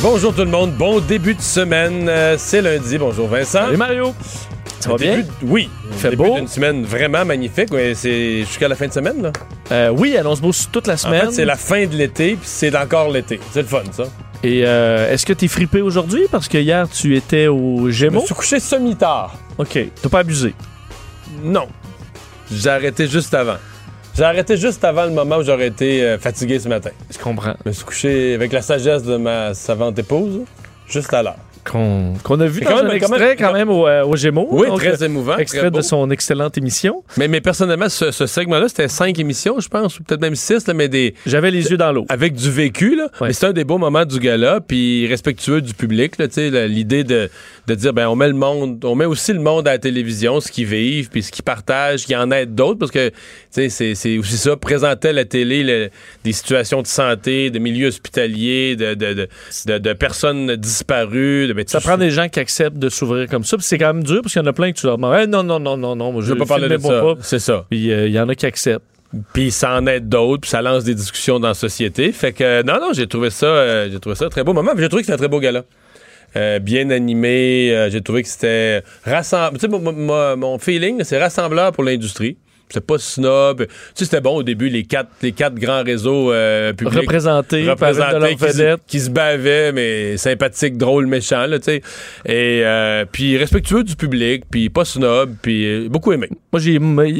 [0.00, 2.08] Bonjour tout le monde, bon début de semaine.
[2.08, 2.98] Euh, c'est lundi.
[2.98, 3.64] Bonjour Vincent.
[3.64, 4.14] Salut Mario.
[4.80, 5.18] Ça va Début bien?
[5.22, 5.70] de- Oui.
[5.92, 6.34] Fait Début beau.
[6.36, 7.72] d'une semaine vraiment magnifique.
[7.72, 9.22] Ouais, c'est jusqu'à la fin de semaine.
[9.22, 9.32] Là.
[9.72, 11.26] Euh, oui, se bouge toute la En semaine.
[11.26, 13.40] fait, c'est la fin de l'été, puis c'est encore l'été.
[13.50, 14.04] C'est le fun, ça.
[14.44, 16.26] Et euh, est-ce que t'es frippé aujourd'hui?
[16.30, 18.20] Parce que hier, tu étais au Je me Gémeaux.
[18.24, 19.34] suis couché semi-tard.
[19.58, 19.78] OK.
[20.00, 20.54] T'as pas abusé?
[21.42, 21.66] Non.
[22.52, 23.56] J'ai arrêté juste avant.
[24.18, 26.90] J'ai arrêté juste avant le moment où j'aurais été euh, fatigué ce matin.
[27.12, 27.54] Je comprends.
[27.64, 30.40] Je me suis couché avec la sagesse de ma savante épouse,
[30.88, 31.36] juste à l'heure.
[31.64, 34.16] Qu'on a vu dans quand un même- quand extrait même- quand même au, euh, au
[34.16, 34.48] Gémeaux.
[34.50, 35.36] Oui, Donc, très euh, émouvant.
[35.36, 35.76] Extrait très beau.
[35.78, 37.04] de son excellente émission.
[37.18, 40.66] Mais, mais personnellement, ce, ce segment-là, c'était cinq émissions, je pense, ou peut-être même six,
[40.66, 42.06] là, mais des, J'avais les yeux dans l'eau.
[42.08, 43.08] avec du vécu, là.
[43.20, 43.28] Ouais.
[43.28, 46.68] Mais c'est un des beaux moments du gala, puis respectueux du public, là, tu sais,
[46.68, 47.28] l'idée de,
[47.68, 50.40] de dire, ben, on met le monde, on met aussi le monde à la télévision,
[50.40, 53.14] ce qu'ils vivent, puis ce qu'ils partagent, qu'il y en aide d'autres, parce que, tu
[53.50, 55.90] sais, c'est- c'est aussi ça, présenter à la télé le-
[56.24, 59.28] des situations de santé, de milieux hospitaliers, de, de,
[59.78, 61.46] de, personnes disparues.
[61.48, 63.56] De, ben, Ça prend des gens qui acceptent de s'ouvrir comme ça.
[63.56, 65.14] Puis c'est quand même dur parce qu'il y en a plein que tu leur demandes
[65.14, 67.02] Hey, non, non, non, non, non, moi, Je veux pas parler de ça.
[67.20, 67.64] C'est ça.
[67.70, 68.84] Puis euh, il y en a qui acceptent.
[69.32, 72.12] puis ça en aide d'autres, puis ça lance des discussions dans la société.
[72.12, 74.52] Fait que euh, non, non, j'ai trouvé ça, euh, j'ai trouvé ça un très beau
[74.52, 74.72] moment.
[74.74, 75.64] Puis J'ai trouvé que c'était un très beau gala.
[76.36, 80.36] Euh, bien animé, euh, j'ai trouvé que c'était rassembleur.
[80.36, 82.36] Mon feeling, c'est rassembleur pour l'industrie.
[82.70, 83.64] C'est pas snob.
[83.66, 87.68] Tu sais, c'était bon au début, les quatre, les quatre grands réseaux euh, publics Représentés
[87.68, 91.82] représentés qui, se- qui se bavaient, mais sympathiques, drôles, méchants, là, tu sais.
[92.26, 96.28] Et euh, puis respectueux du public, puis pas snob, puis euh, beaucoup aimé.
[96.52, 96.78] Moi, j'ai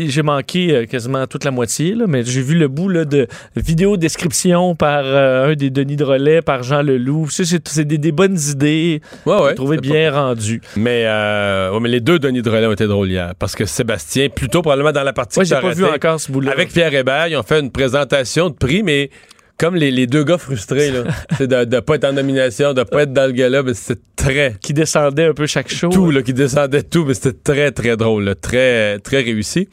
[0.09, 3.97] j'ai manqué quasiment toute la moitié, là, mais j'ai vu le bout là, de vidéo
[3.97, 7.29] description par un des Denis Drolet, par Jean Leloup.
[7.31, 9.01] Ça, C'est c'est des, des bonnes idées.
[9.27, 9.55] Ouais, ouais.
[9.55, 10.61] Trouvé c'était bien rendues.
[10.77, 13.33] Mais, euh, ouais, mais les deux Denis Drolet ont été drôles hier.
[13.39, 16.53] Parce que Sébastien, plutôt probablement dans la partie Moi, j'ai pas vu encore ce bout-là.
[16.53, 19.11] Avec Pierre Hébert, ils ont fait une présentation de prix, mais
[19.57, 21.05] comme les, les deux gars frustrés, là,
[21.39, 24.01] c'est de, de pas être en nomination, de pas être dans le gala, mais c'était
[24.17, 25.89] très Qui descendait un peu chaque show.
[25.91, 29.69] tout, là, qui descendait tout, mais c'était très, très drôle, là, très, très réussi.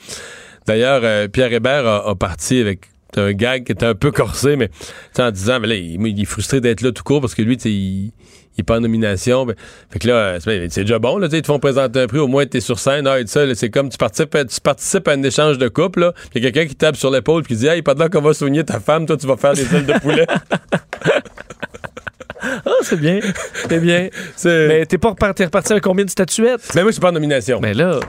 [0.68, 2.82] D'ailleurs, euh, Pierre Hébert a, a parti avec
[3.20, 4.70] un gag qui était un peu corsé, mais
[5.14, 7.58] tu en disant, mais là, il, est frustré d'être là tout court parce que lui,
[7.58, 8.12] tu il,
[8.58, 9.46] il est pas en nomination.
[9.46, 9.56] Ben,
[9.90, 12.08] fait que là, euh, c'est c'est déjà bon, là, tu ils te font présenter un
[12.08, 14.46] prix, au moins t'es sur scène, ah, et ça, là, c'est comme tu participes, à,
[14.46, 17.12] tu participes à un échange de couple, là, il y a quelqu'un qui tape sur
[17.12, 19.54] l'épaule puis qui dit, hey, pendant qu'on va soigner ta femme, toi, tu vas faire
[19.54, 20.28] des ailes de poulet.
[22.86, 23.20] C'est bien.
[23.70, 24.10] C'est bien.
[24.46, 26.72] Mais t'es pas reparti, t'es reparti avec combien de statuettes?
[26.76, 27.60] Mais moi, je suis pas en nomination.
[27.62, 28.00] Mais là,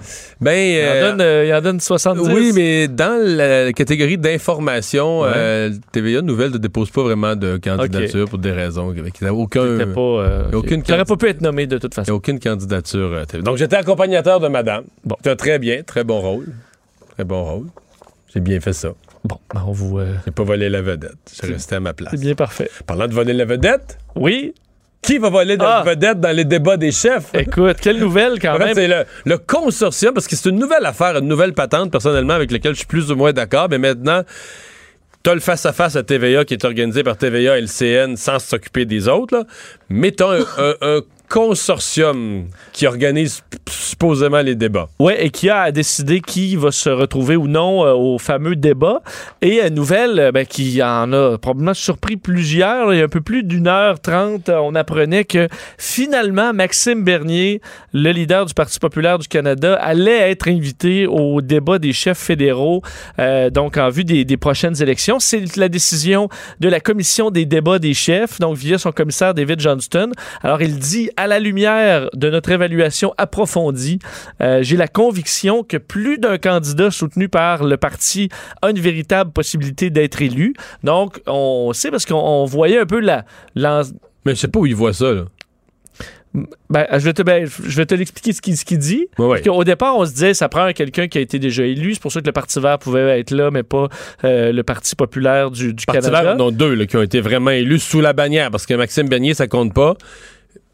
[0.41, 2.29] Ben, il, en euh, donne, euh, il en donne 70.
[2.35, 5.29] Oui, mais dans la catégorie d'information, Ouais.
[5.35, 8.93] euh, TVA Nouvelle ne dépose pas vraiment de candidature pour des raisons.
[8.95, 9.63] Il n'y a aucun,
[9.95, 12.13] pas, euh, aucune pas pu être nommé de toute il y a façon.
[12.13, 13.23] aucune candidature.
[13.43, 14.85] Donc, j'étais accompagnateur de madame.
[15.05, 15.17] Bon.
[15.39, 16.47] Très bien, très bon rôle.
[17.15, 17.67] Très bon rôle.
[18.35, 18.91] J'ai bien fait ça.
[19.25, 19.99] Bon, ben, on vous.
[19.99, 21.17] euh, J'ai pas volé la vedette.
[21.41, 22.11] J'ai resté à ma place.
[22.13, 22.71] c'est bien parfait.
[22.87, 24.55] Parlant de voler la vedette, Oui.
[25.07, 25.83] Qui va voler Ah.
[25.85, 27.31] la vedette dans les débats des chefs?
[27.35, 28.75] Écoute, quelle nouvelle quand En même.
[28.75, 32.51] c'est le, le consortium, parce que c'est une nouvelle affaire, une nouvelle patente, personnellement, avec
[32.51, 34.23] laquelle je suis plus ou moins d'accord, mais maintenant,
[35.23, 38.85] t'as le face-à-face à TVA qui est organisé par TVA et le CN sans s'occuper
[38.85, 39.45] des autres, là.
[39.89, 44.89] mais t'as un, un- un consortium qui organise supposément les débats.
[44.99, 48.57] Ouais, et qui a à décider qui va se retrouver ou non euh, au fameux
[48.57, 49.03] débat.
[49.43, 52.93] Et une nouvelle euh, ben, qui en a probablement surpris plusieurs.
[52.93, 55.49] il y a un peu plus d'une heure trente, euh, on apprenait que
[55.79, 57.61] finalement Maxime Bernier,
[57.93, 62.83] le leader du Parti populaire du Canada, allait être invité au débat des chefs fédéraux,
[63.19, 65.19] euh, donc en vue des prochaines élections.
[65.19, 66.29] C'est la décision
[66.61, 70.13] de la commission des débats des chefs, donc via son commissaire David Johnston.
[70.43, 73.99] Alors il dit à la lumière de notre évaluation approfondie,
[74.41, 78.29] euh, j'ai la conviction que plus d'un candidat soutenu par le parti
[78.63, 80.55] a une véritable possibilité d'être élu.
[80.85, 83.25] Donc, on sait parce qu'on on voyait un peu la,
[84.25, 85.25] Mais je sais pas où il voit ça, là.
[86.69, 89.09] ben, je vais te, ben, je vais te l'expliquer ce qu'il, ce dit.
[89.17, 91.95] Qu'au départ, on se disait, ça prend quelqu'un qui a été déjà élu.
[91.95, 93.89] C'est pour ça que le Parti vert pouvait être là, mais pas
[94.25, 96.23] euh, le Parti populaire du, du Parti Canada.
[96.23, 99.09] vert, non, deux là, qui ont été vraiment élus sous la bannière, parce que Maxime
[99.09, 99.97] Bernier, ça compte pas.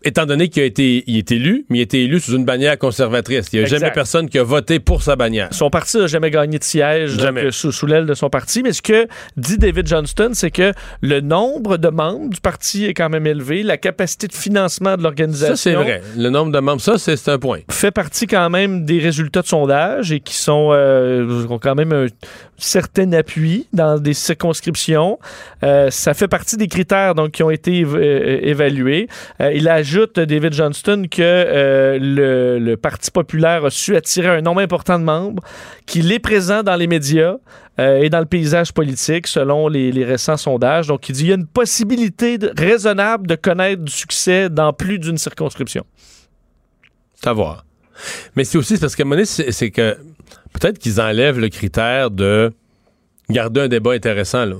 [0.05, 2.45] Étant donné qu'il a été, il est élu, mais il a été élu sous une
[2.45, 3.47] bannière conservatrice.
[3.53, 3.79] Il n'y a Exact.
[3.81, 5.49] jamais personne qui a voté pour sa bannière.
[5.53, 7.43] Son parti n'a jamais gagné de siège Jamais.
[7.43, 8.63] donc, euh, sous, sous l'aile de son parti.
[8.63, 9.07] Mais ce que
[9.37, 13.63] dit David Johnston, c'est que le nombre de membres du parti est quand même élevé.
[13.63, 16.03] La capacité de financement de l'organisation Ça, c'est vrai.
[16.17, 17.61] Le nombre de membres, ça, c'est un point.
[17.71, 21.93] fait partie quand même des résultats de sondage et qui sont euh, ont quand même
[21.93, 22.07] un
[22.59, 25.19] certain appui dans des circonscriptions.
[25.65, 29.09] Euh, ça fait partie des critères donc qui ont été év- euh, évalués.
[29.41, 31.99] Il ajoute David Johnston que euh,
[32.59, 35.43] le, Parti populaire a su attirer un nombre important de membres,
[35.87, 37.37] qu'il est présent dans les médias
[37.79, 40.87] euh, et dans le paysage politique selon les, récents sondages.
[40.87, 44.99] Donc il dit il y a une possibilité raisonnable de connaître du succès dans plus
[44.99, 45.85] d'une circonscription.
[47.15, 47.65] C'est à.
[48.35, 49.99] Mais c'est aussi parce qu'à un c'est que
[50.55, 52.51] peut-être qu'ils enlèvent le critère de
[53.29, 54.47] garder un débat intéressant.
[54.47, 54.57] Là.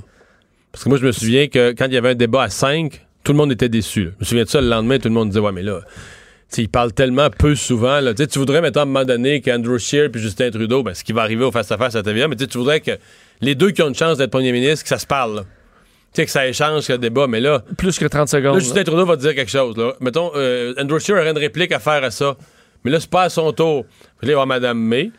[0.71, 3.05] Parce que moi, je me souviens que quand il y avait un débat à 5,
[3.25, 4.05] tout le monde était déçu.
[4.05, 4.11] là.
[4.19, 6.57] Je me souviens de ça le lendemain, tout le monde disait Ouais, mais là, tu
[6.57, 8.01] sais, ils parlent tellement peu souvent.
[8.01, 8.15] Là.
[8.15, 11.13] Tu voudrais, mettons, à un moment donné, qu'Andrew Scheer puis Justin Trudeau, ben, ce qui
[11.13, 12.93] va arriver au face-à-face à TVA, mais tu sais, tu voudrais que
[13.41, 15.37] les deux qui ont une chance d'être premier ministre, que ça se parle.
[15.37, 15.43] là.
[15.43, 18.55] Tu sais, que ça échange, que le débat, mais là, Plus que 30 secondes.
[18.55, 18.61] Là.
[18.61, 19.77] Justin Trudeau va te dire quelque chose.
[19.79, 19.95] Là.
[20.01, 22.37] Mettons, euh, Andrew Scheer aurait une réplique à faire à ça.
[22.85, 23.87] Mais là, c'est pas à son tour.
[24.19, 25.13] Puis là, il va y avoir Mme May, il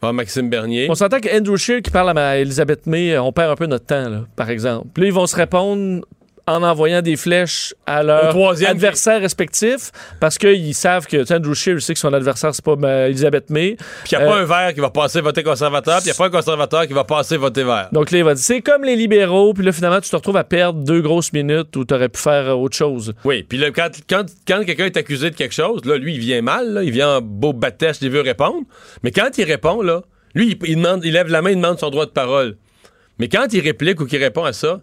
[0.00, 0.86] avoir Maxime Bernier.
[0.88, 3.84] On s'entend qu'Andrew Scheer qui parle à Elisabeth May, euh, on perd un peu notre
[3.84, 4.86] temps, là, par exemple.
[4.94, 6.06] Puis là, ils vont se répondre
[6.46, 9.90] en envoyant des flèches à leurs adversaires respectifs
[10.20, 13.76] parce qu'ils savent que Andrew Scheer sait que son adversaire, c'est pas ma Elisabeth May.
[14.04, 16.12] Puis il n'y a pas Euh, un vert qui va passer voter conservateur, puis il
[16.12, 17.88] n'y a pas un conservateur qui va passer voter vert.
[17.92, 20.36] Donc là, il va dire c'est comme les libéraux, puis là, finalement, tu te retrouves
[20.36, 23.12] à perdre deux grosses minutes où tu aurais pu faire euh, autre chose.
[23.24, 26.20] Oui, puis là, quand, quand, quand quelqu'un est accusé de quelque chose, là, lui, il
[26.20, 28.62] vient mal, là, il vient en beau batèche, il veut répondre.
[29.02, 30.02] Mais quand il répond, là,
[30.34, 32.56] lui, il, il demande, il lève la main, il demande son droit de parole.
[33.18, 34.80] Mais quand il réplique ou qu'il répond à ça,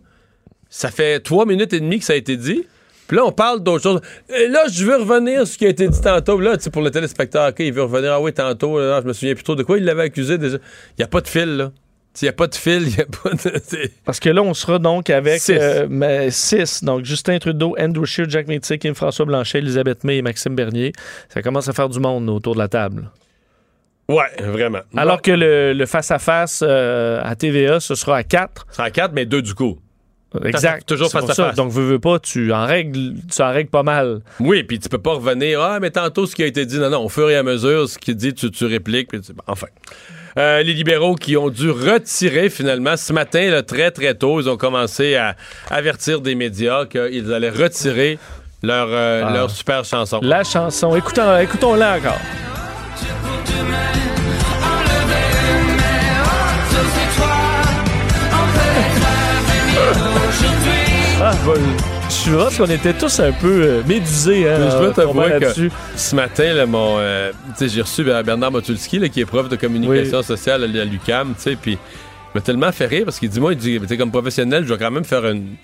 [0.70, 2.66] ça fait trois minutes et demie que ça a été dit.
[3.08, 4.02] Puis là, on parle d'autre chose.
[4.30, 6.40] Et là, je veux revenir sur ce qui a été dit tantôt.
[6.42, 8.12] Là, tu sais, pour le téléspectateur, OK, il veut revenir.
[8.14, 10.58] Ah oui, tantôt, là, je me souviens plus trop de quoi il l'avait accusé déjà.
[10.58, 11.72] Il n'y a pas de fil, là.
[12.20, 13.62] Il n'y a pas de fil, il n'y a pas de.
[14.06, 15.56] Parce que là, on sera donc avec Six.
[15.58, 16.84] euh, mais six.
[16.84, 20.94] Donc, Justin Trudeau, Andrew Scheer, Jack Métis, Kim François Blanchet, Elisabeth May et Maxime Bernier.
[21.30, 23.12] Ça commence à faire du monde autour de la table.
[24.10, 24.80] Ouais, vraiment.
[24.96, 28.66] Alors que le, face-à-face euh, à TVA, ce sera à 4.
[28.72, 29.78] C'est en quatre, mais deux du coup.
[30.44, 30.86] Exact.
[30.88, 31.56] toujours C'est pour face-à-face.
[31.56, 31.62] ça.
[31.62, 34.20] Donc, veux, veux pas, tu en règles, tu en règles pas mal.
[34.40, 35.62] Oui, puis tu peux pas revenir.
[35.62, 37.88] Ah, mais tantôt, ce qui a été dit, non, non, au fur et à mesure,
[37.88, 39.10] ce qui dit, tu, tu répliques.
[39.10, 39.68] puis tu- Enfin.
[40.38, 44.48] Euh, les libéraux qui ont dû retirer finalement ce matin, là, très très tôt, ils
[44.48, 45.36] ont commencé à
[45.72, 48.20] avertir des médias qu'ils allaient retirer
[48.62, 49.34] leur, euh, Ah.
[49.34, 50.20] leur super chanson.
[50.22, 52.20] La chanson, écoutons, écoutons-la encore.
[61.30, 61.54] Ah, bah,
[62.10, 64.50] je pense qu'on était tous un peu euh, médusés.
[64.50, 65.54] Hein, je dois en t'avouer que-.
[65.98, 70.22] Ce matin, là, mon, euh, j'ai reçu Bernard Motulski, là, qui est prof de communication
[70.24, 71.78] sociale à l'UCAM, puis il
[72.34, 74.90] m'a tellement fait rire parce qu'il dit, moi, il dit, comme professionnel, je dois quand
[74.90, 75.56] même faire une...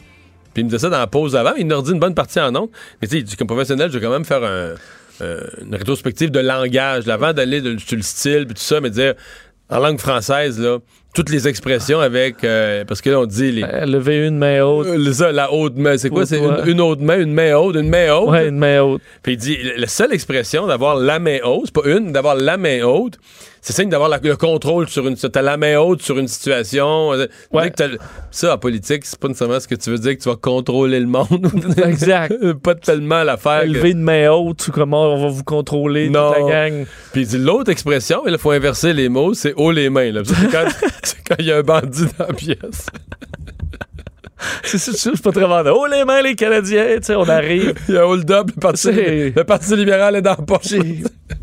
[0.53, 2.41] Puis il me disait ça dans la pause avant, il nous redit une bonne partie
[2.41, 2.69] en ondes,
[3.01, 4.73] mais tu sais, il dit, comme professionnel, je dois quand même faire un-
[5.21, 8.89] euh, une rétrospective de langage, là, avant d'aller sur le style, puis tout ça, mais
[8.89, 9.13] dire,
[9.69, 10.79] en langue française, là,
[11.13, 12.43] toutes les expressions avec...
[12.43, 13.63] euh, parce que là, on dit les...
[13.63, 14.87] Euh, lever une main haute.
[14.87, 16.25] euh, ça, la haute main, c'est quoi?
[16.25, 18.29] C'est une, une haute main, une main haute, une main haute?
[18.29, 19.01] Ouais, une main haute.
[19.21, 22.57] Puis il dit, la seule expression d'avoir la main haute, c'est pas une, d'avoir la
[22.57, 23.19] main haute,
[23.65, 25.15] c'est signe d'avoir le contrôle sur une...
[25.15, 27.13] T'as la main haute sur une situation.
[27.13, 27.71] euh, Ouais.
[27.71, 27.97] que
[28.29, 30.99] Ça, en politique, c'est pas nécessairement ce que tu veux dire que tu vas contrôler
[30.99, 31.49] le monde.
[31.85, 32.33] Exact.
[32.61, 33.61] pas tellement l'affaire.
[33.63, 36.31] que- Lever une main haute, comment on va vous contrôler, toute Non.
[36.47, 36.85] la gang.
[37.13, 40.11] Puis l'autre expression, il faut inverser les mots, c'est haut les mains.
[41.03, 42.87] c'est quand il y a un bandit dans la pièce.
[44.63, 45.75] C'est pas très vendeur.
[45.77, 47.73] Oh, les mains, les Canadiens, tu sais, on arrive.
[47.87, 50.73] Il y a hold-up, le parti, le parti libéral est dans la poche.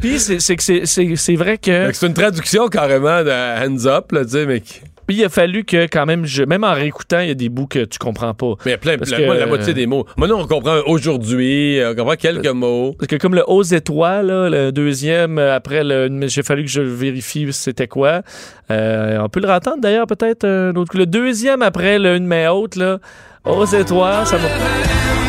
[0.01, 4.63] Puis c'est vrai que C'est une traduction carrément de hands up, là, tu sais, mais
[5.11, 7.49] puis il a fallu que quand même je même en réécoutant il y a des
[7.49, 8.55] bouts que tu comprends pas.
[8.65, 10.07] Mais il y a plein, Parce la, que- moi, la moitié des mots.
[10.17, 12.95] Moi, nous, on comprend aujourd'hui, euh, on comprend quelques mots.
[12.97, 15.83] Parce que comme le aux étoiles, là, le deuxième euh, après
[16.29, 18.23] j'ai fallu que je vérifie c'était quoi.
[18.71, 22.77] Euh, on peut le entendre d'ailleurs peut-être euh, le deuxième après le une main haute
[22.77, 23.01] là
[23.45, 25.20] aux étoiles ça va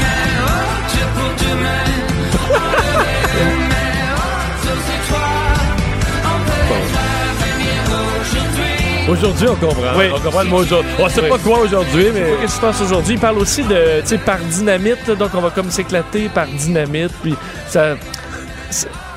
[9.12, 9.98] Aujourd'hui, on comprend.
[9.98, 10.06] Oui.
[10.14, 10.92] On comprend le mot aujourd'hui.
[11.00, 11.30] On sait Oui.
[11.30, 12.22] pas quoi aujourd'hui, mais.
[12.42, 13.14] Qu'est-ce qui se passe aujourd'hui?
[13.16, 17.12] Il parle aussi de, tu sais, par dynamite, donc on va comme s'éclater par dynamite,
[17.22, 17.36] puis
[17.68, 17.96] ça...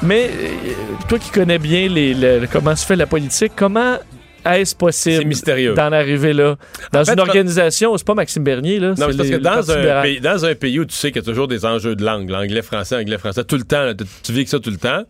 [0.03, 0.73] Mais euh,
[1.09, 3.97] toi qui connais bien les, le- comment se fait la politique, comment
[4.45, 5.73] est-ce possible mystérieux.
[5.75, 6.57] d'en arriver là?
[6.93, 8.89] Dans En fait, une organisation, c'est pas Maxime Bernier, là.
[8.99, 11.23] Non, mais parce les- que dans un, pays, dans un pays où tu sais qu'il
[11.23, 13.95] y a toujours des enjeux de langue, l'anglais, français, anglais, français, tout le temps, là,
[13.95, 15.05] tu, tu vis que ça tout le temps.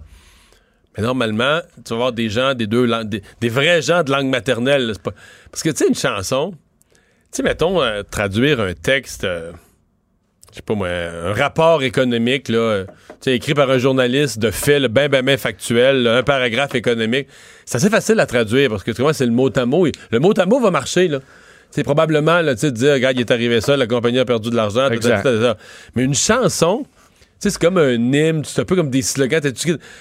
[0.96, 4.10] Mais normalement, tu vas avoir des gens, des deux langues, des, des vrais gens de
[4.12, 4.86] langue maternelle.
[4.86, 5.14] là, c'est pas-
[5.50, 6.96] Parce que, tu sais, une chanson, tu
[7.32, 9.50] sais, mettons, euh, traduire un texte, euh,
[10.50, 14.38] je sais pas moi, un rapport économique, là, euh, tu sais, écrit par un journaliste
[14.38, 17.26] de fait, le ben, ben, ben factuel, là, un paragraphe économique,
[17.64, 19.86] c'est assez facile à traduire parce que, tu vois, c'est le mot à mot.
[20.12, 21.18] Le mot à mot va marcher, là.
[21.70, 24.48] C'est probablement, là, tu sais, dire, regarde, il est arrivé ça, la compagnie a perdu
[24.48, 24.88] de l'argent.
[25.96, 26.86] Mais une chanson,
[27.38, 29.40] c'est comme un hymne, c'est un peu comme des slogans.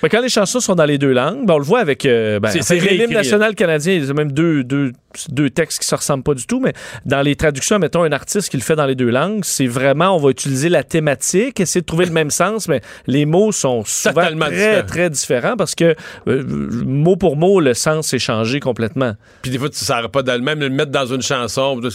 [0.01, 2.39] Mais quand les chansons sont dans les deux langues, ben, on le voit avec, euh,
[2.39, 3.13] ben, C'est- l'hymne réécrit.
[3.13, 3.93] national canadien.
[3.93, 4.93] Il y a même deux, deux,
[5.29, 6.73] deux textes qui se ressemblent pas du tout, mais
[7.05, 10.15] dans les traductions, mettons un artiste qui le fait dans les deux langues, c'est vraiment,
[10.15, 13.83] on va utiliser la thématique, essayer de trouver le même sens, mais les mots sont
[13.85, 14.85] souvent Totalement très, différents.
[14.87, 15.95] très différents parce que
[16.27, 16.43] euh,
[16.85, 19.13] mot pour mot, le sens est changé complètement.
[19.41, 21.89] Puis des fois, tu ne sauras pas le même le mettre dans une chanson, tu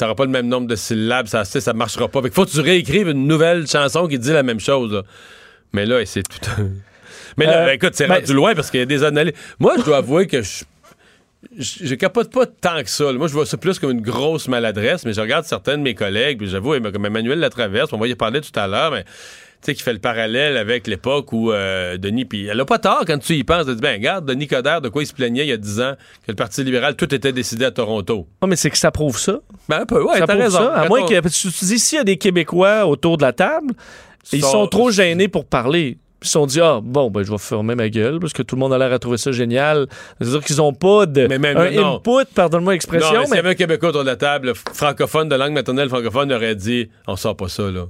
[0.00, 2.20] n'auras pas le même nombre de syllabes, ça ne marchera pas.
[2.22, 4.92] Fait qu'il faut que tu réécrives une nouvelle chanson qui dit la même chose.
[4.92, 5.02] là.
[5.72, 6.68] Mais là, c'est tout un...
[7.36, 9.34] Mais là, Euh, ben, écoute, c'est ben, rendu loin parce qu'il y a des analyses.
[9.58, 10.64] Moi, je dois avouer que je...
[11.58, 13.12] Je, capote pas tant que ça.
[13.12, 15.94] Moi, je vois ça plus comme une grosse maladresse, mais je regarde certains de mes
[15.94, 19.04] collègues, puis j'avoue, comme Emmanuel Latraverse, on va y parler tout à l'heure, mais
[19.66, 23.04] sais, qui fait le parallèle avec l'époque où euh, Denis, puis elle a pas tort
[23.06, 25.44] quand tu y penses, de dire, ben, regarde, Denis Coderre, de quoi il se plaignait
[25.44, 25.94] il y a 10 ans,
[26.26, 28.26] que le Parti libéral, tout était décidé à Toronto.
[28.42, 29.38] Non, mais c'est que ça prouve ça.
[29.68, 30.58] Ben, un peu, ouais, ça prouve raison.
[30.58, 30.74] ça.
[30.74, 33.72] À moins que tu dis s'il y a des Québécois autour de la table,
[34.32, 35.98] ils Sont- sont trop gênés pour parler.
[36.22, 38.56] Ils se sont dit, ah, bon, ben, je vais fermer ma gueule parce que tout
[38.56, 39.86] le monde a l'air à trouver ça génial.
[40.18, 41.96] C'est-à-dire qu'ils n'ont pas de, Mais même- un non.
[41.96, 45.34] input, pardonne-moi l'expression, mais s'il y avait un Québécois autour de la table, francophone, de
[45.34, 47.86] langue maternelle francophone, aurait dit, on sort pas ça, là.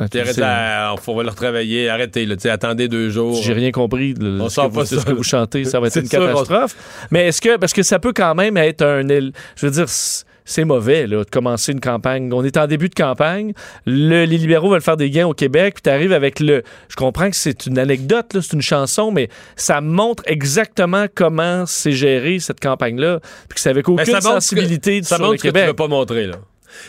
[0.00, 3.40] Ah, tu Arrête sais, la- on va le retravailler, arrêtez, là, attendez deux jours.
[3.42, 4.14] J'ai rien compris.
[4.14, 6.20] de On ce que pas vous, ce que vous chantez, ça va être une sûr,
[6.22, 6.76] on- catastrophe.
[7.10, 10.64] Mais est-ce que, parce que ça peut quand même être un, je veux dire, c'est
[10.64, 12.32] mauvais, là, de commencer une campagne.
[12.32, 13.52] On est en début de campagne.
[13.86, 16.62] Le- les libéraux veulent faire des gains au Québec, puis tu arrives avec le.
[16.88, 21.92] Je comprends que c'est une anecdote, c'est une chanson, mais ça montre exactement comment c'est
[21.92, 25.24] géré cette campagne-là, puis que c'est avec Ben, aucune ça montre que- sensibilité Ça sur
[25.24, 26.36] montre le ce que tu veux pas montrer, là.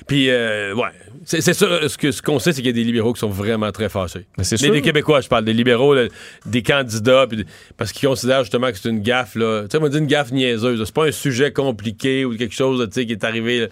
[0.08, 0.90] Puis, euh, ouais,
[1.26, 3.20] c'est c'est sûr, ce que- ce qu'on sait, c'est qu'il y a des libéraux qui
[3.20, 4.26] sont vraiment très fâchés.
[4.38, 6.06] Mais c'est Des, Québécois, je parle, des libéraux, là,
[6.46, 7.26] des candidats,
[7.78, 9.64] parce qu'ils considèrent justement que c'est une gaffe, là.
[9.64, 10.80] Tu sais, on dire une gaffe niaiseuse.
[10.80, 10.86] là.
[10.86, 13.62] C'est pas un sujet compliqué ou quelque chose, là, tu sais, qui est arrivé.
[13.62, 13.68] là.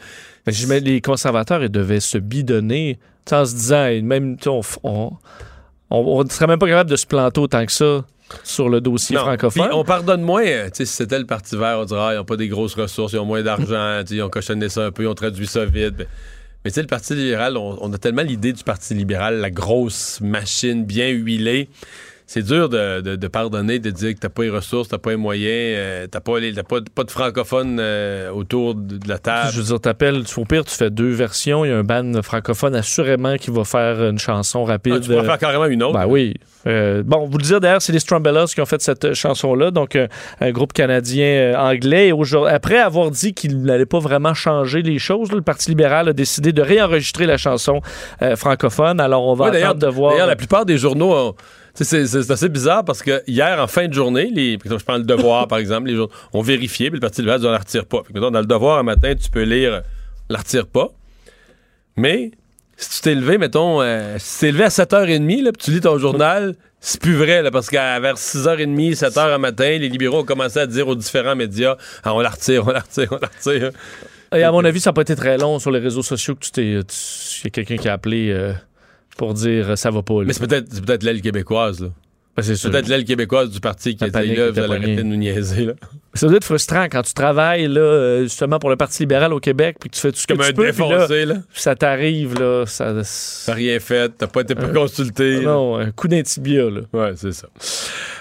[0.67, 2.99] Mais les conservateurs, ils devaient se bidonner
[3.31, 5.11] en se disant, et même, on, on,
[5.89, 8.05] on, on serait même pas capable de se planter autant que ça
[8.43, 9.69] sur le dossier Non, francophone.
[9.73, 10.45] on pardonne moins.
[10.45, 13.13] euh, si c'était le Parti vert, on dirait, ah, ils n'ont pas des grosses ressources,
[13.13, 15.95] ils ont moins d'argent, ils ont cochonné ça un peu, ils ont traduit ça vite.
[15.97, 16.07] Mais,
[16.65, 19.49] mais tu sais, le Parti libéral, on, on a tellement l'idée du Parti libéral, la
[19.51, 21.69] grosse machine bien huilée.
[22.29, 25.11] C'est dur de, de- de pardonner, de dire que t'as pas les ressources, t'as pas
[25.11, 25.47] les moyens,
[25.79, 29.49] euh, t'as pas, les- pas, pas de francophones euh, autour de, de la table.
[29.53, 31.63] Je veux dire, t'appelles, au pire, tu fais deux versions.
[31.63, 34.95] Il y a un band francophone assurément qui va faire une chanson rapide.
[34.97, 35.93] Ah, tu pourrais faire carrément une autre.
[35.97, 36.33] Ben oui.
[36.67, 39.71] Euh, bon, vous le dire d'ailleurs, c'est les Strumbellas qui ont fait cette euh, chanson-là,
[39.71, 40.07] donc euh,
[40.41, 42.09] un groupe canadien euh, anglais.
[42.09, 46.09] Et aujourd'hui- après avoir dit qu'il n'allait pas vraiment changer les choses, le Parti libéral
[46.09, 47.79] a décidé de réenregistrer la chanson
[48.21, 48.99] euh, francophone.
[48.99, 50.11] Alors on va d'ailleurs, attendre de voir.
[50.11, 51.35] D'ailleurs, la plupart des journaux ont-
[51.83, 55.47] C'est assez bizarre parce que hier, en fin de journée, les, je prends le devoir,
[55.47, 58.01] par exemple, les journaux ont vérifié, puis le Parti libéral on la retire pas.
[58.13, 59.83] Mettons, dans le devoir, un matin, tu peux lire
[60.29, 60.89] la retire pas.
[61.95, 62.31] Mais
[62.77, 65.81] si tu t'es levé, mettons, euh, si t'es levé à 7h30, là, puis tu lis
[65.81, 70.19] ton journal, c'est plus vrai, là, parce qu'à vers 6h30, 7h à matin, les libéraux
[70.19, 73.19] ont commencé à dire aux différents médias Ah, on la retire, on la retire, on
[73.19, 73.71] la retire.
[74.35, 76.41] Et à mon avis, ça n'a pas été très long sur les réseaux sociaux que
[76.41, 76.65] tu t'es.
[76.65, 78.53] Il y a quelqu'un qui a appelé euh,
[79.17, 80.21] pour dire euh, ça va pas.
[80.21, 80.25] là.
[80.27, 81.89] Mais c'est peut-être l'aile québécoise, là.
[82.37, 82.69] Ben, c'est sûr.
[82.71, 85.65] Peut-être l'aile québécoise du parti qui était panique là, vous allez arrêter de nous niaiser,
[85.65, 85.73] là.
[86.13, 89.39] Ça doit être frustrant quand tu travailles là, euh, justement pour le Parti libéral au
[89.39, 90.71] Québec puis que tu fais tout ce que Comme un tu peux.
[90.71, 91.35] puis là, défoncé, là.
[91.53, 92.63] ça t'arrive, là.
[92.65, 92.91] Ça,
[93.45, 95.35] T'as rien fait, t'as pas été pas consulté.
[95.35, 96.81] Euh, non, un coup là.
[96.91, 97.47] Ouais, c'est ça.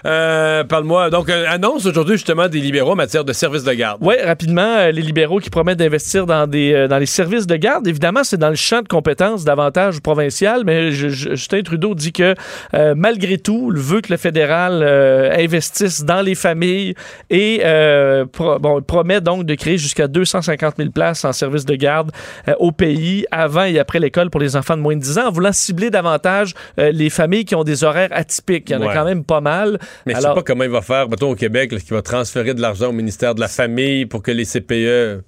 [0.04, 1.08] Euh, Parle-moi.
[1.08, 3.98] Donc, euh, annonce aujourd'hui justement des libéraux en matière de services de garde.
[4.02, 7.56] Oui, rapidement, euh, les libéraux qui promettent d'investir dans, des, euh, dans les services de
[7.56, 7.86] garde.
[7.86, 12.12] Évidemment, c'est dans le champ de compétences davantage provincial, mais je- je- Justin Trudeau dit
[12.12, 12.34] que
[12.74, 16.94] euh, malgré tout, il veut que le fédéral euh, investisse dans les familles
[17.30, 21.64] et euh, pro- bon, il promet donc de créer jusqu'à 250 000 places en services
[21.64, 22.10] de garde
[22.48, 25.26] euh, au pays avant et après l'école pour les enfants de moins de 10 ans,
[25.28, 28.70] en voulant cibler davantage euh, les familles qui ont des horaires atypiques.
[28.70, 28.88] Il y en Ouais.
[28.88, 29.78] a quand même pas mal.
[30.06, 32.02] Mais je Alors- sais pas comment il va faire, mettons, au Québec, là, qu'il va
[32.02, 35.22] transférer de l'argent au ministère de la Famille pour que les CPE.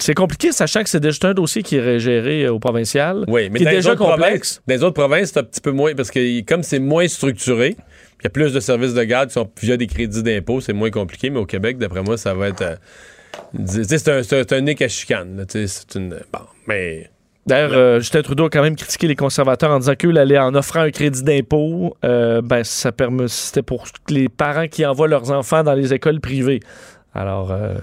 [0.00, 3.24] C'est compliqué, sachant que c'est déjà un dossier qui est géré au provincial.
[3.28, 4.62] Oui, mais qui dans est les déjà provinces- complexe.
[4.66, 7.76] dans les autres provinces, c'est un petit peu moins, parce que comme c'est moins structuré,
[8.24, 10.90] y a plus de services de garde qui sont via des crédits d'impôt, c'est moins
[10.90, 12.62] compliqué, mais au Québec, d'après moi, ça va être.
[12.62, 12.76] euh,
[13.66, 15.44] C'est un, c'est un nick à chicane.
[15.48, 16.18] C'est une.
[16.32, 17.10] Bon, mais.
[17.46, 20.54] D'ailleurs, euh, Justin Trudeau a quand même critiqué les conservateurs en disant qu'eux, aller en
[20.54, 25.30] offrant un crédit d'impôt, euh, ben, ça permet, c'était pour les parents qui envoient leurs
[25.30, 26.60] enfants dans les écoles privées.
[27.12, 27.74] Alors, euh,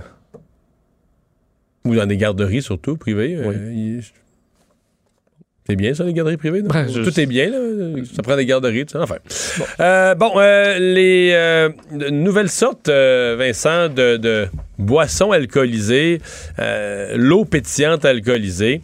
[1.85, 3.39] Ou dans des garderies, surtout, privées.
[3.45, 4.01] Oui.
[5.69, 6.63] C'est bien, ça, les garderies privées?
[6.63, 7.57] Ben, je- Tout est bien, là.
[8.15, 8.97] Ça prend des garderies, tu sais.
[8.97, 9.17] Enfin.
[9.79, 11.69] Euh, bon, euh, les euh,
[12.09, 14.47] nouvelles sortes, euh, Vincent, de, de
[14.79, 16.19] boissons alcoolisées,
[16.59, 18.81] euh, l'eau pétillante alcoolisée,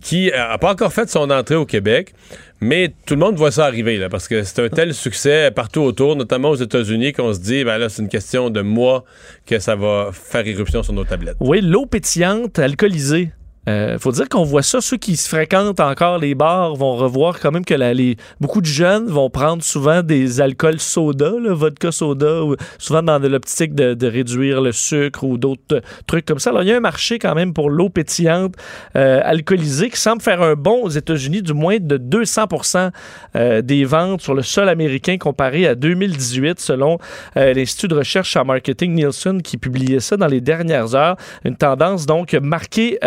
[0.00, 2.14] qui n'a pas encore fait son entrée au Québec,
[2.60, 5.80] mais tout le monde voit ça arriver, là, parce que c'est un tel succès partout
[5.80, 9.04] autour, notamment aux États-Unis, qu'on se dit, ben là, c'est une question de mois
[9.46, 11.36] que ça va faire éruption sur nos tablettes.
[11.40, 13.30] oui, l'eau pétillante, alcoolisée.
[13.68, 17.38] Euh, faut dire qu'on voit ça, ceux qui se fréquentent encore les bars vont revoir
[17.40, 21.52] quand même que la- les, beaucoup de jeunes vont prendre souvent des alcools soda, là,
[21.52, 26.38] vodka soda, ou souvent dans l'optique de, réduire le sucre ou d'autres euh, trucs comme
[26.38, 26.50] ça.
[26.50, 28.54] Alors, il y a un marché quand même pour l'eau pétillante
[28.96, 32.90] euh, alcoolisée qui semble faire un bond aux États-Unis, du moins de 200%
[33.36, 36.98] euh, des ventes sur le sol américain comparé à 2018, selon
[37.36, 41.16] euh, l'Institut de recherche en marketing Nielsen qui publiait ça dans les dernières heures.
[41.44, 42.98] Une tendance donc marquée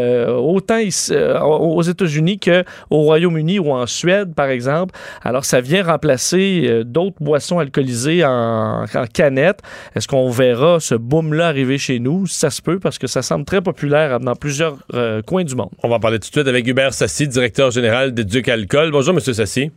[0.00, 4.94] euh, autant ici, euh, aux États-Unis qu'au Royaume-Uni ou en Suède, par exemple.
[5.22, 9.60] Alors, ça vient remplacer euh, d'autres boissons alcoolisées en, en canette.
[9.94, 12.26] Est-ce qu'on verra ce boom-là arriver chez nous?
[12.26, 15.70] Ça se peut parce que ça semble très populaire dans plusieurs euh, coins du monde.
[15.82, 18.90] On va en parler tout de suite avec Hubert Sassi, directeur général de Duc Alcool.
[18.90, 19.20] Bonjour, M.
[19.20, 19.70] Sassi.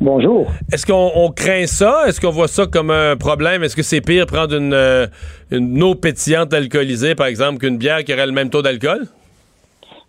[0.00, 0.50] Bonjour.
[0.72, 2.04] Est-ce qu'on on craint ça?
[2.08, 3.62] Est-ce qu'on voit ça comme un problème?
[3.62, 5.08] Est-ce que c'est pire prendre une,
[5.52, 9.06] une eau pétillante alcoolisée, par exemple, qu'une bière qui aurait le même taux d'alcool?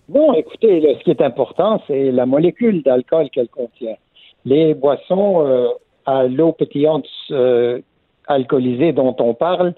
[0.10, 3.96] Bon, écoutez, ce qui est important, c'est la molécule d'alcool qu'elle contient.
[4.44, 5.70] Les boissons euh,
[6.06, 7.80] à l'eau pétillante euh,
[8.28, 9.74] alcoolisée dont on parle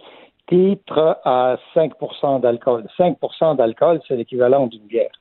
[0.48, 1.92] titrent à 5
[2.42, 2.88] d'alcool.
[2.98, 5.12] 5% d'alcool, c'est l'équivalent d'une bière.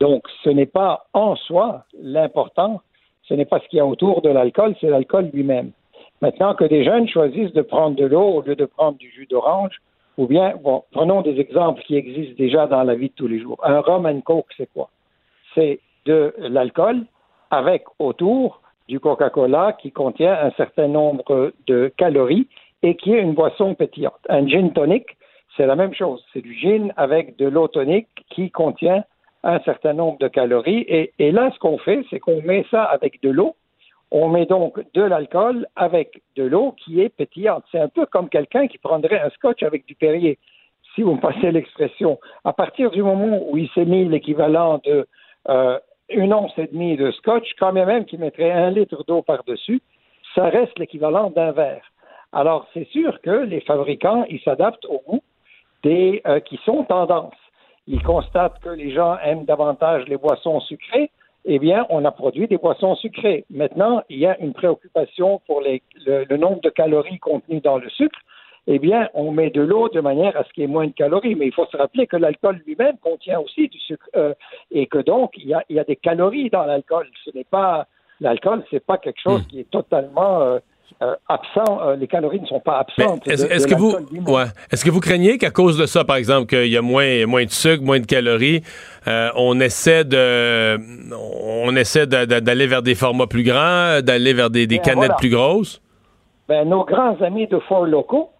[0.00, 2.80] Donc, ce n'est pas en soi l'important,
[3.24, 5.72] ce n'est pas ce qu'il y a autour de l'alcool, c'est l'alcool lui-même.
[6.22, 9.26] Maintenant que des jeunes choisissent de prendre de l'eau au lieu de prendre du jus
[9.26, 9.80] d'orange,
[10.18, 10.54] ou bien,
[10.92, 13.58] prenons des exemples qui existent déjà dans la vie de tous les jours.
[13.62, 14.90] Un rum and coke, c'est quoi?
[15.54, 17.04] C'est de l'alcool
[17.50, 22.48] avec autour du Coca-Cola qui contient un certain nombre de calories
[22.82, 24.18] et qui est une boisson pétillante.
[24.28, 25.04] Un gin tonic,
[25.56, 26.24] c'est la même chose.
[26.32, 29.04] C'est du gin avec de l'eau tonique qui contient
[29.42, 30.84] un certain nombre de calories.
[31.18, 33.54] Et là, ce qu'on fait, c'est qu'on met ça avec de l'eau.
[34.10, 37.64] On met donc de l'alcool avec de l'eau qui est pétillante.
[37.70, 40.38] C'est un peu comme quelqu'un qui prendrait un scotch avec du Perrier,
[40.94, 42.18] si vous me passez l'expression.
[42.44, 45.06] À partir du moment où il s'est mis l'équivalent de
[45.48, 49.80] euh, une once et demie de scotch, quand même qu'il mettrait un litre d'eau par-dessus,
[50.34, 51.84] ça reste l'équivalent d'un verre.
[52.32, 55.22] Alors, c'est sûr que les fabricants, ils s'adaptent au goût
[55.82, 57.34] des euh, qui sont tendances.
[57.86, 61.10] Ils constatent que les gens aiment davantage les boissons sucrées.
[61.46, 63.44] Eh bien, on a produit des boissons sucrées.
[63.50, 67.78] Maintenant, il y a une préoccupation pour les- le, le nombre de calories contenues dans
[67.78, 68.18] le sucre.
[68.66, 70.92] Eh bien, on met de l'eau de manière à ce qu'il y ait moins de
[70.92, 71.34] calories.
[71.34, 74.34] Mais il faut se rappeler que l'alcool lui-même contient aussi du sucre euh,
[74.70, 77.08] et que donc il y a, il y a des calories dans l'alcool.
[77.24, 77.86] Ce n'est pas
[78.20, 80.58] l'alcool, c'est pas quelque chose qui est totalement euh,
[81.02, 81.80] euh, absent.
[81.82, 83.26] Euh, les calories ne sont pas absentes.
[83.28, 83.92] Est-ce que vous,
[84.32, 84.44] ouais.
[84.70, 87.44] est-ce que vous craignez qu'à cause de ça, par exemple, qu'il y a moins, moins
[87.44, 88.62] de sucre, moins de calories,
[89.08, 90.78] euh, on essaie de,
[91.14, 95.14] on essaie d'aller vers des formats plus grands, d'aller vers des, des Bien, canettes voilà.
[95.14, 95.80] plus grosses?
[96.48, 98.30] Ben, nos grands amis de Four Locaux,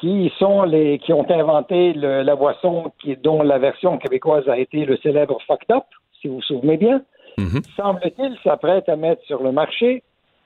[0.00, 4.58] qui sont les qui ont inventé le- la boisson qui, dont la version québécoise a
[4.58, 5.84] été le célèbre Fucked Up,
[6.20, 7.00] si vous vous souvenez bien,
[7.38, 7.62] Mhm.
[7.76, 10.02] semble-t-il s'apprête à mettre sur le marché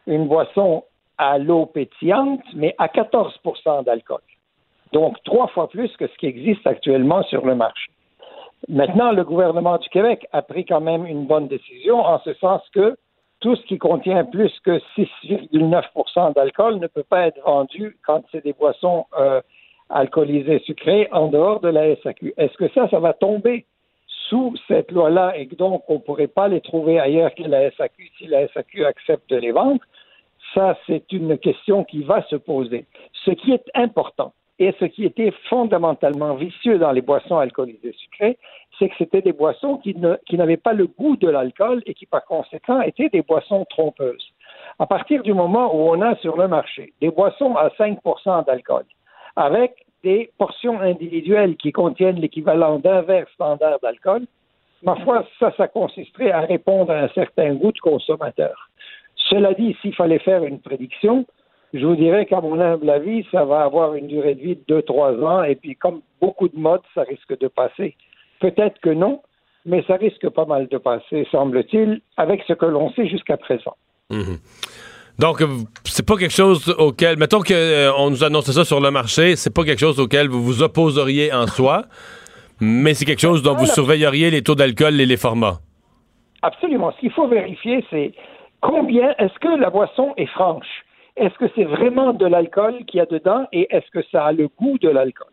[0.07, 0.85] une boisson
[1.21, 4.23] à l'eau pétillante, mais à 14% d'alcool.
[4.95, 7.91] Donc, trois fois plus que ce qui existe actuellement sur le marché.
[8.69, 12.63] Maintenant, le gouvernement du Québec a pris quand même une bonne décision en ce sens
[12.75, 12.97] que
[13.41, 18.43] tout ce qui contient plus que 6,9% d'alcool ne peut pas être vendu quand c'est
[18.43, 19.43] des boissons euh,
[19.91, 22.33] alcoolisées sucrées en dehors de la SAQ.
[22.39, 23.67] Est-ce que ça, ça va tomber
[24.29, 27.71] sous cette loi-là et que donc on ne pourrait pas les trouver ailleurs que la
[27.73, 29.81] SAQ si la SAQ accepte de les vendre?
[30.55, 32.87] Ça, c'est une question qui va se poser.
[33.25, 38.37] Ce qui est important et ce qui était fondamentalement vicieux dans les boissons alcoolisées sucrées,
[38.79, 39.95] c'est que c'était des boissons qui,
[40.37, 44.33] n'avaient pas le goût de l'alcool et qui, par conséquent, étaient des boissons trompeuses.
[44.79, 48.85] À partir du moment où on a sur le marché des boissons à 5% d'alcool,
[49.37, 54.27] avec des portions individuelles qui contiennent l'équivalent d'un verre standard d'alcool,
[54.83, 58.71] ma foi, ça, ça consisterait à répondre à un certain goût de consommateur.
[59.31, 61.25] Cela dit, s'il fallait faire une prédiction,
[61.73, 64.81] je vous dirais qu'à mon humble avis, ça va avoir une durée de vie de
[64.81, 67.97] 2-3 ans, et puis comme beaucoup de modes, ça risque de passer.
[68.41, 69.23] Peut-être que non,
[69.65, 73.77] mais ça risque pas mal de passer, semble-t-il, avec ce que l'on sait jusqu'à présent.
[75.19, 75.47] Donc, euh,
[75.85, 79.65] c'est pas quelque chose auquel, mettons qu'on nous annonçait ça sur le marché, c'est pas
[79.65, 81.85] quelque chose auquel vous vous opposeriez en soi,
[82.61, 85.61] mais c'est quelque chose dont vous surveilleriez les taux d'alcool et les formats.
[86.43, 86.91] Absolument.
[86.93, 88.13] Ce qu'il faut vérifier, c'est
[88.61, 90.85] combien est-ce que la boisson est franche?
[91.17, 94.33] Est-ce que c'est vraiment de l'alcool qu'il y a dedans et est-ce que ça a
[94.33, 95.33] le goût de l'alcool?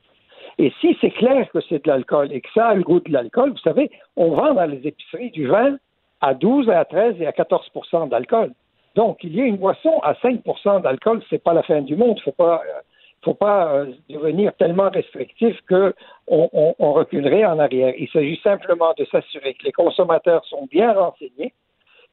[0.57, 3.11] Et si c'est clair que c'est de l'alcool et que ça a le goût de
[3.11, 5.77] l'alcool, vous savez, on vend dans les épiceries du vin
[6.21, 7.69] à 12, à 13 et à 14
[8.09, 8.51] d'alcool.
[8.95, 10.41] Donc, il y a une boisson à 5
[10.81, 12.19] d'alcool, c'est pas la fin du monde.
[12.21, 12.79] Faut pas, euh,
[13.23, 15.93] faut pas euh, devenir tellement restrictif que
[16.27, 17.93] on, on- on reculerait en arrière.
[17.99, 21.53] Il s'agit simplement de s'assurer que les consommateurs sont bien renseignés,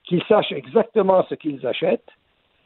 [0.04, 2.10] qu'ils sachent exactement ce qu'ils achètent,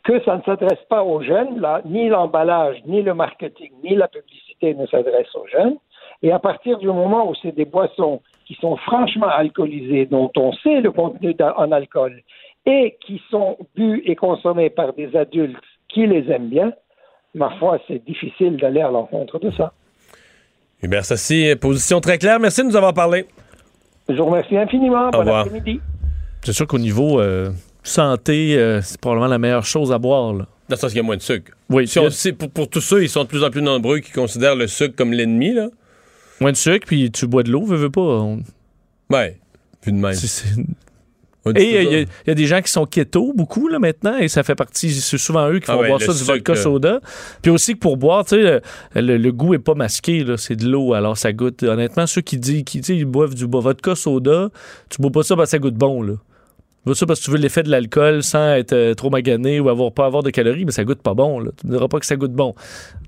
[0.04, 4.08] que ça ne s'adresse pas aux jeunes, là, ni l'emballage, ni le marketing, ni la
[4.08, 5.76] publicité ne s'adressent aux jeunes.
[6.22, 10.52] Et à partir du moment où c'est des boissons qui sont franchement alcoolisées, dont on
[10.52, 12.22] sait le contenu en alcool,
[12.66, 15.56] et qui sont bues et consommées par des adultes
[15.88, 16.72] qui les aiment bien,
[17.34, 19.72] ma foi, c'est difficile d'aller à l'encontre de ça.
[20.82, 22.38] Hubert Sassi, position très claire.
[22.40, 23.26] Merci de nous avoir parlé.
[24.08, 25.10] Je vous remercie infiniment.
[25.10, 25.80] Bon après-midi.
[26.44, 27.50] C'est sûr qu'au niveau euh,
[27.82, 30.32] santé, euh, c'est probablement la meilleure chose à boire.
[30.32, 30.46] là.
[30.68, 31.52] Dans le sens qu'il y a moins de sucre.
[31.70, 34.12] Oui, Si on- pour, pour tous ceux, ils sont de plus en plus nombreux qui
[34.12, 35.68] considèrent le sucre comme l'ennemi, là.
[36.40, 38.00] moins de sucre, puis tu bois de l'eau, veux, veux pas.
[38.00, 38.42] on-
[39.10, 39.38] Ouais.
[39.84, 40.14] Vu de même.
[41.46, 41.92] Et euh, il ça.
[41.92, 44.42] y, a- il y a des gens qui sont keto beaucoup là maintenant et ça
[44.42, 46.62] fait partie, c'est souvent eux qui Ah font ouais, boire ça du vodka sucre.
[46.62, 47.00] soda.
[47.42, 48.60] Puis aussi que pour boire, tu sais,
[48.94, 51.62] le, le- le goût est pas masqué là, c'est de l'eau, alors ça goûte.
[51.62, 54.50] Honnêtement, ceux qui disent, qui ils boivent du vodka soda,
[54.90, 56.14] tu bois pas ça parce que ça goûte bon là.
[56.14, 59.60] Tu bois ça parce que tu veux l'effet de l'alcool sans être euh, trop magané
[59.60, 61.50] ou avoir pas avoir de calories, mais ça goûte pas bon là.
[61.60, 62.54] Tu me diras pas que ça goûte bon.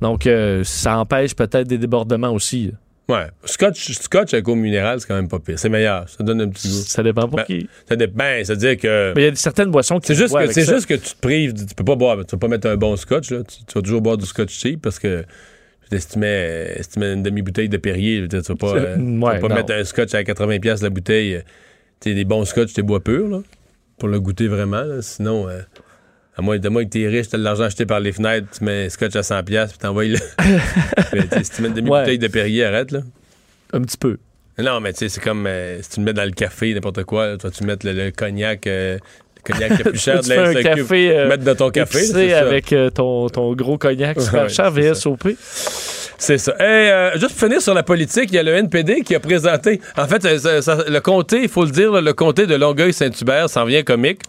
[0.01, 2.67] Donc euh, ça empêche peut-être des débordements aussi.
[2.67, 2.73] là.
[3.09, 3.27] Ouais.
[3.45, 5.59] Scotch, scotch avec eau minérale, c'est quand même pas pire.
[5.59, 6.09] C'est meilleur.
[6.09, 6.75] Ça donne un petit goût.
[6.75, 7.69] Ça dépend pour Ben, qui.
[7.89, 8.23] Ça dépend.
[8.45, 9.13] C'est-à-dire que.
[9.17, 11.21] Mais il y a certaines boissons qui C'est juste, que, c'est juste que tu te
[11.21, 11.53] prives.
[11.55, 12.19] Tu peux pas boire.
[12.25, 13.39] Tu vas pas mettre un bon scotch, là.
[13.43, 15.25] Tu, tu vas toujours boire du scotch cheap parce que.
[15.91, 19.83] tu mets une demi-bouteille de Perrier, tu vas pas, euh, tu vas pas mettre un
[19.83, 21.35] scotch à 80$ la bouteille.
[21.35, 21.41] euh,
[22.01, 23.41] Tu sais, des bons scotch, tu bois purs, là,
[23.99, 24.83] pour le goûter vraiment.
[24.83, 25.03] là.
[25.03, 25.63] Sinon, euh,
[26.37, 28.13] à moins, à moins que tu es riche, tu as de l'argent acheté par les
[28.13, 30.17] fenêtres, tu mets scotch à 100$, puis t'envoies le.
[31.13, 32.19] Mais, si tu mets une demi-bouteille Ouais.
[32.19, 33.01] de Perrier, arrête, là.
[33.73, 34.17] un petit peu.
[34.59, 37.05] Non, mais tu sais, c'est comme euh, si tu le mets dans le café, n'importe
[37.05, 38.99] quoi, toi, tu mets le, le cognac, euh,
[39.37, 41.55] le cognac qui est plus cher de tu fais un la café euh, mettre dans
[41.55, 42.03] ton café.
[42.03, 44.71] c'est avec euh, ton, ton gros cognac super Ouais, cher.
[44.71, 45.29] VSOP.
[46.19, 46.53] C'est ça.
[46.61, 49.21] Et, euh, juste pour finir sur la politique, il y a le NPD qui a
[49.21, 49.81] présenté.
[49.97, 53.49] En fait, euh, ça- ça- le comté, il faut le dire, le comté de Longueuil-Saint-Hubert
[53.49, 54.21] s'en vient comique.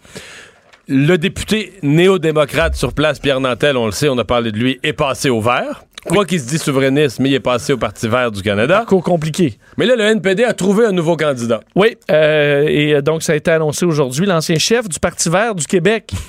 [0.88, 4.80] Le député néo-démocrate sur place, Pierre Nantel, on le sait, on a parlé de lui,
[4.84, 5.84] est passé au vert.
[6.08, 8.78] Quoi qu'il se dit souverainiste, mais il est passé au Parti vert du Canada.
[8.78, 9.60] Parcours compliqué.
[9.78, 11.60] Mais là, le NPD a trouvé un nouveau candidat.
[11.76, 15.54] Oui, euh, et euh, donc ça a été annoncé aujourd'hui, l'ancien chef du Parti vert
[15.54, 16.12] du Québec.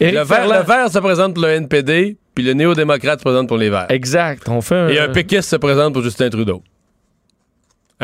[0.00, 3.56] Le vert, le vert se présente pour le NPD, puis le néo-démocrate se présente pour
[3.56, 3.86] les verts.
[3.88, 4.46] Exact.
[4.48, 4.88] On fait un.
[4.88, 6.62] Et un péquiste se présente pour Justin Trudeau.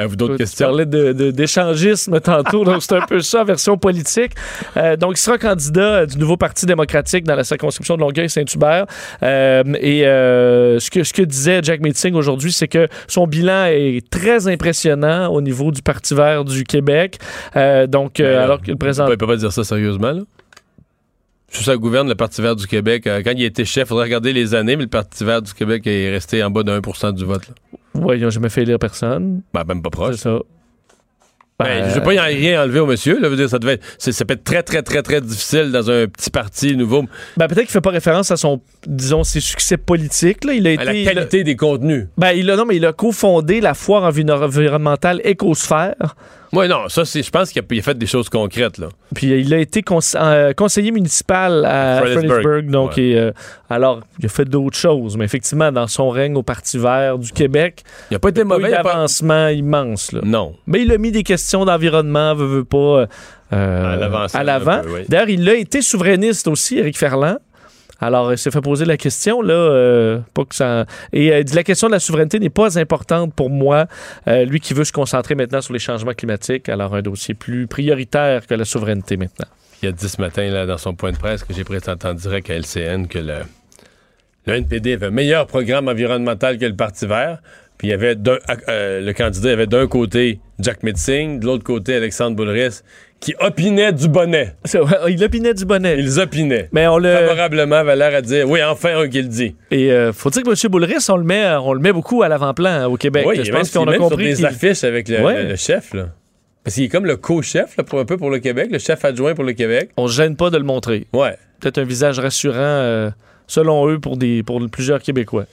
[0.00, 0.66] Avez-vous d'autres Tu questions?
[0.66, 4.32] parlais de- de- d'échangisme tantôt, donc c'est un peu ça, version politique.
[4.76, 8.86] Euh, donc, il sera candidat euh, du nouveau Parti démocratique dans la circonscription de Longueuil-Saint-Hubert.
[9.22, 13.66] Euh, et euh, ce, que, ce que disait Jack Meeting aujourd'hui, c'est que son bilan
[13.66, 17.18] est très impressionnant au niveau du Parti vert du Québec.
[17.56, 19.08] Euh, donc, euh, alors qu'il présente...
[19.12, 20.22] Il peut pas dire ça sérieusement, là.
[21.52, 23.08] Suis ça gouverne le Parti vert du Québec.
[23.08, 25.52] Euh, quand il était chef, il faudrait regarder les années, mais le Parti vert du
[25.52, 27.48] Québec est resté en bas de 1% du vote.
[27.48, 27.54] Là.
[27.94, 29.42] Ouais, ils n'ont jamais fait élire personne.
[29.52, 30.16] Ben, même pas C'est proche.
[30.16, 30.38] ça.
[31.58, 33.20] Ben, Ben, je veux pas y en rien enlever au monsieur.
[33.20, 36.06] Là, dire, ça, devait c'est- ça peut être très, très, très, très difficile dans un
[36.06, 37.04] petit parti nouveau.
[37.36, 40.44] Ben, peut-être qu'il fait pas référence à son, disons, ses succès politiques.
[40.44, 40.54] Là.
[40.54, 41.04] Il a À été...
[41.04, 42.06] la qualité des contenus.
[42.16, 46.16] Ben, il a, non, mais il a cofondé la foire envi- environnementale Écosphère.
[46.52, 48.78] Oui, non, ça, c'est, je pense qu'il a, fait des choses concrètes.
[48.78, 48.88] Là.
[49.14, 49.84] Puis il a été
[50.16, 52.66] euh, conseiller municipal à Fredericksburg.
[52.66, 53.02] Donc, Ouais.
[53.04, 53.30] et, euh,
[53.68, 55.16] alors, il a fait d'autres choses.
[55.16, 58.42] Mais effectivement, dans son règne au Parti vert du Québec, Il a pas été il
[58.42, 58.70] a pas eu mauvais.
[58.70, 60.10] il a pas- d'avancement immense.
[60.12, 60.20] Là.
[60.24, 60.54] Non.
[60.66, 63.06] Mais il a mis des questions d'environnement, veut, veut pas,
[63.52, 65.00] euh, À l'avant, oui.
[65.08, 67.38] D'ailleurs, il a été souverainiste aussi, Éric Ferland.
[68.00, 70.86] Alors, il s'est fait poser la question, là, euh, pas que ça...
[71.12, 73.86] Et euh, la question de la souveraineté n'est pas importante pour moi.
[74.26, 77.66] Euh, lui qui veut se concentrer maintenant sur les changements climatiques, alors un dossier plus
[77.66, 79.48] prioritaire que la souveraineté maintenant.
[79.82, 82.14] Il a dit ce matin là, dans son point de presse que j'ai présenté en
[82.14, 83.36] direct à LCN que le,
[84.46, 87.40] NPD avait un meilleur programme environnemental que le Parti vert.
[87.78, 88.14] Puis il y avait
[88.68, 92.82] euh, le candidat avait d'un côté Jack Metzing, de l'autre côté Alexandre Boulris,
[93.20, 94.54] qui opinaient du bonnet.
[94.72, 95.96] Vrai, Il opinait du bonnet.
[95.98, 96.68] Ils opinaient.
[96.72, 97.12] Mais on le.
[97.14, 99.54] Favorablement, avait l'air à dire oui, enfin un qui le dit.
[99.70, 100.70] Et euh, faut dire que M.
[100.70, 103.24] Boulris, on le met, on le met beaucoup à l'avant-plan hein, au Québec.
[103.28, 104.30] oui, Je pense qu'on a sur compris.
[104.30, 105.42] des qu'il- affiches avec le, Ouais.
[105.42, 105.92] le- le chef.
[105.92, 106.06] Là.
[106.64, 109.04] Parce qu'il est comme le co-chef, là, pour un peu pour le Québec, le chef
[109.04, 109.90] adjoint pour le Québec.
[109.96, 111.06] On se gêne pas de le montrer.
[111.12, 111.36] Ouais.
[111.60, 113.10] Peut-être un visage rassurant, euh,
[113.46, 115.44] selon eux, pour, des, pour plusieurs Québécois.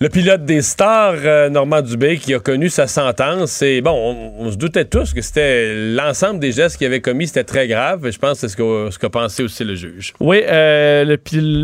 [0.00, 3.92] Le pilote des stars, euh, Normand Dubé, qui a connu sa sentence, et bon,
[4.40, 8.10] on, se doutait tous que c'était l'ensemble des gestes qu'il avait commis, c'était très grave.
[8.10, 10.12] Je pense que c'est ce qu'a pensé aussi le juge.
[10.18, 11.16] Oui, euh,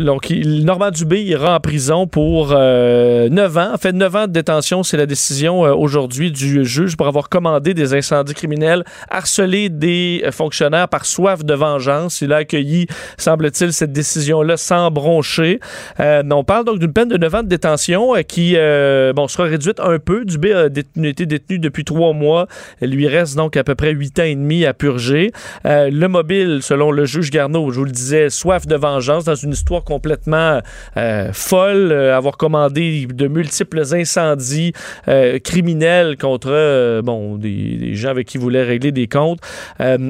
[0.05, 3.73] donc, il- Normand Dubé ira en prison pour euh, 9 ans.
[3.73, 7.27] En fait, 9 ans de détention, c'est la décision euh, aujourd'hui du juge pour avoir
[7.27, 12.21] commandé des incendies criminels, harcelé des fonctionnaires par soif de vengeance.
[12.21, 15.59] Il a accueilli, semble-t-il, cette décision-là sans broncher.
[15.99, 19.79] On parle donc d'une peine de 9 ans de détention qui euh, bon, sera réduite
[19.79, 20.25] un peu.
[20.25, 22.47] Dubé a été détenu depuis trois mois.
[22.81, 25.31] Il lui reste donc à peu près 8 ans et demi à purger.
[25.65, 29.35] Euh, le mobile, selon le juge Garneau, je vous le disais, soif de vengeance dans
[29.35, 30.61] une histoire complètement
[30.97, 34.73] euh, folle, euh, avoir commandé de multiples incendies
[35.07, 39.39] euh, criminels contre euh, bon des, gens avec qui il voulait régler des comptes.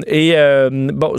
[0.06, 0.34] Et
[0.70, 1.16] bon,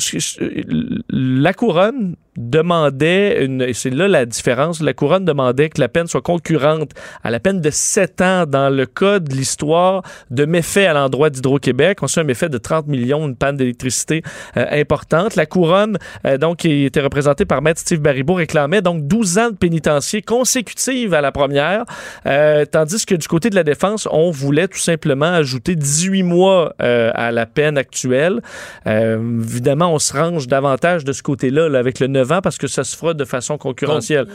[1.10, 6.08] la couronne demandait une et c'est là la différence la couronne demandait que la peine
[6.08, 6.92] soit concurrente
[7.24, 11.30] à la peine de 7 ans dans le cas de l'histoire de méfaits à l'endroit
[11.30, 12.00] d'Hydro-Québec.
[12.02, 14.24] On sait un méfait de 30 millions une panne d'électricité
[14.58, 15.36] euh, importante.
[15.36, 19.50] La couronne euh, donc qui était représentée par maître Steve Baribeau réclamait donc 12 ans
[19.50, 21.86] de pénitencier consécutive à la première
[22.26, 26.74] euh, tandis que du côté de la défense on voulait tout simplement ajouter 18 mois
[26.82, 28.42] euh, à la peine actuelle.
[28.88, 32.58] Euh, évidemment, on se range davantage de ce côté-là là, avec le 9 ans parce
[32.58, 34.28] que ça se fera de façon concurrentielle.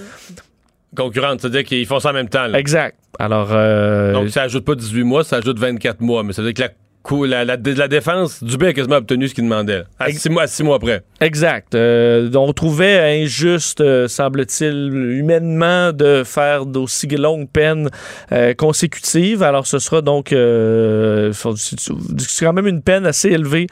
[0.97, 2.47] Concurrente, c'est-à-dire qu'ils font ça en même temps.
[2.47, 2.59] là.
[2.59, 2.97] Exact.
[3.19, 6.23] Alors, euh, Donc, ça ajoute pas 18 mois, ça ajoute 24 mois.
[6.23, 9.29] Mais ça veut dire que la, cou- la, la, la défense, Dubé a quasiment obtenu
[9.29, 9.85] ce qu'il demandait.
[9.99, 11.03] À six mois, à six mois après.
[11.21, 11.75] exact.
[11.75, 17.89] Euh, on trouvait injuste, euh, semble-t-il, humainement, de faire d'aussi longues peines
[18.33, 19.43] euh, consécutives.
[19.43, 23.67] Alors, ce sera donc euh, c'est quand même une peine assez élevée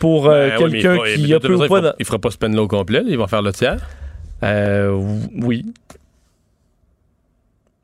[0.00, 1.94] pour Ben oui, quelqu'un fera- qui a peu ou pas...
[1.98, 3.78] il, fera, pas ce peine-là au complet, il va faire le tiers.
[4.42, 4.90] Euh,
[5.42, 5.64] oui,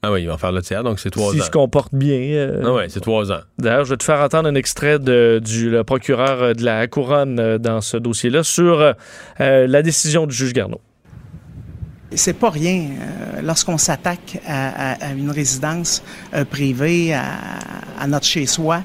[0.06, 1.44] Ah oui, il va faire le tiers, donc c'est trois s'il ans.
[1.44, 2.18] se comporte bien.
[2.18, 3.40] euh, Ah ouais, c'est trois ans.
[3.58, 7.38] D'ailleurs, je vais te faire entendre un extrait de- du le procureur de la Couronne
[7.40, 8.92] euh, dans ce dossier-là sur euh,
[9.40, 10.80] euh, la décision du juge Garneau.
[12.16, 16.02] C'est pas rien euh, lorsqu'on s'attaque à, à- à une résidence
[16.34, 17.24] euh, privée, à,
[17.98, 18.82] à notre chez-soi.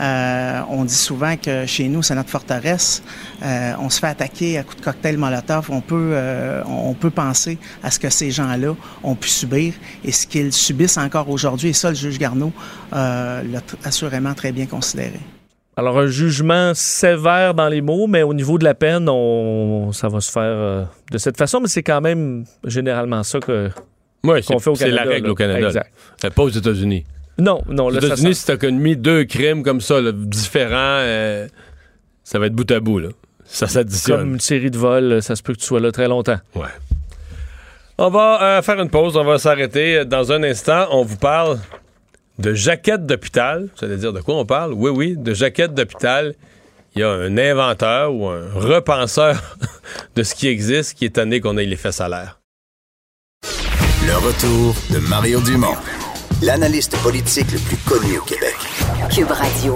[0.00, 3.02] Euh, on dit souvent que chez nous, c'est notre forteresse.
[3.42, 5.66] Euh, on se fait attaquer à coups de cocktail Molotov.
[5.70, 10.12] On peut, euh, on peut penser à ce que ces gens-là ont pu subir et
[10.12, 11.70] ce qu'ils subissent encore aujourd'hui.
[11.70, 12.52] Et ça, le juge Garneau
[12.94, 15.20] euh, l'a assurément très bien considéré.
[15.76, 20.08] Alors, un jugement sévère dans les mots, mais au niveau de la peine, on, ça
[20.08, 23.70] va se faire euh, de cette façon, mais c'est quand même généralement ça que-
[24.24, 25.04] Oui, qu'on c'est fait au c'est Canada.
[25.04, 25.32] la règle là.
[25.32, 25.66] au Canada.
[25.68, 25.90] Exact.
[26.34, 27.04] Pas aux États-Unis.
[27.38, 31.48] Non, non, Aux États-Unis, si t'as commis deux crimes comme ça, là, différents, euh,
[32.22, 32.98] ça va être bout à bout.
[32.98, 33.08] Là.
[33.44, 34.32] Ça comme s'additionne.
[34.32, 36.38] une série de vols, ça se peut que tu sois là très longtemps.
[36.54, 36.68] Ouais.
[37.98, 40.04] On va euh, faire une pause, on va s'arrêter.
[40.04, 41.58] Dans un instant, on vous parle
[42.38, 43.68] de jaquettes d'hôpital.
[43.78, 44.72] Vous allez dire de quoi on parle?
[44.72, 46.34] Oui, oui, de jaquettes d'hôpital.
[46.94, 49.56] Il y a un inventeur ou un repenseur
[50.16, 52.40] de ce qui existe qui est tanné qu'on ait les fesses à l'air.
[54.06, 55.76] Le retour de Mario Dumont,
[56.42, 58.54] l'analyste politique le plus connu au Québec.
[59.14, 59.74] Cube Radio.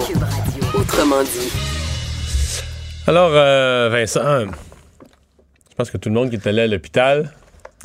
[0.73, 1.51] Autrement dit.
[3.07, 4.41] Alors, euh, Vincent,
[5.69, 7.31] je pense que tout le monde qui est allé à l'hôpital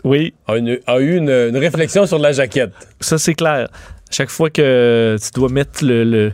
[0.05, 2.73] Oui, a, une- a eu une, une réflexion sur la jaquette.
[3.01, 3.69] ça c'est clair.
[4.11, 6.33] Chaque fois que tu dois mettre le, le-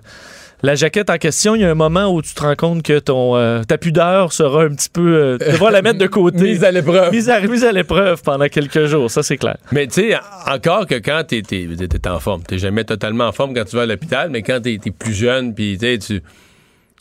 [0.63, 2.99] la jaquette en question, il y a un moment où tu te rends compte que
[2.99, 5.15] ton euh, ta pudeur sera un petit peu.
[5.15, 6.43] euh, tu devras la mettre de côté.
[6.43, 7.13] Mise à l'épreuve.
[7.13, 9.57] Mise à, mise à l'épreuve pendant quelques jours, ça c'est clair.
[9.73, 10.17] Mais tu sais,
[10.47, 13.77] encore que quand t'es t'es- t'es en forme, t'es jamais totalement en forme quand tu
[13.77, 16.23] vas à l'hôpital, mais quand t'es es plus jeune, puis tu sais, tu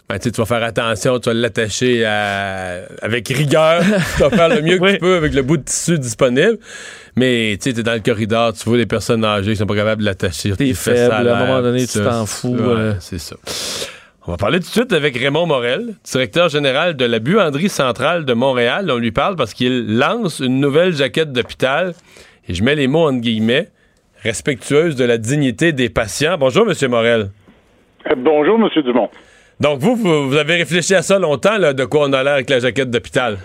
[0.08, 3.82] ben, tu vas faire attention, tu vas l'attacher à- avec rigueur,
[4.18, 4.94] tu vas faire le mieux que Oui.
[4.94, 6.58] tu peux avec le bout de tissu disponible.
[7.16, 10.02] Mais tu t'es dans le corridor, tu vois des personnes âgées qui sont pas capables
[10.02, 10.52] de l'attacher.
[10.52, 12.94] T'es tu fais faible, ça à un moment donné, tu t'en fous, ouais, euh.
[13.00, 13.36] C'est ça.
[14.28, 18.26] On va parler tout de suite avec Raymond Morel, directeur général de la buanderie centrale
[18.26, 18.90] de Montréal.
[18.92, 21.94] On lui parle parce qu'il lance une nouvelle jaquette d'hôpital,
[22.50, 23.70] et je mets les mots entre guillemets,
[24.24, 26.38] respectueuse de la dignité des patients.
[26.40, 27.30] Bonjour, Monsieur Morel.
[28.10, 28.84] Euh, Bonjour, M.
[28.84, 29.10] Dumont.
[29.60, 32.50] Donc, vous, vous, avez réfléchi à ça longtemps, là, de quoi on a l'air avec
[32.50, 33.38] la jaquette d'hôpital?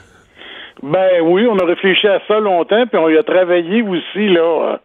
[0.83, 4.41] Ben oui, on a réfléchi à ça longtemps, puis on y a travaillé aussi là
[4.41, 4.77] euh,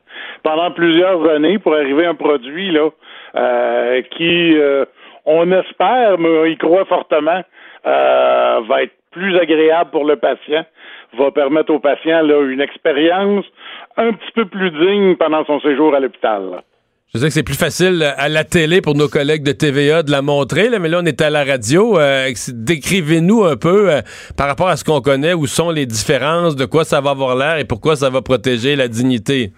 [0.43, 2.89] pendant plusieurs années pour arriver à un produit là
[3.35, 4.85] euh, qui, euh,
[5.25, 7.41] on espère, mais on y croit fortement,
[7.85, 10.65] va être plus agréable pour le patient,
[11.17, 13.45] va permettre au patient là, une expérience
[13.95, 16.61] un petit peu plus digne pendant son séjour à l'hôpital.
[17.15, 20.03] Je sais que c'est plus facile euh, à la télé pour nos collègues de TVA
[20.03, 21.97] de la montrer, là, mais là, on est à la radio.
[21.97, 24.01] Euh, Décrivez-nous un peu euh,
[24.37, 27.37] par rapport à ce qu'on connaît, où sont les différences, de quoi ça va avoir
[27.37, 29.51] l'air et pourquoi ça va protéger la dignité.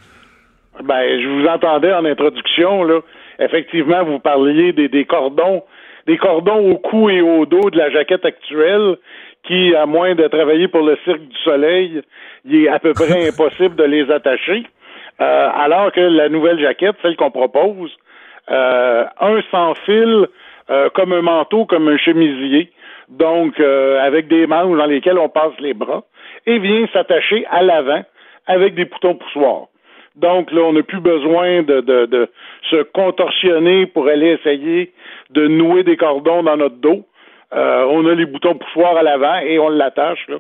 [0.83, 2.99] Ben, je vous entendais en introduction, là.
[3.39, 5.63] Effectivement, vous parliez des, des cordons,
[6.05, 8.97] des cordons au cou et au dos de la jaquette actuelle,
[9.47, 12.03] qui, à moins de travailler pour le Cirque du Soleil,
[12.45, 14.63] il est à peu près impossible de les attacher.
[15.19, 17.91] Euh, alors que la nouvelle jaquette, celle qu'on propose,
[18.51, 20.27] euh, un sans fil,
[20.69, 22.71] euh, comme un manteau, comme un chemisier,
[23.09, 26.03] donc avec des manches dans lesquelles on passe les bras,
[26.45, 28.03] et vient s'attacher à l'avant
[28.47, 29.67] avec des boutons poussoirs.
[30.15, 32.29] Donc là, on n'a plus besoin de, de,
[32.69, 34.91] se contorsionner pour aller essayer
[35.29, 37.05] de nouer des cordons dans notre dos.
[37.51, 40.37] On a les boutons poussoirs à l'avant et on l'attache, là.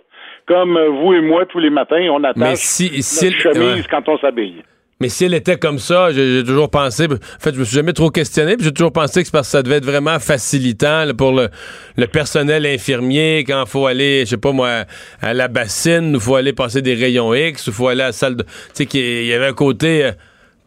[0.47, 3.83] Comme euh, vous et moi, tous les matins, on attache si, si notre chemise ouais.
[3.89, 4.63] quand on s'habille.
[4.99, 7.93] Mais si elle était comme ça, j'ai toujours pensé, en fait, je me suis jamais
[7.93, 11.05] trop questionné, puis j'ai toujours pensé que c'est parce que ça devait être vraiment facilitant
[11.05, 11.49] là, pour le,
[11.97, 14.85] le personnel infirmier quand il faut aller, je sais pas moi,
[15.21, 18.11] à la bassine, il faut aller passer des rayons X, il faut aller à la
[18.11, 18.43] salle de...
[18.43, 20.11] Tu sais, qu'il y avait un côté euh,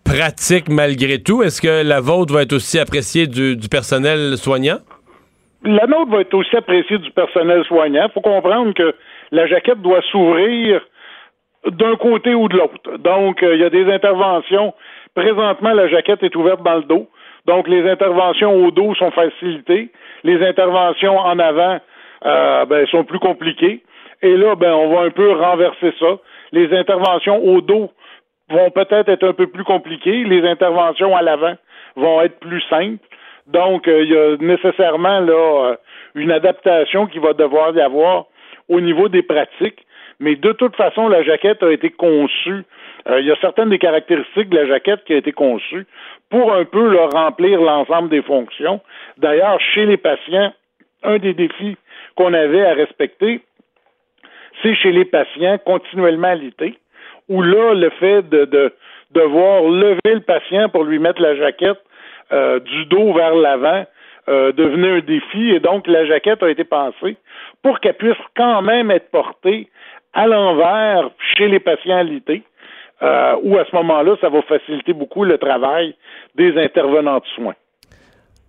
[0.04, 1.42] pratique malgré tout.
[1.42, 4.78] Est-ce que la vôtre va être aussi appréciée du, du personnel soignant?
[5.64, 8.06] La nôtre va être aussi appréciée du personnel soignant.
[8.08, 8.94] Il faut comprendre que
[9.32, 10.80] la jaquette doit s'ouvrir
[11.66, 12.98] d'un côté ou de l'autre.
[12.98, 14.72] Donc, euh, il y a des interventions.
[15.14, 17.08] Présentement, la jaquette est ouverte dans le dos.
[17.46, 19.90] Donc, les interventions au dos sont facilitées.
[20.24, 21.78] Les interventions en avant
[22.24, 23.82] euh, ben, sont plus compliquées.
[24.22, 26.18] Et là, ben, on va un peu renverser ça.
[26.52, 27.90] Les interventions au dos
[28.48, 30.24] vont peut-être être un peu plus compliquées.
[30.24, 31.54] Les interventions à l'avant
[31.96, 33.04] vont être plus simples.
[33.46, 35.76] Donc, euh, il y a nécessairement là
[36.14, 38.26] une adaptation qui va devoir y avoir
[38.70, 39.84] au niveau des pratiques.
[40.20, 42.64] Mais de toute façon, la jaquette a été conçue.
[43.08, 45.86] euh, il y a certaines des caractéristiques de la jaquette qui a été conçue
[46.30, 48.80] pour un peu leur remplir l'ensemble des fonctions.
[49.18, 50.52] D'ailleurs, chez les patients,
[51.02, 51.76] un des défis
[52.16, 53.40] qu'on avait à respecter,
[54.62, 56.78] c'est chez les patients continuellement alités,
[57.28, 58.72] où là, le fait de, de
[59.12, 61.80] devoir lever le patient pour lui mettre la jaquette
[62.32, 63.84] euh, du dos vers l'avant
[64.28, 67.16] euh, devenait un défi et donc la jaquette a été pensée
[67.62, 69.68] pour qu'elle puisse quand même être portée
[70.12, 72.42] à l'envers chez les patients alités,
[73.02, 75.94] euh, où à ce moment-là, ça va faciliter beaucoup le travail
[76.34, 77.54] des intervenants de soins.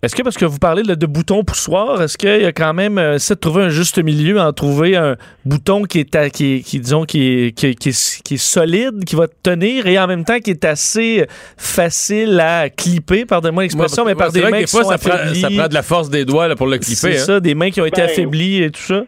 [0.04, 2.74] Est-ce que parce que vous parlez de, de boutons poussoirs, est-ce qu'il y a quand
[2.74, 6.28] même euh, essaie de trouver un juste milieu en trouver un bouton qui est à-
[6.28, 9.96] qui, disons qui est, qui, est- qui est- qui est solide, qui va tenir et
[10.00, 11.24] en même temps qui est assez
[11.56, 14.98] facile à clipper, pardonnez-moi l'expression, mais par C'est des mains qui des fois, sont ça
[14.98, 17.16] prend, ça prend de la force des doigts là, pour le C'est clipper.
[17.20, 17.24] hein.
[17.24, 19.04] ça, des mains qui ont été Ben, affaiblies et tout ça.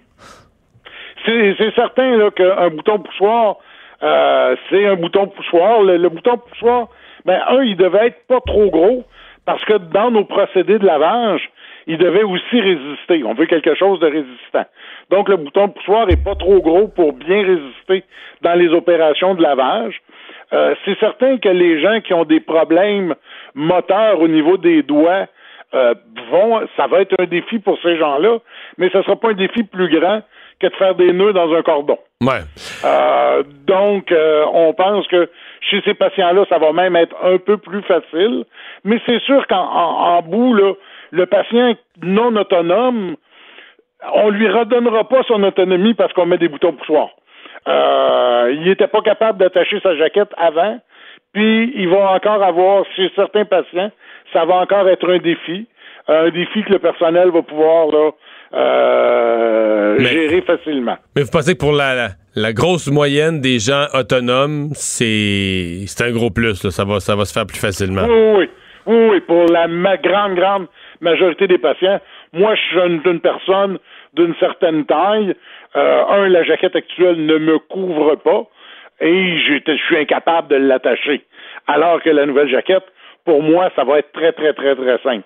[1.26, 3.57] C'est c'est certain là, qu'un bouton poussoir,
[4.04, 5.83] euh, c'est un bouton poussoir.
[5.83, 6.87] Le, le bouton poussoir,
[7.24, 9.02] ben un, il devait être pas trop gros
[9.46, 11.50] parce que dans nos procédés de lavage,
[11.87, 13.22] il devait aussi résister.
[13.24, 14.64] On veut quelque chose de résistant.
[15.11, 18.04] Donc le bouton poussoir est pas trop gros pour bien résister
[18.42, 20.00] dans les opérations de lavage.
[20.52, 23.14] Euh, c'est certain que les gens qui ont des problèmes
[23.54, 25.26] moteurs au niveau des doigts
[25.74, 25.94] euh,
[26.30, 28.38] vont, ça va être un défi pour ces gens-là,
[28.78, 30.22] mais ce sera pas un défi plus grand
[30.60, 31.98] que de faire des nœuds dans un cordon.
[32.22, 32.40] Ouais.
[32.84, 35.28] Euh, donc, euh, on pense que
[35.60, 38.44] chez ces patients-là, ça va même être un peu plus facile.
[38.84, 40.72] Mais c'est sûr qu'en en, en bout, là,
[41.10, 43.16] le patient non autonome,
[44.12, 47.10] on lui redonnera pas son autonomie parce qu'on met des boutons poussoirs.
[47.66, 50.78] Euh, il n'était pas capable d'attacher sa jaquette avant,
[51.32, 53.90] puis il va encore avoir, chez certains patients,
[54.32, 55.66] ça va encore être un défi,
[56.08, 58.10] un défi que le personnel va pouvoir là,
[58.54, 60.96] euh, Mais- gérer facilement.
[61.16, 66.04] Mais vous pensez que pour la, la, la grosse moyenne des gens autonomes, c'est c'est
[66.04, 66.62] un gros plus.
[66.64, 66.70] là.
[66.70, 68.06] Ça, va, ça va se faire plus facilement.
[68.08, 68.48] Oui,
[68.86, 70.66] oui, oui, pour la ma- grande, grande
[71.00, 72.00] majorité des patients.
[72.32, 73.78] Moi, je suis une, une personne
[74.14, 75.34] d'une certaine taille.
[75.76, 78.44] Euh, un, la jaquette actuelle ne me couvre pas
[79.00, 81.24] et je suis incapable de l'attacher.
[81.66, 82.84] Alors que la nouvelle jaquette,
[83.24, 85.24] pour moi, ça va être très, très, très, très simple.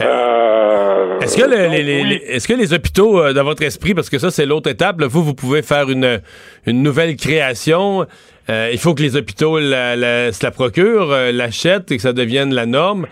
[0.00, 2.08] Euh, Est-ce que, le- donc, les, les- oui.
[2.08, 5.00] les- est-ce que les hôpitaux, euh, dans votre esprit, parce que ça, c'est l'autre étape,
[5.00, 6.20] là, vous, vous pouvez faire une,
[6.66, 8.06] une nouvelle création.
[8.50, 12.12] Euh, il faut que les hôpitaux la, la- se la procurent, l'achètent et que ça
[12.12, 13.06] devienne la norme.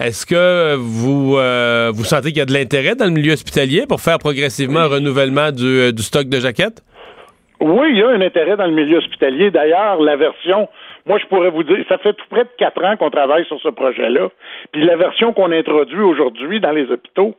[0.00, 4.00] Est-ce que vous, vous sentez qu'il y a de l'intérêt dans le milieu hospitalier pour
[4.00, 6.82] faire progressivement un renouvellement du, du stock de jaquettes?
[7.60, 9.50] Oui, il y a un intérêt dans le milieu hospitalier.
[9.50, 10.68] D'ailleurs, la version,
[11.08, 13.60] moi je pourrais vous dire, ça fait tout près de quatre ans qu'on travaille sur
[13.60, 14.28] ce projet-là.
[14.72, 17.34] Puis la version qu'on introduit aujourd'hui dans les hôpitaux,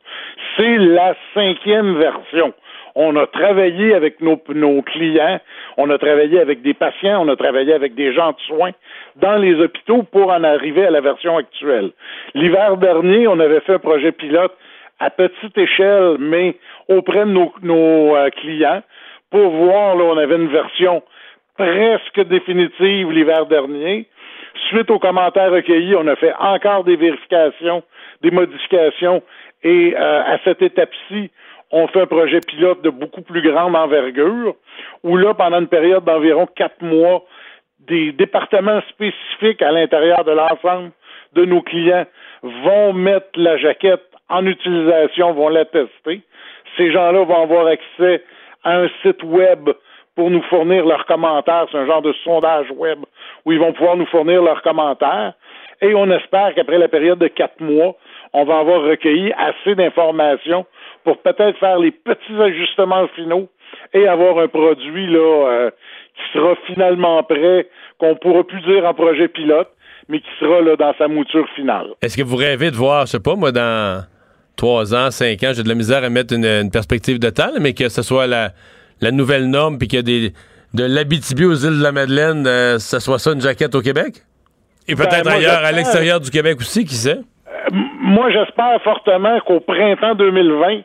[0.57, 2.53] c'est la cinquième version.
[2.95, 5.39] On a travaillé avec nos, nos clients,
[5.77, 8.71] on a travaillé avec des patients, on a travaillé avec des gens de soins
[9.17, 11.91] dans les hôpitaux pour en arriver à la version actuelle.
[12.33, 14.53] L'hiver dernier, on avait fait un projet pilote
[14.99, 16.55] à petite échelle, mais
[16.89, 18.81] auprès de nos, nos euh, clients,
[19.29, 21.03] pour voir, là, on avait une version
[21.59, 24.07] presque définitive l'hiver dernier.
[24.69, 27.83] Suite aux commentaires recueillis, on a fait encore des vérifications,
[28.21, 29.21] des modifications,
[29.63, 31.29] et euh, à cette étape-ci,
[31.71, 34.55] on fait un projet pilote de beaucoup plus grande envergure,
[35.03, 37.25] où là, pendant une période d'environ quatre mois,
[37.79, 40.91] des départements spécifiques à l'intérieur de l'ensemble
[41.33, 42.05] de nos clients
[42.41, 46.21] vont mettre la jaquette en utilisation, vont la tester.
[46.77, 48.23] Ces gens-là vont avoir accès
[48.63, 49.69] à un site web
[50.19, 51.65] pour nous fournir leurs commentaires.
[51.71, 52.99] C'est un genre de sondage web
[53.45, 55.31] où ils vont pouvoir nous fournir leurs commentaires.
[55.81, 57.95] Et on espère qu'après la période de quatre mois,
[58.33, 60.65] on va avoir recueilli assez d'informations
[61.05, 63.47] pour peut-être faire les petits ajustements finaux
[63.93, 65.71] et avoir un produit là euh,
[66.15, 69.69] qui sera finalement prêt, qu'on pourra plus dire en projet pilote,
[70.09, 71.91] mais qui sera là dans sa mouture finale.
[72.01, 74.03] Est-ce que vous rêvez de voir, je sais pas, moi, dans
[74.57, 77.71] trois ans, cinq ans, j'ai de la misère à mettre une, perspective de temps, mais
[77.71, 78.49] que ce soit la,
[79.11, 80.33] nouvelle norme, puis qu'il y a des,
[80.73, 84.23] de l'Abitibi aux îles de la Madeleine, euh, ce soit ça une jaquette au Québec?
[84.87, 87.19] Et peut-être ben, ailleurs, à l'extérieur du Québec aussi, qui sait?
[87.47, 87.69] Euh,
[88.01, 90.81] moi, j'espère fortement qu'au printemps 2020,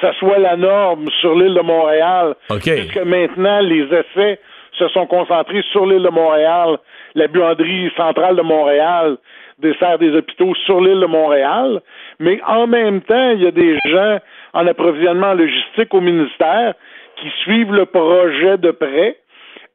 [0.00, 2.34] ça soit la norme sur l'île de Montréal.
[2.48, 4.38] Puisque maintenant, les essais
[4.78, 6.78] se sont concentrés sur l'île de Montréal.
[7.14, 9.16] La buanderie centrale de Montréal
[9.58, 11.80] dessert des hôpitaux sur l'île de Montréal.
[12.18, 14.18] Mais en même temps, il y a des gens
[14.52, 16.74] en approvisionnement logistique au ministère
[17.20, 19.16] qui suivent le projet de près.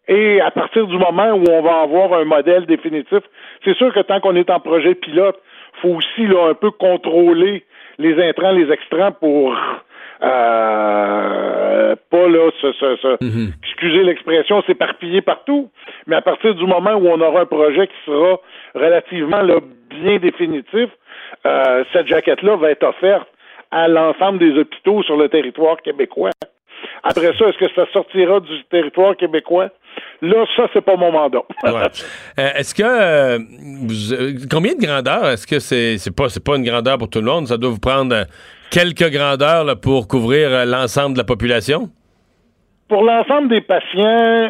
[0.07, 3.21] Et à partir du moment où on va avoir un modèle définitif,
[3.63, 5.39] c'est sûr que tant qu'on est en projet pilote,
[5.81, 7.63] faut aussi là, un peu contrôler
[7.97, 9.55] les intrants, les extrants pour
[10.21, 12.49] euh, pas là,
[13.21, 13.51] mhm.
[13.63, 15.69] excusez l'expression, s'éparpiller partout.
[16.07, 18.39] Mais à partir du moment où on aura un projet qui sera
[18.73, 19.43] relativement
[19.89, 20.89] bien définitif,
[21.45, 23.27] euh, cette jaquette-là va être offerte
[23.71, 26.31] à l'ensemble des hôpitaux sur le territoire québécois.
[27.08, 29.70] Après ça, est-ce que ça sortira du territoire québécois?
[30.24, 31.43] Là, ça, c'est pas mon mandat.
[32.38, 33.39] Euh, est-ce que euh,
[34.51, 35.28] combien de grandeur?
[35.28, 37.47] Est-ce que c'est c'est pas c'est pas une grandeur pour tout le monde?
[37.47, 38.26] Ça doit vous prendre
[38.72, 41.89] quelques grandeurs pour couvrir euh, l'ensemble de la population?
[42.89, 44.49] Pour l'ensemble des patients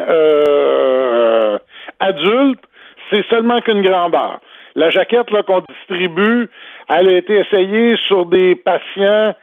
[2.00, 2.64] adultes,
[3.10, 4.40] c'est seulement qu'une grandeur.
[4.74, 6.48] La jaquette qu'on distribue,
[6.88, 9.34] elle a été essayée sur des patients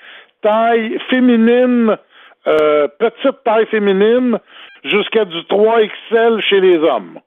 [0.44, 1.98] taille féminine,
[2.44, 4.40] petite taille féminine,
[4.84, 7.20] jusqu'à du 3XL chez les hommes.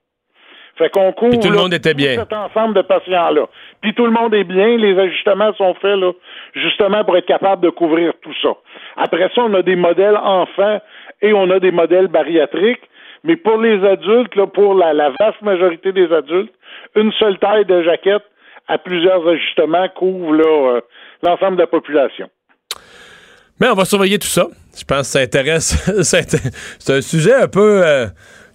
[0.77, 2.17] Fait qu'on couvre Puis tout le monde était bien.
[2.17, 3.47] cet ensemble de patients-là.
[3.81, 6.13] Puis tout le monde est bien, les ajustements sont faits là,
[6.55, 8.51] justement pour être capable de couvrir tout ça.
[8.97, 10.81] Après ça, on a des modèles enfants
[11.23, 12.83] et on a des modèles bariatriques,
[13.25, 16.53] mais pour les adultes, là, pour la, vaste majorité des adultes,
[16.95, 18.25] une seule taille de jaquette
[18.69, 20.81] à plusieurs ajustements couvre là, euh,
[21.23, 22.29] l'ensemble de la population.
[23.61, 24.49] Mais on va surveiller tout ça.
[24.79, 25.77] Je pense que ça intéresse.
[26.03, 28.07] c'est un sujet un peu, euh,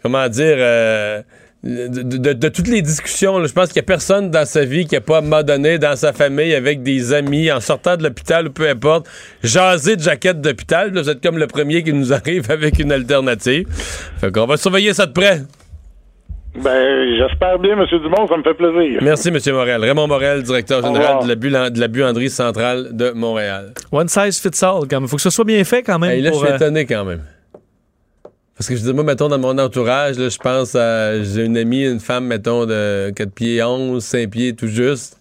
[0.03, 1.21] comment dire, euh,
[1.63, 3.43] de, toutes les discussions.
[3.45, 6.13] je pense qu'il n'y a personne dans sa vie qui n'a pas, à dans sa
[6.13, 9.07] famille, avec des amis, en sortant de l'hôpital ou peu importe,
[9.43, 10.91] jaser de jaquette d'hôpital.
[10.91, 13.67] Vous êtes comme le premier qui nous arrive avec une alternative.
[14.19, 15.41] Fait qu'on va surveiller ça de près.
[16.55, 17.85] Ben, j'espère bien, M.
[17.89, 18.99] Dumont, ça me fait plaisir.
[19.01, 19.37] Merci, M.
[19.53, 19.81] Morel.
[19.81, 23.73] Raymond Morel, directeur général de la, de la, buanderie centrale de Montréal.
[23.91, 25.07] One size fits all, quand même.
[25.07, 26.21] Faut que ce soit bien fait, quand même.
[26.21, 27.21] là, je suis euh, étonné, quand même.
[28.57, 31.23] Parce que je dis, moi, mettons, dans mon entourage, je pense à.
[31.23, 35.17] J'ai une amie, une femme, mettons, de 4 pieds 11, 5 pieds tout juste,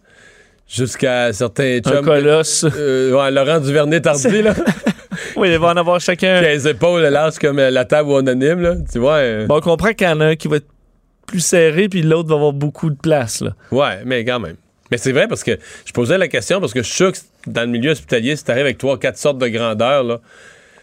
[0.68, 1.99] jusqu'à certains chums.
[1.99, 2.66] Un colosse.
[2.76, 4.55] Euh, ouais, Laurent Duvernay-Tardy, là.
[5.37, 6.41] oui, il va en avoir chacun.
[6.41, 8.74] Qui a les épaules larges comme la table anonyme, là.
[8.93, 9.18] Tu vois.
[9.18, 9.47] Euh.
[9.47, 10.66] Bon, on comprend qu'il y en a un qui va être
[11.27, 13.41] plus serré, puis l'autre va avoir beaucoup de place.
[13.41, 13.55] Là.
[13.71, 14.57] Ouais, mais quand même.
[14.91, 17.18] Mais c'est vrai parce que je posais la question parce que je suis sûr que
[17.47, 20.21] dans le milieu hospitalier, si t'arrives avec trois, quatre sortes de grandeurs, là,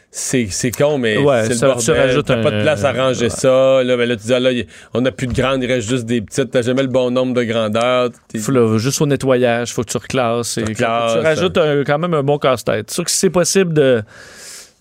[0.10, 2.24] c'est, con, mais c'est le bordel.
[2.24, 3.84] T'as pas de place à ranger ça.
[3.84, 4.52] Là, ben là, tu dis, ah, là,
[4.94, 6.50] on n'a plus de grandes, il reste juste des petites.
[6.50, 8.10] T'as jamais le bon nombre de grandeurs.
[8.40, 10.58] Faut, juste au nettoyage, faut que tu reclasses.
[10.66, 12.90] Tu, rajoutes quand même un bon casse-tête.
[12.90, 14.02] sûr que si c'est possible de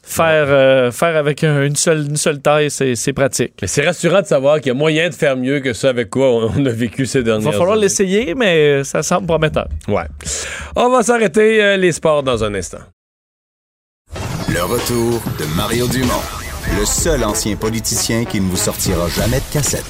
[0.08, 3.54] Faire, euh, faire avec une, seule, une seule taille, c'est pratique.
[3.60, 6.10] Mais c'est rassurant de savoir qu'il y a moyen de faire mieux que ça avec
[6.10, 9.66] quoi on, a vécu ces dernières Il va falloir l'essayer, mais ça semble prometteur.
[9.88, 10.04] Ouais.
[10.76, 12.78] On va s'arrêter euh, les sports dans un instant.
[14.48, 16.14] Le retour de Mario Dumont,
[16.78, 19.84] le seul ancien politicien qui ne vous sortira jamais de cassette.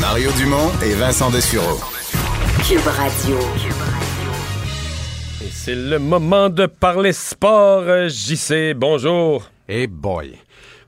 [0.00, 1.80] Mario Dumont et Vincent Dessureau.
[2.66, 3.36] Cube Radio.
[5.68, 7.82] C'est le moment de parler sport.
[7.82, 9.50] Euh, JC, bonjour.
[9.68, 10.32] Eh boy.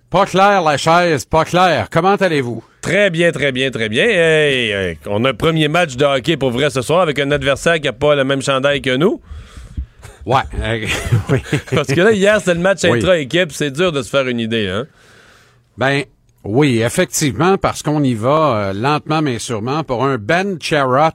[0.09, 1.89] Pas clair la chaise, pas clair.
[1.91, 2.65] Comment allez-vous?
[2.81, 4.05] Très bien, très bien, très bien.
[4.05, 7.31] Hey, hey, on a un premier match de hockey pour vrai ce soir avec un
[7.31, 9.21] adversaire qui n'a pas le même chandail que nous.
[10.25, 10.41] Ouais.
[10.59, 10.87] euh,
[11.31, 11.43] oui.
[11.75, 13.01] Parce que là, hier, c'était le match Oui.
[13.01, 13.53] intra-équipe.
[13.53, 14.87] C'est dur de se faire une idée, hein?
[15.77, 16.05] Ben
[16.43, 21.13] oui, effectivement, parce qu'on y va euh, lentement mais sûrement pour un Ben Charrot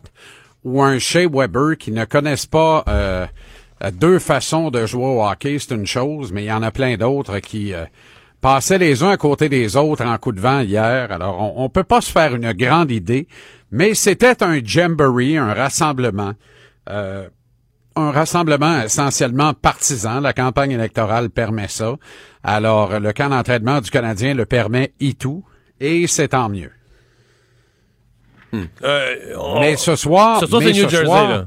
[0.63, 3.25] ou un Shea Weber qui ne connaissent pas euh,
[3.91, 6.95] deux façons de jouer au hockey, c'est une chose, mais il y en a plein
[6.97, 7.85] d'autres qui euh,
[8.41, 11.11] passaient les uns à côté des autres en coup de vent hier.
[11.11, 13.27] Alors, on, on peut pas se faire une grande idée,
[13.71, 16.33] mais c'était un jamboree, un rassemblement.
[16.89, 17.27] Euh,
[17.97, 20.19] un rassemblement essentiellement partisan.
[20.19, 21.95] La campagne électorale permet ça.
[22.43, 25.45] Alors, le camp d'entraînement du Canadien le permet et tout.
[25.79, 26.71] Et c'est tant mieux.
[28.53, 30.39] Euh, on- Mais ce soir...
[30.39, 31.45] Ce soir, mais c'est New ce Jersey, soir- là.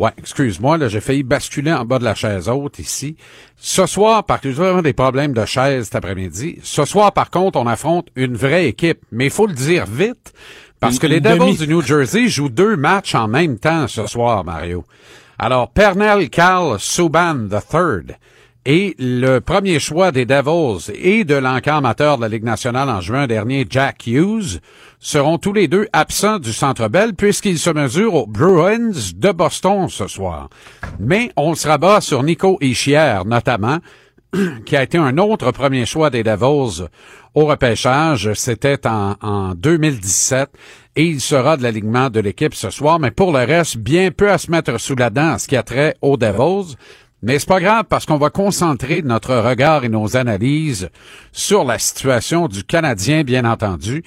[0.00, 3.16] Ouais, excuse-moi, là, j'ai failli basculer en bas de la chaise haute ici.
[3.58, 6.58] Ce soir, par contre, j'ai vraiment des problèmes de chaise cet après-midi.
[6.62, 9.00] Ce soir, par contre, on affronte une vraie équipe.
[9.12, 10.32] Mais il faut le dire vite,
[10.80, 14.06] parce Une- que les Devils du New Jersey jouent deux matchs en même temps ce
[14.06, 14.86] soir, Mario.
[15.38, 18.16] Alors, Pernell Cal Subban III
[18.66, 23.00] et le premier choix des Devils et de l'encan amateur de la Ligue nationale en
[23.00, 24.60] juin dernier, Jack Hughes,
[24.98, 29.88] seront tous les deux absents du Centre Bell puisqu'ils se mesurent aux Bruins de Boston
[29.88, 30.50] ce soir.
[30.98, 33.78] Mais on se rabat sur Nico Ischier, notamment,
[34.66, 36.86] qui a été un autre premier choix des Devils
[37.34, 38.30] au repêchage.
[38.34, 40.50] C'était en, en 2017
[40.96, 43.00] et il sera de l'alignement de l'équipe ce soir.
[43.00, 45.56] Mais pour le reste, bien peu à se mettre sous la dent en ce qui
[45.56, 46.76] a trait aux Devils.
[47.22, 50.88] Mais c'est pas grave parce qu'on va concentrer notre regard et nos analyses
[51.32, 54.02] sur la situation du Canadien, bien entendu.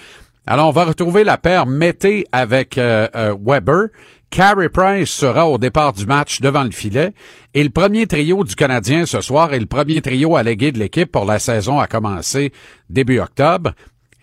[0.45, 3.89] Alors, on va retrouver la paire Mété avec euh, euh, Weber.
[4.30, 7.14] Carey Price sera au départ du match devant le filet.
[7.53, 11.11] Et le premier trio du Canadien ce soir est le premier trio allégué de l'équipe
[11.11, 12.51] pour la saison à commencer
[12.89, 13.74] début octobre.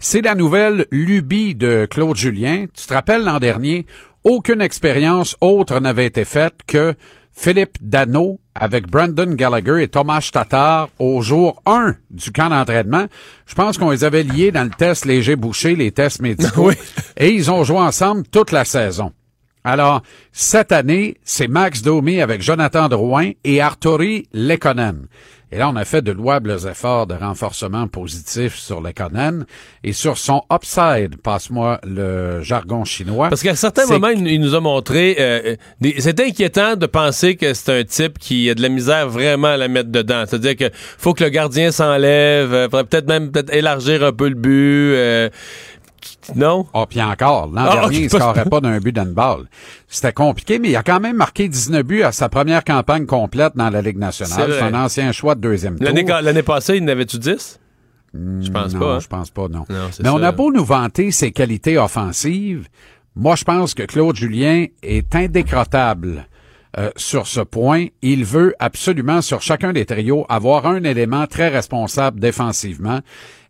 [0.01, 2.67] C'est la nouvelle lubie de Claude Julien.
[2.75, 3.87] Tu te rappelles l'an dernier,
[4.25, 6.95] aucune expérience autre n'avait été faite que
[7.41, 13.07] Philippe Dano avec Brandon Gallagher et Thomas Tatar au jour 1 du camp d'entraînement.
[13.47, 16.51] Je pense qu'on les avait liés dans le test léger bouché, les tests médicaux.
[16.69, 16.75] Oui.
[17.17, 19.13] Et ils ont joué ensemble toute la saison.
[19.65, 20.03] Alors,
[20.33, 25.07] cette année, c'est Max Domi avec Jonathan Drouin et Arturi Lekonen.
[25.53, 29.45] Et là, on a fait de louables efforts de renforcement positif sur Lekonen
[29.83, 33.29] et sur son upside, passe-moi le jargon chinois.
[33.31, 35.17] Parce qu'à certains moments, il, nous a montré.
[35.19, 39.09] euh, des- c'est inquiétant de penser que c'est un type qui a de la misère
[39.09, 40.23] vraiment à la mettre dedans.
[40.25, 44.29] C'est-à-dire que faut que le gardien s'enlève, euh, faudrait peut-être même peut-être élargir un peu
[44.29, 44.93] le but.
[44.95, 45.29] euh,
[46.37, 46.67] non?
[46.75, 49.49] Ah, puis encore, l'an Ah, dernier, il pas- scorait pas d'un but d'handball.
[49.89, 53.53] C'était compliqué, mais il a quand même marqué 19 buts à sa première campagne complète
[53.57, 54.53] dans la Ligue nationale.
[54.59, 55.87] C'est un ancien choix de deuxième tour.
[55.87, 57.59] L'année l'année passée, il n'avait-tu 10?
[58.13, 58.95] Je pense non, pas.
[58.97, 59.01] hein.
[59.01, 59.65] je pense pas, non.
[59.69, 60.29] Non, Mais on ça.
[60.29, 62.67] a beau nous vanter ses qualités offensives,
[63.15, 66.27] moi je pense que Claude Julien est indécrottable
[66.79, 67.87] euh, sur ce point.
[68.03, 73.01] Il veut absolument sur chacun des trios avoir un élément très responsable défensivement.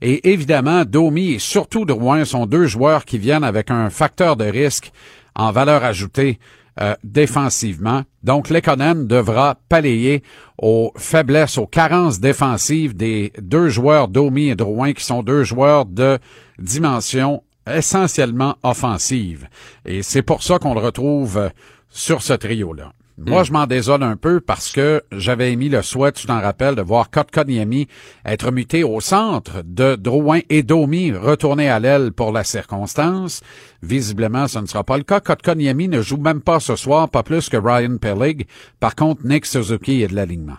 [0.01, 4.45] Et évidemment, Domi et surtout Drouin sont deux joueurs qui viennent avec un facteur de
[4.45, 4.91] risque
[5.35, 6.39] en valeur ajoutée
[6.81, 8.05] euh, défensivement.
[8.23, 10.23] Donc, Lekonen devra palayer
[10.57, 15.85] aux faiblesses, aux carences défensives des deux joueurs Domi et Drouin, qui sont deux joueurs
[15.85, 16.19] de
[16.59, 19.47] dimension essentiellement offensive.
[19.85, 21.49] Et c'est pour ça qu'on le retrouve euh,
[21.91, 22.93] sur ce trio-là.
[23.27, 26.75] Moi, je m'en désole un peu parce que j'avais émis le souhait, tu t'en rappelles,
[26.75, 27.87] de voir Kotkaniemi
[28.25, 33.43] être muté au centre, de Drouin et Domi retourner à l'aile pour la circonstance.
[33.83, 35.21] Visiblement, ce ne sera pas le cas.
[35.21, 38.47] Kotkaniemi ne joue même pas ce soir, pas plus que Ryan Pellig.
[38.81, 40.57] Par contre, Nick Suzuki est de l'alignement.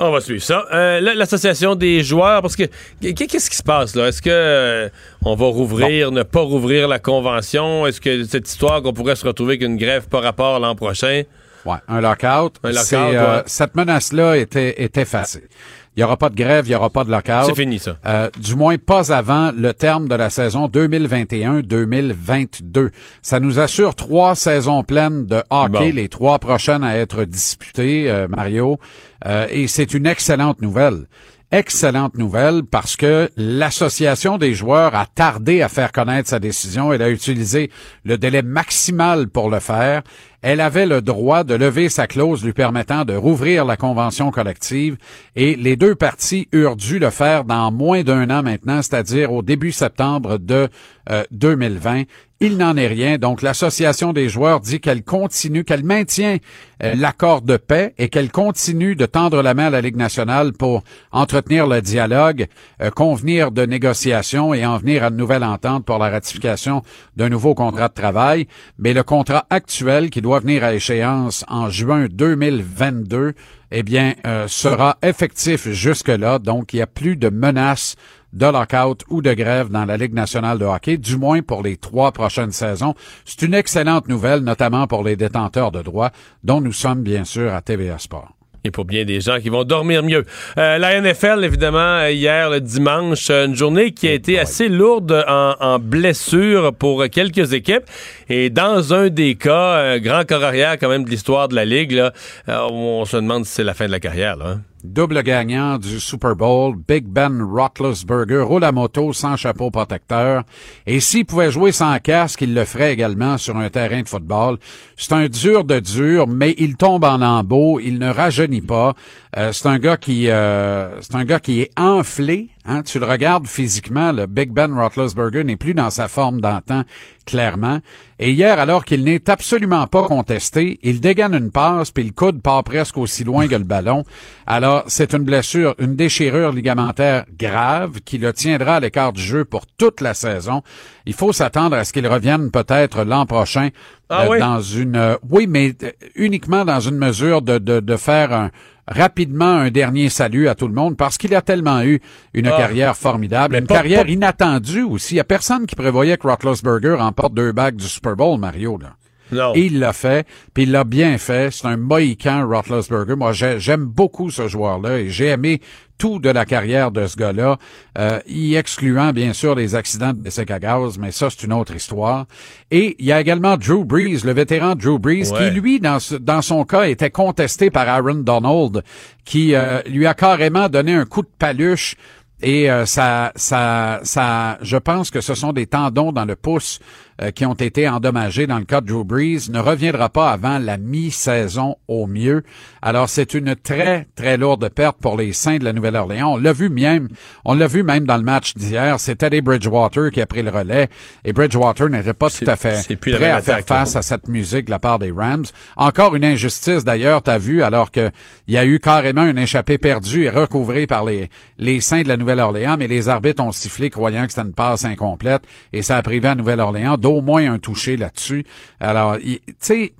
[0.00, 0.64] On va suivre ça.
[0.72, 2.62] Euh, L'association des joueurs, parce que
[3.02, 4.06] qu- qu'est-ce qui se passe là?
[4.06, 4.88] Est-ce que euh,
[5.24, 7.84] on va rouvrir, ne pas rouvrir la convention?
[7.84, 11.22] Est-ce que cette histoire qu'on pourrait se retrouver avec une grève par rapport l'an prochain?
[11.64, 12.52] Ouais, un lockout.
[12.62, 13.42] Un lockout, euh, ouais.
[13.46, 15.48] Cette menace-là était, est effacée.
[15.96, 17.46] Il n'y aura pas de grève, il n'y aura pas de lockout.
[17.46, 17.96] C'est fini, ça.
[18.06, 22.90] Euh, du moins pas avant le terme de la saison 2021-2022.
[23.22, 25.94] Ça nous assure trois saisons pleines de hockey, Bon.
[25.94, 28.78] les trois prochaines à être disputées, euh, Mario.
[29.26, 31.06] Euh, et c'est une excellente nouvelle.
[31.50, 36.92] Excellente nouvelle parce que l'association des joueurs a tardé à faire connaître sa décision.
[36.92, 37.70] Elle a utilisé
[38.04, 40.02] le délai maximal pour le faire.
[40.42, 44.96] Elle avait le droit de lever sa clause lui permettant de rouvrir la convention collective
[45.34, 49.42] et les deux parties eurent dû le faire dans moins d'un an maintenant, c'est-à-dire au
[49.42, 50.68] début septembre de
[51.10, 52.04] euh, 2020.
[52.40, 53.18] Il n'en est rien.
[53.18, 56.36] Donc, l'association des joueurs dit qu'elle continue, qu'elle maintient
[56.84, 60.52] euh, l'accord de paix et qu'elle continue de tendre la main à la Ligue nationale
[60.52, 62.46] pour entretenir le dialogue,
[62.80, 66.82] euh, convenir de négociations et en venir à une nouvelle entente pour la ratification
[67.16, 68.46] d'un nouveau contrat de travail.
[68.78, 73.32] Mais le contrat actuel qui doit venir à échéance en juin 2022,
[73.70, 76.38] eh bien, euh, sera effectif jusque-là.
[76.38, 77.96] Donc, il n'y a plus de menaces
[78.32, 81.76] de lockout ou de grève dans la Ligue nationale de hockey, du moins pour les
[81.78, 82.94] trois prochaines saisons.
[83.24, 86.10] C'est une excellente nouvelle, notamment pour les détenteurs de droits,
[86.44, 88.37] dont nous sommes bien sûr à TVA Sport.
[88.68, 90.24] Et pour bien des gens qui vont dormir mieux.
[90.58, 95.54] Euh, la NFL, évidemment, hier, le dimanche, une journée qui a été assez lourde en,
[95.58, 97.84] en blessures pour quelques équipes.
[98.28, 101.64] Et dans un des cas, un grand corps arrière quand même de l'histoire de la
[101.64, 102.12] Ligue, là,
[102.48, 104.36] euh, on se demande si c'est la fin de la carrière.
[104.36, 104.60] Là, hein.
[104.84, 110.44] Double gagnant du Super Bowl, Big Ben Roethlisberger roule à moto sans chapeau protecteur.
[110.86, 114.58] Et s'il pouvait jouer sans casque, il le ferait également sur un terrain de football.
[114.96, 118.94] C'est un dur de dur, mais il tombe en lambeaux, il ne rajeunit pas.
[119.36, 122.48] Euh, c'est un gars qui, euh, c'est un gars qui est enflé.
[122.64, 122.82] Hein?
[122.82, 126.84] Tu le regardes physiquement, le Big Ben Roethlisberger n'est plus dans sa forme d'antan,
[127.26, 127.80] clairement.
[128.18, 132.42] Et hier, alors qu'il n'est absolument pas contesté, il dégaine une passe, puis le coude
[132.42, 134.04] part presque aussi loin que le ballon.
[134.46, 139.44] Alors, c'est une blessure, une déchirure ligamentaire grave qui le tiendra à l'écart du jeu
[139.44, 140.62] pour toute la saison.
[141.06, 143.68] Il faut s'attendre à ce qu'il revienne peut-être l'an prochain
[144.08, 144.38] Ah euh, oui?
[144.40, 148.50] dans une, euh, oui, mais euh, uniquement dans une mesure de, de, de faire un,
[148.88, 152.00] rapidement un dernier salut à tout le monde parce qu'il a tellement eu
[152.34, 152.56] une Ah.
[152.56, 155.14] carrière formidable, une pas- carrière pas- inattendue aussi.
[155.14, 158.78] Il y a personne qui prévoyait que Roethlisberger remporte deux bagues du Super Bowl, Mario.
[158.78, 158.94] Là.
[159.32, 159.52] Non.
[159.54, 161.50] Et il l'a fait, puis il l'a bien fait.
[161.52, 163.16] C'est un Mohican, Roethlisberger.
[163.16, 165.60] Moi, j'ai- j'aime beaucoup ce joueur-là et j'ai aimé
[165.98, 167.58] tout de la carrière de ce gars-là,
[167.98, 171.52] euh, y excluant bien sûr les accidents de décès à gaz, mais ça, c'est une
[171.52, 172.26] autre histoire.
[172.70, 175.50] Et il y a également Drew Brees, le vétéran Drew Brees, Ouais.
[175.50, 178.84] qui, lui, dans, ce- dans son cas, était contesté par Aaron Donald,
[179.24, 181.96] qui euh, lui a carrément donné un coup de paluche
[182.40, 186.78] et euh, ça, ça, ça, je pense que ce sont des tendons dans le pouce
[187.20, 189.50] euh, qui ont été endommagés dans le cas de Drew Brees.
[189.50, 192.42] Ne reviendra pas avant la mi-saison au mieux.
[192.80, 196.34] Alors c'est une très très lourde perte pour les Saints de la Nouvelle-Orléans.
[196.34, 197.08] On l'a vu même,
[197.44, 199.00] on l'a vu même dans le match d'hier.
[199.00, 200.88] C'est Teddy Bridgewater qui a pris le relais
[201.24, 204.70] et Bridgewater n'était pas tout à fait prêt à faire face à cette musique de
[204.70, 205.46] la part des Rams.
[205.76, 208.10] Encore une injustice d'ailleurs, t'as vu, alors que
[208.46, 212.08] il y a eu carrément une échappée perdue et recouvrée par les, les Saints de
[212.08, 215.42] la Nouvelle-Orléans, mais les arbitres ont sifflé croyant que c'était une passe incomplète
[215.72, 218.44] et ça a privé à Nouvelle-Orléans d'au moins un touché là-dessus.
[218.80, 219.92] Alors, tu sais,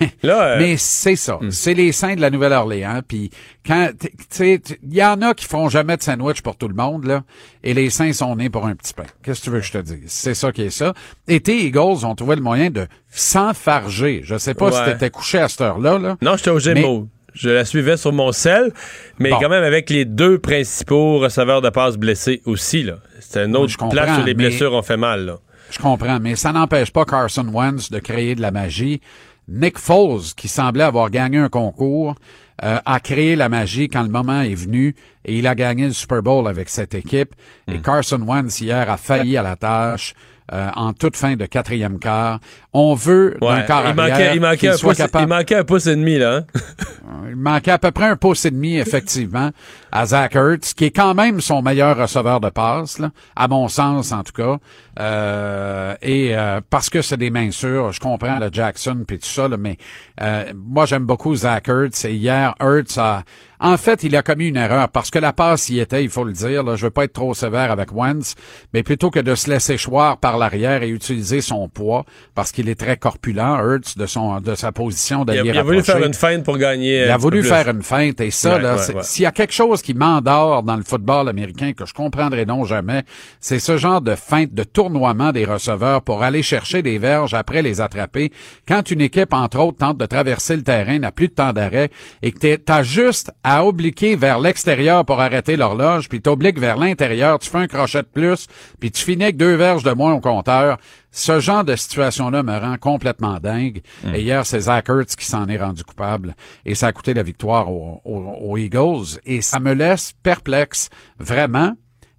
[0.22, 1.38] Là, euh, mais c'est ça.
[1.40, 1.50] Hmm.
[1.50, 3.00] C'est les Saints de la Nouvelle-Orléans.
[3.06, 3.30] Puis
[3.66, 6.74] quand, tu sais, il y en a qui font jamais de sandwich pour tout le
[6.74, 7.24] monde là,
[7.64, 9.02] et les Saints sont nés pour un petit pain.
[9.24, 10.04] Qu'est-ce que tu veux que je te dise?
[10.06, 10.94] C'est ça qui est ça.
[11.26, 14.20] Et tes Eagles ont trouvé le moyen de s'enfarger.
[14.24, 15.98] Je sais pas si t'étais couché à cette heure-là.
[15.98, 16.16] Là.
[16.22, 17.08] Non, j'étais au Gémeaux.
[17.34, 18.72] Je la suivais sur mon sel,
[19.18, 19.38] mais Bon.
[19.40, 22.82] quand même avec les deux principaux receveurs de passe blessés aussi.
[22.84, 22.98] là.
[23.20, 25.24] C'est Oui, autre place où les mais- blessures ont fait mal.
[25.24, 25.38] Là.
[25.72, 29.00] Je comprends, mais ça n'empêche pas Carson Wentz de créer de la magie.
[29.48, 32.14] Nick Foles, qui semblait avoir gagné un concours,
[32.62, 34.94] euh, a créé la magie quand le moment est venu
[35.24, 37.34] et il a gagné le Super Bowl avec cette équipe.
[37.66, 37.82] Et Hmm.
[37.82, 40.14] Carson Wentz hier a failli à la tâche.
[40.52, 42.38] euh, en toute fin de quatrième quart.
[42.74, 43.64] On veut Ouais.
[43.66, 45.96] quart Il, arrière manquait, il, manquait un soit pouce, capable- il manquait un pouce et
[45.96, 46.38] demi, là.
[46.38, 46.44] hein?
[47.30, 49.50] il manquait à peu près un pouce et demi, effectivement,
[49.92, 53.68] à Zach Ertz, qui est quand même son meilleur receveur de passe, là, à mon
[53.68, 54.58] sens, en tout cas.
[54.98, 59.26] Euh, et euh, parce que c'est des mains sûres, je comprends le Jackson puis tout
[59.28, 59.76] ça, là, mais
[60.20, 62.04] euh, moi, j'aime beaucoup Zach Ertz.
[62.04, 63.22] Et hier, Ertz a...
[63.64, 66.24] En fait, il a commis une erreur parce que la passe y était, il faut
[66.24, 66.64] le dire.
[66.64, 68.34] Là, je veux pas être trop sévère avec Wentz,
[68.74, 72.68] mais plutôt que de se laisser choir par l'arrière et utiliser son poids, parce qu'il
[72.68, 75.98] est très corpulent, Ertz, de son de sa position Il d'allié il a voulu rapproché.
[76.00, 77.04] faire une feinte pour gagner.
[77.04, 79.02] Il un a voulu faire une feinte et ça, Ouais, là, ouais, c'est- ouais.
[79.04, 82.64] s'il y a quelque chose qui m'endort dans le football américain que je comprendrai non
[82.64, 83.04] jamais,
[83.38, 87.62] c'est ce genre de feinte de tournoiement des receveurs pour aller chercher des verges après
[87.62, 88.32] les attraper.
[88.66, 91.90] Quand une équipe, entre autres, tente de traverser le terrain, n'a plus de temps d'arrêt
[92.20, 97.38] et que t'as juste à obliquer vers l'extérieur pour arrêter l'horloge, puis t'obliques vers l'intérieur,
[97.38, 98.48] tu fais un crochet de plus,
[98.80, 100.78] puis tu finis avec deux verges de moins au compteur.
[101.12, 103.82] Ce genre de situation-là me rend complètement dingue.
[104.14, 106.34] Et hier, c'est Zach Ertz qui s'en est rendu coupable.
[106.64, 109.20] Et ça a coûté la victoire aux, aux- aux Eagles.
[109.26, 110.88] Et ça me laisse perplexe,
[111.20, 111.74] vraiment.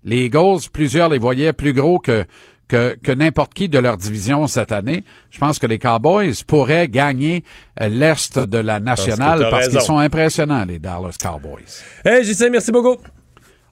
[0.05, 2.25] Les Eagles, plusieurs les voyaient plus gros que,
[2.67, 5.03] que, que n'importe qui de leur division cette année.
[5.31, 7.43] Je pense que les Cowboys pourraient gagner
[7.81, 11.83] euh, l'Est de la nationale parce qu'ils sont impressionnants, les Dallas Cowboys.
[12.05, 12.97] Hey, JC, merci beaucoup.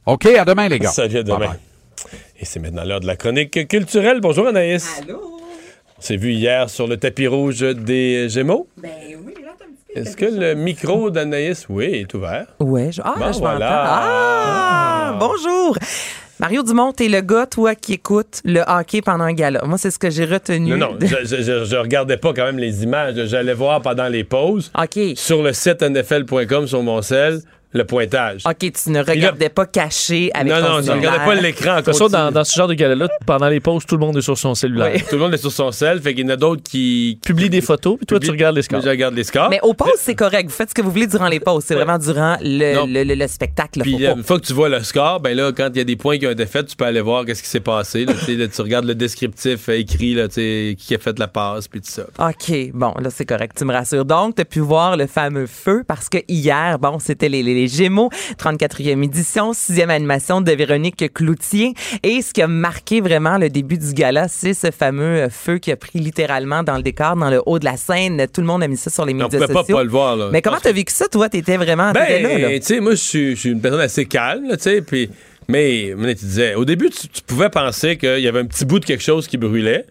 [0.06, 0.90] OK, à demain, les gars.
[0.90, 1.56] Salut, à demain.
[2.40, 4.20] Et c'est maintenant l'heure de la chronique culturelle.
[4.22, 5.02] Bonjour Anaïs.
[5.04, 5.22] Allô?
[5.98, 8.68] On s'est vu hier sur le tapis rouge des Gémeaux.
[8.78, 8.90] Ben
[9.24, 12.48] oui, là, t'as un petit peu Est-ce que le micro d'Anaïs, oui, est ouvert?
[12.60, 13.02] Ouais, je...
[13.06, 13.60] Ah, Bon, je voilà.
[13.70, 13.86] m'entends.
[13.88, 15.78] Ah, bonjour.
[16.42, 19.62] Mario Dumont, t'es le gars, toi, qui écoute le hockey pendant un gala.
[19.66, 20.72] Moi, c'est ce que j'ai retenu.
[20.76, 23.14] Non, non, je, je, je- je regardais pas quand même les images.
[23.28, 25.00] J'allais voir pendant les pauses OK.
[25.16, 27.42] sur le site nfl.com sur mon sel
[27.74, 28.44] le pointage.
[28.46, 31.12] OK, tu ne regardais pas caché avec non, ton non, je cellulaire.
[31.14, 31.72] regardais pas l'écran.
[31.72, 34.06] en De toute façon, dans, dans ce genre de gala-là, pendant les pauses, tout le
[34.06, 34.92] monde est sur son cellulaire.
[34.94, 35.02] Oui.
[35.10, 37.50] Tout le monde est sur son sel, fait qu'il y en a d'autres qui Publie
[37.50, 38.82] des photos, puis toi, tu regardes les scores.
[38.82, 39.50] Je regarde les scores.
[39.50, 40.50] Mais aux pauses, c'est correct.
[40.50, 41.64] Vous faites ce que vous voulez durant les pauses.
[41.66, 42.86] C'est vraiment durant le, Non.
[42.88, 43.82] le, le- le spectacle.
[43.82, 45.82] Puis Faut euh, une fois que tu vois le score, ben là, quand il y
[45.82, 48.06] a des points qui ont été faits, tu peux aller voir qu'est-ce qui s'est passé.
[48.06, 48.14] là.
[48.26, 51.68] Tu là, tu regardes le descriptif euh, écrit, là, tu qui a fait la passe,
[51.68, 52.04] puis tout ça.
[52.20, 54.06] OK, bon, là, c'est correct, tu me rassures.
[54.06, 57.61] Donc, tu as pu voir le fameux feu parce que hier, bon, c'était les, les,
[57.62, 58.10] les Gémeaux,
[58.40, 61.74] 34e édition, sixième animation de Véronique Cloutier.
[62.02, 65.72] Et ce qui a marqué vraiment le début du gala, c'est ce fameux feu qui
[65.72, 68.26] a pris littéralement dans le décor, dans le haut de la scène.
[68.34, 69.78] Tout le monde a mis ça sur les On médias pouvait pas, sociaux.
[69.78, 70.16] pas le voir.
[70.16, 70.30] Là.
[70.32, 71.30] Mais comment t'as vécu ça, toi?
[71.30, 72.48] T'étais vraiment t'étais là, là.
[72.48, 75.10] Ben, tu sais, moi, je suis une personne assez calme, là, tu sais, puis...
[75.48, 78.64] Mais, mais tu disais, au début, tu, tu pouvais penser qu'il y avait un petit
[78.64, 79.86] bout de quelque chose qui brûlait.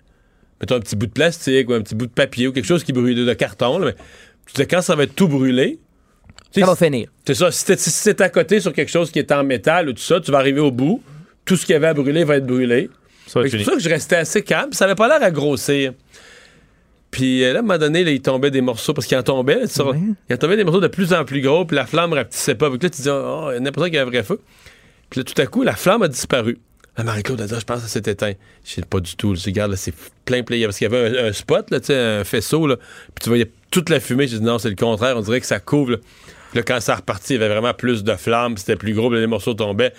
[0.60, 2.82] Mettons un petit bout de plastique ou un petit bout de papier ou quelque chose
[2.82, 3.78] qui brûlait de carton.
[3.78, 3.94] là, mais
[4.46, 5.78] tu disais, quand ça va être tout brûlé,
[6.52, 7.08] Ça va finir.
[7.26, 7.50] C'est ça.
[7.52, 7.64] Si
[8.14, 10.38] t'es à côté sur quelque chose qui est en métal ou tout ça, tu vas
[10.38, 11.02] arriver au bout.
[11.44, 12.90] Tout ce qu'il y avait à brûler va être brûlé.
[13.26, 14.72] Ça va Fait être que C'est pour ça que je restais assez calme.
[14.72, 15.92] Ça avait pas l'air à grossir.
[17.10, 19.22] Puis euh, là, à un moment donné, là, il tombait des morceaux, parce qu'il en
[19.22, 19.60] tombait.
[19.60, 19.94] là, sur-.
[19.96, 22.68] Il en tombait des morceaux de plus en plus gros, puis la flamme rapetissait pas.
[22.68, 24.40] Donc là, tu dis, oh, il y a n'importe qu'il y a un vrai feu.
[25.08, 26.58] Puis là, tout à coup, la flamme a disparu.
[26.96, 28.32] La Marie-Claude a dit, Ah, je pense que ça s'est éteint.
[28.64, 29.34] Je sais pas du tout.
[29.34, 29.94] Je regarde, là, c'est
[30.24, 30.60] plein, plein.
[30.64, 32.76] Parce qu'il y avait un, un spot, là, tu sais, un faisceau, là.
[32.76, 34.26] Puis tu voyais toute la fumée.
[34.28, 35.16] J'ai dit, non, c'est le contraire.
[35.16, 35.92] On dirait que ça couvre.
[35.92, 35.96] là.
[36.50, 39.12] Puis là, quand ça repartit, il y avait vraiment plus de flammes, c'était plus gros,
[39.12, 39.92] les morceaux tombaient.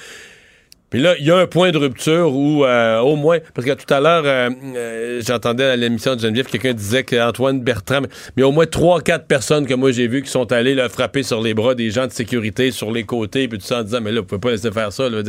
[0.89, 3.71] Puis là, il y a un point de rupture où, euh, au moins, parce que
[3.75, 8.09] tout à l'heure, euh, euh, j'entendais à l'émission de Geneviève, quelqu'un disait qu'Antoine Bertrand, mais
[8.35, 10.75] il y a au moins trois, quatre personnes que moi j'ai vues qui sont allées
[10.75, 13.79] là, frapper sur les bras des gens de sécurité, sur les côtés, puis tout ça
[13.79, 15.07] en disant, mais là, vous pouvez pas laisser faire ça.
[15.07, 15.21] là,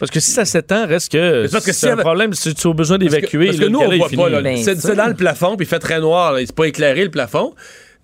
[0.00, 2.54] Parce que si ça s'étend, reste que c'est parce que si un avait- problème si
[2.54, 3.46] tu as besoin Parce que- d'évacuer.
[3.48, 4.40] Parce que, là, nous, on voit pas.
[4.40, 6.32] Ben, C'est c'est dans le plafond, puis il fait très noir.
[6.32, 6.40] là.
[6.40, 7.52] C'est pas éclairé, le plafond.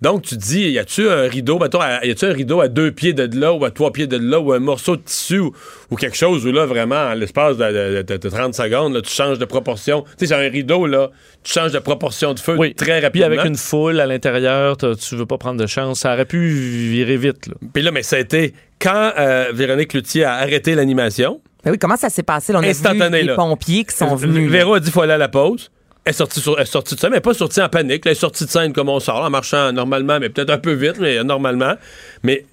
[0.01, 2.69] Donc, tu te dis, y a-tu un rideau, mettons, à- y a-tu un rideau à
[2.69, 5.39] deux pieds de là ou à trois pieds de là ou un morceau de tissu
[5.39, 5.51] ou,
[5.91, 7.65] ou quelque chose où là, vraiment, en l'espace de,
[7.97, 10.03] de- de- de 30 secondes, là, tu changes de proportion?
[10.03, 11.09] Tu sais, c'est un rideau, là,
[11.43, 12.73] tu changes de proportion de feu Oui.
[12.73, 13.25] très Puis rapidement.
[13.27, 15.99] avec une foule à l'intérieur, tu veux pas prendre de chance.
[15.99, 17.47] Ça aurait pu virer vite.
[17.47, 17.55] Là.
[17.73, 21.41] Puis là, mais ça a été quand euh, Véronique Cloutier a arrêté l'animation.
[21.65, 22.53] Ben oui, comment ça s'est passé?
[22.53, 22.59] là?
[22.59, 23.35] On a vu Instantané, les là.
[23.35, 24.49] pompiers qui sont venus.
[24.49, 25.69] Véro a dit qu'il faut aller à la pause.
[26.05, 28.03] Elle est sortie, sur- est sortie de scène, mais pas sortie en panique.
[28.05, 30.73] Elle est sortie de scène comme on sort, en marchant normalement, mais peut-être un peu
[30.73, 31.75] vite, mais normalement.
[32.23, 32.45] Mais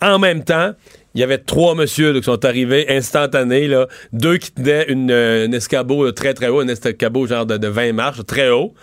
[0.00, 0.72] en même temps,
[1.14, 3.68] il y avait trois messieurs qui sont arrivés instantanés.
[3.68, 3.88] Là.
[4.12, 7.68] Deux qui tenaient une, euh, un escabeau très très haut, un escabeau genre de, de
[7.68, 8.74] 20 marches, très haut.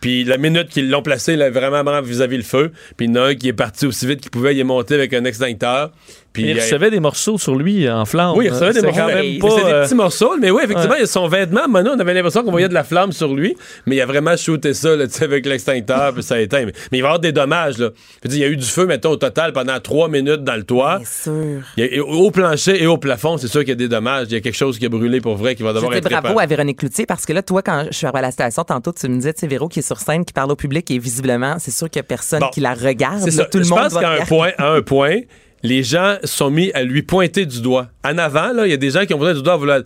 [0.00, 3.22] Puis la minute qu'ils l'ont placé là, vraiment vis-à-vis le feu, puis il y en
[3.22, 5.92] a un qui est parti aussi vite qu'il pouvait, il est monté avec un extincteur.
[6.32, 8.32] Puis il euh, recevait des morceaux sur lui en flamme.
[8.36, 9.00] oui, il recevait des C'est morceaux.
[9.00, 9.48] quand même pas.
[9.48, 10.98] Des euh, petits morceaux, mais oui, effectivement, ouais.
[10.98, 13.34] il y a son vêtement, maintenant, on avait l'impression qu'on voyait de la flamme sur
[13.34, 13.54] lui,
[13.86, 16.64] mais il a vraiment shooté ça là, tu sais, avec l'extincteur, puis ça a éteint.
[16.64, 17.78] Mais, mais il va y avoir des dommages.
[17.78, 17.90] Là.
[18.24, 20.62] Je il y a eu du feu, mettons, au total, pendant trois minutes dans le
[20.64, 20.96] toit.
[20.98, 21.62] Bien sûr.
[21.76, 24.26] Il a- au plancher et au plafond, c'est sûr qu'il y a des dommages.
[24.30, 25.98] Il y a quelque chose qui a brûlé pour vrai qui va Je devoir dis
[25.98, 26.44] être bravo réparé.
[26.44, 28.92] à Véronique Cloutier parce que là, toi, quand je suis arrivée à la station tantôt,
[28.92, 30.98] tu me disais, tu sais, Véro qui est sur scène, qui parle au public et
[30.98, 32.48] visiblement, c'est sûr qu'il n'y a personne Bon.
[32.48, 33.18] qui la regarde.
[33.20, 33.44] C'est là.
[33.44, 34.28] Tout le je monde pense qu'à un regarder.
[34.28, 35.16] point, à un point,
[35.62, 37.88] les gens sont mis à lui pointer du doigt.
[38.04, 39.54] En avant, là, il y a des gens qui ont pointé du doigt.
[39.54, 39.80] à vouloir-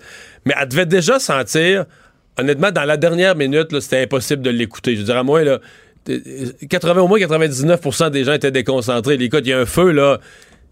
[0.44, 1.84] Mais elle devait déjà sentir,
[2.38, 4.94] honnêtement, dans la dernière minute, c'était impossible de l'écouter.
[4.94, 5.60] Je veux dire, à moi, là,
[6.68, 9.16] 80, au moins 99% des gens étaient déconcentrés.
[9.16, 10.18] Les gars, il y a un feu, là.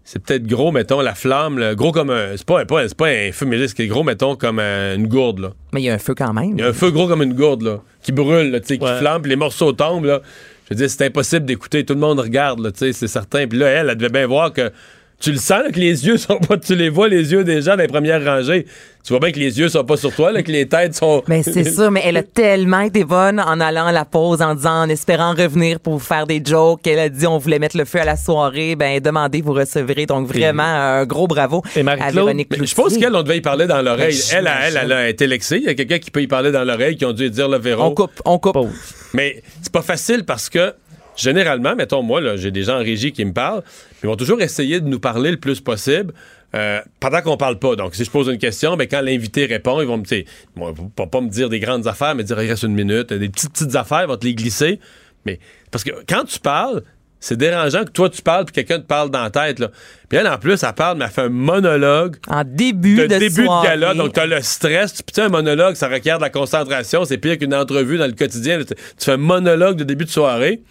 [0.07, 2.37] C'est peut-être gros, mettons, la flamme, là, gros comme un.
[2.37, 5.53] C'est pas, un- pas, un feu, mais c'est gros, mettons, comme un- une gourde, là.
[5.73, 6.51] Mais il y a un feu quand même.
[6.51, 8.77] Il y a un feu gros comme une gourde, là, qui brûle, là, tu sais,
[8.77, 10.21] qui flambe, puis les morceaux tombent, là.
[10.65, 11.85] Je veux c'est impossible d'écouter.
[11.85, 13.47] Tout le monde regarde, tu sais, c'est certain.
[13.47, 14.71] Puis là, elle, elle devait bien voir que.
[15.25, 16.55] Tu le sens, là, que les yeux sont pas.
[16.55, 18.67] Tu les vois, les yeux des gens dans les premières rangées.
[19.03, 21.23] Tu vois bien que les yeux sont pas sur toi, là, que les têtes sont.
[21.27, 24.53] Mais c'est ça, mais elle a tellement été bonne en allant à la pause, en
[24.53, 26.85] disant, en espérant revenir pour vous faire des jokes.
[26.85, 28.75] Elle a dit, on voulait mettre le feu à la soirée.
[28.75, 30.05] Ben, demandez, vous recevrez.
[30.05, 33.41] Donc, vraiment, un gros bravo Et à Véronique Mais je pense qu'elle, on devait y
[33.41, 34.19] parler dans l'oreille.
[34.31, 35.57] Ben, Elle, elle, elle, a été lexée.
[35.57, 37.57] Il y a quelqu'un qui peut y parler dans l'oreille, qui ont dû dire le
[37.57, 37.81] verrou.
[37.81, 38.53] On coupe, on coupe.
[38.53, 38.69] Pause.
[39.15, 40.73] Mais c'est pas facile parce que
[41.15, 43.63] généralement, mettons moi, là, j'ai des gens en régie qui me parlent,
[44.03, 46.13] ils vont toujours essayer de nous parler le plus possible
[46.55, 47.75] euh, pendant qu'on parle pas.
[47.75, 50.73] Donc, si je pose une question, ben, quand l'invité répond, ils vont me, ils vont
[50.95, 53.51] pas, pas me dire des grandes affaires, mais dire, il reste une minute, des petites,
[53.51, 54.79] petites affaires, ils vont te les glisser.
[55.25, 55.39] Mais,
[55.71, 56.83] parce que quand tu parles,
[57.19, 59.71] c'est dérangeant que toi, tu parles puis quelqu'un te parle dans la tête, là.
[60.07, 62.17] Puis elle, en plus, elle parle, mais elle fait un monologue.
[62.27, 63.67] En début de, de début soirée.
[63.67, 63.93] de gala.
[63.95, 64.93] Donc, t'as le stress.
[64.93, 67.03] Tu sais, un monologue, ça requiert de la concentration.
[67.03, 68.59] C'est pire qu'une entrevue dans le quotidien.
[68.63, 70.61] Tu fais un monologue de début de soirée.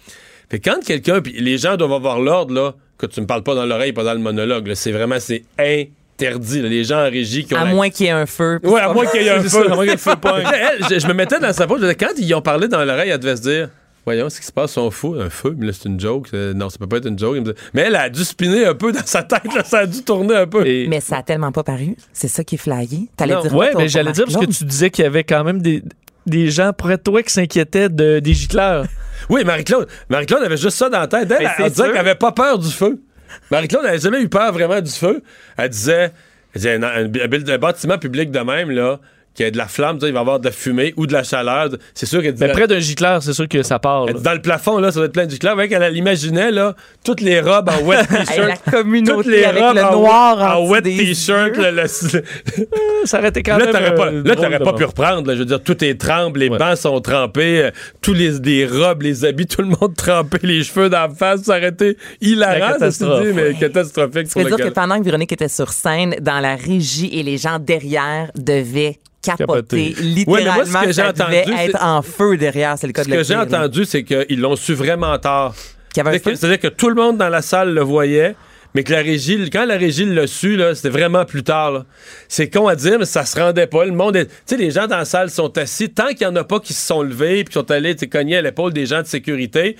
[0.49, 3.43] Fait que quand quelqu'un, puis les gens doivent avoir l'ordre, là, que tu me parles
[3.43, 4.75] pas dans l'oreille, pas dans le monologue, là.
[4.75, 6.69] C'est vraiment, c'est interdit, là.
[6.69, 8.59] Les gens en régie qui ont À la- moins qu'il y ait un feu.
[8.63, 9.71] Ouais, à moins qu'il y ait un feu.
[9.71, 9.85] à moins.
[9.95, 11.75] Elle, je, je me mettais dans sa peau.
[11.75, 13.69] je disais, Quand ils ont parlé dans l'oreille, elle devait se dire
[14.05, 15.15] Voyons, ce qui se passe, sont fous.
[15.19, 16.27] Un feu, mais là, c'est une joke.
[16.29, 17.37] C'est- Non, ça peut pas être une joke.
[17.73, 19.51] Mais elle a dû spinner un peu dans sa tête.
[19.55, 20.65] Là, ça a dû tourner un peu.
[20.65, 21.95] Et- Mais ça a tellement pas paru.
[22.13, 23.09] C'est ça qui est flyé.
[23.17, 25.43] T'allais dire Ouais, quoi, mais j'allais dire parce que tu disais qu'il y avait quand
[25.43, 25.81] même des,
[26.27, 28.85] des gens près de toi qui s'inquiétaient de, des gicleurs.
[29.29, 29.87] Oui, Marie-Claude.
[30.09, 31.31] Marie-Claude avait juste ça dans la tête.
[31.31, 32.99] Elle, elle, disait qu'elle avait pas peur du feu.
[33.51, 35.21] Marie-Claude n'avait jamais eu peur vraiment du feu.
[35.57, 36.11] Elle disait,
[36.53, 38.99] elle disait, un- un bâtiment public de même, là,
[39.35, 41.23] qui a de la flamme, il va y avoir de la fumée ou de la
[41.23, 41.69] chaleur.
[41.93, 42.47] C'est sûr qu'elle disait.
[42.47, 44.05] Mais près d'un gicleur, c'est sûr que ça part.
[44.05, 44.13] là.
[44.13, 45.51] dans le plafond, là, ça doit être plein de clair.
[45.53, 48.47] Avec elle, elle imaginait, là, toutes les robes en wet t-shirt.
[48.65, 51.57] la communauté toutes les avec robes le en, noir en en wet t-shirt.
[51.57, 51.85] là, le-
[53.05, 53.73] Ça aurait été quand là, même.
[53.73, 55.27] t'aurais pas, euh, là, t'aurais pas pu reprendre.
[55.27, 55.33] là.
[55.33, 56.57] Je veux dire, tout est tremble, les Ouais.
[56.57, 57.71] bancs sont trempés, euh,
[58.01, 61.41] tous les, les robes, les habits, tout le monde trempé, les cheveux dans la face.
[61.43, 63.25] Ça aurait été hilarant, La ça catastrophe.
[63.25, 66.55] dit, mais catastrophique Ça veut dire que pendant que Véronique était sur scène, dans la
[66.55, 69.93] régie et les gens derrière devaient capoter.
[69.93, 69.95] Capoter.
[69.97, 72.77] Ouais, moi, Littéralement, ce que devait être c'est- en feu derrière.
[72.77, 75.53] C'est le cas Ce de le que j'ai entendu, c'est qu'ils l'ont su vraiment tard.
[75.93, 78.35] C'est-à-dire que- tout le monde dans la salle le voyait,
[78.73, 81.85] mais que la régie, quand la régie l'a su, c'était vraiment plus tard.
[82.27, 83.85] C'est con à dire, mais ça se rendait pas.
[83.85, 85.89] Le monde est- Tu sais, les gens dans la salle sont assis.
[85.89, 88.37] Tant qu'il y en a pas qui se sont levés puis qui sont allés cogner
[88.37, 89.77] à l'épaule des gens de sécurité.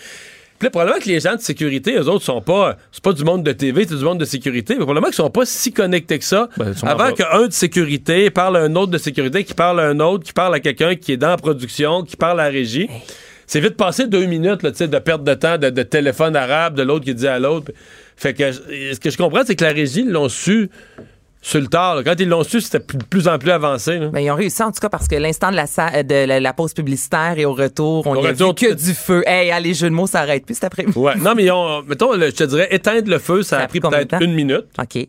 [0.57, 2.77] Puis là, probablement que les gens de sécurité, eux autres, sont pas.
[2.91, 4.75] C'est pas du monde de TV, c'est du monde de sécurité.
[4.75, 6.49] Mais probablement qu'ils sont pas si connectés que ça.
[6.57, 9.99] Ben, avant qu'un de sécurité parle à un autre de sécurité, qui parle à un
[9.99, 12.89] autre, qui parle à quelqu'un qui est dans la production, qui parle à la régie.
[13.47, 16.83] C'est vite passé deux minutes là, de perte de temps, de, de téléphone arabe, de
[16.83, 17.71] l'autre qui dit à l'autre.
[18.15, 20.69] Fait que ce que je comprends, c'est que la régie l'ont su
[21.47, 21.95] sur le tard.
[21.95, 22.03] là.
[22.03, 23.99] Quand ils l'ont su, c'était de plus en plus avancé.
[23.99, 24.07] là.
[24.07, 26.39] Ben, ils ont réussi en tout cas parce que l'instant de la, sa- de la,
[26.39, 29.23] la pause publicitaire et au retour, on Au y a vu que du feu.
[29.27, 30.97] Hey, allez, jeux de mots, ça arrête plus cet après-midi.
[30.97, 31.15] Ouais.
[31.17, 33.79] Non, mais ils ont, mettons, je te dirais, éteindre le feu, ça, Ça a pris
[33.79, 34.65] peut-être une minute.
[34.81, 35.07] OK.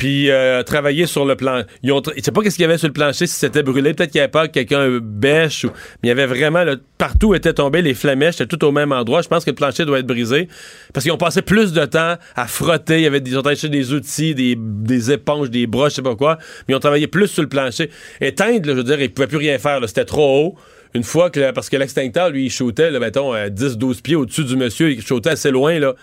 [0.00, 1.60] Puis euh, travailler sur le plan.
[1.82, 3.92] Ils ont, je sais pas qu'est-ce qu'il y avait sur le plancher, si c'était brûlé.
[3.92, 5.64] Peut-être qu'il y avait pas quelqu'un bêche.
[5.64, 5.66] Ou,
[6.02, 8.92] mais il y avait vraiment, là, partout était tombé, les flamèches étaient tout au même
[8.92, 9.20] endroit.
[9.20, 10.48] Je pense que le plancher doit être brisé.
[10.94, 12.94] Parce qu'ils ont passé plus de temps à frotter.
[12.94, 16.02] Il y avait ils ont acheté des outils, des, des éponges, des broches, je sais
[16.02, 16.38] pas quoi.
[16.66, 17.90] Mais ils ont travaillé plus sur le plancher.
[18.22, 19.80] Éteindre, là, je veux dire, ils pouvaient plus rien faire.
[19.86, 20.54] C'était trop haut.
[20.94, 24.44] Une fois que, parce que l'extincteur, lui, il shootait, là, mettons, à 10-12 pieds au-dessus
[24.44, 25.94] du monsieur, il shootait assez loin, là.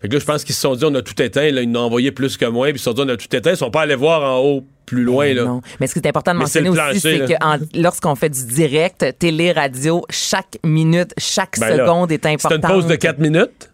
[0.00, 1.50] Fait que là, je pense qu'ils se sont dit, on a tout éteint.
[1.50, 2.68] Là, ils nous ont envoyé plus que moins.
[2.68, 3.52] Puis ils se sont dit, on a tout éteint.
[3.52, 5.32] Ils sont pas allés voir en haut plus loin.
[5.32, 5.44] Là.
[5.44, 5.60] Non.
[5.80, 8.14] Mais ce qui est important de Mais c'est mentionner le aussi, plancher, c'est que lorsqu'on
[8.14, 12.62] fait du direct, télé, radio, chaque minute, chaque Ben là, seconde est importante.
[12.62, 13.70] C'était une pause de 4 minutes?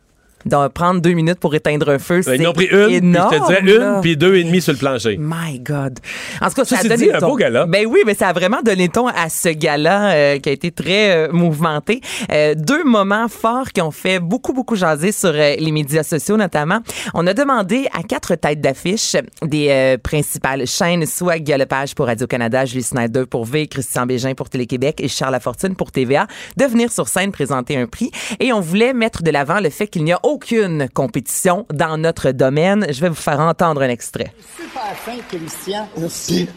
[0.46, 2.86] Donc, prendre deux minutes pour éteindre un feu, c'est Ben, Ils en ont pris une,
[2.86, 5.16] puis énorme, je te dirais une, puis deux et demi sur le plancher.
[5.18, 5.98] My God.
[6.40, 7.28] En tout cas, ça a Ceci donné dit, le un ton.
[7.28, 7.66] beau gala.
[7.66, 10.70] Ben oui, mais ça a vraiment donné ton à ce gala euh, qui a été
[10.70, 12.00] très euh, mouvementé.
[12.32, 16.36] Euh, deux moments forts qui ont fait beaucoup, beaucoup jaser sur euh, les médias sociaux
[16.36, 16.80] notamment.
[17.14, 22.64] On a demandé à quatre têtes d'affiche des principales chaînes, soit Guy Lepage pour Radio-Canada,
[22.64, 26.26] Julie Snyder pour V, Christian Bégin pour Télé-Québec et Charles Lafortune pour TVA,
[26.56, 28.10] de venir sur scène présenter un prix.
[28.40, 32.30] Et on voulait mettre de l'avant le fait qu'il n'y a aucune compétition dans notre
[32.30, 32.86] domaine.
[32.88, 34.32] Je vais vous faire entendre un extrait.
[34.56, 35.86] Super fin, Christian.
[36.26, 36.48] Puis,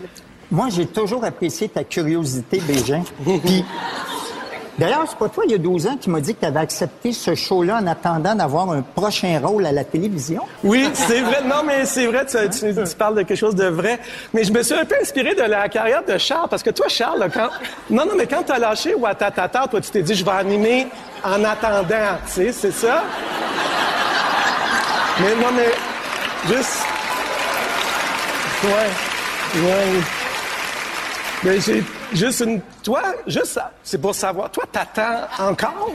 [0.50, 3.04] moi, j'ai toujours apprécié ta curiosité, Bégin.
[3.44, 3.66] Puis,
[4.78, 6.60] d'ailleurs, c'est pas toi, il y a 12 ans, qui m'as dit que tu avais
[6.60, 10.42] accepté ce show-là en attendant d'avoir un prochain rôle à la télévision?
[10.64, 11.42] Oui, c'est vrai.
[11.46, 12.38] Non, mais c'est vrai, tu,
[12.98, 14.00] parles de quelque chose de vrai.
[14.34, 16.88] Mais je me suis un peu inspiré de la carrière de Charles, parce que toi,
[16.90, 17.50] Charles, quand...
[17.90, 20.88] Non, non, mais quand t'as lâché Watatata, toi, tu t'es dit, je vais animer
[21.24, 23.04] en attendant, tu sais, c'est ça?
[25.20, 26.86] mais non, mais juste...
[28.64, 30.02] Ouais, ouais.
[31.44, 32.62] Mais j'ai juste une...
[32.86, 35.90] Toi, juste, ça- c'est pour savoir, toi, t'attends encore?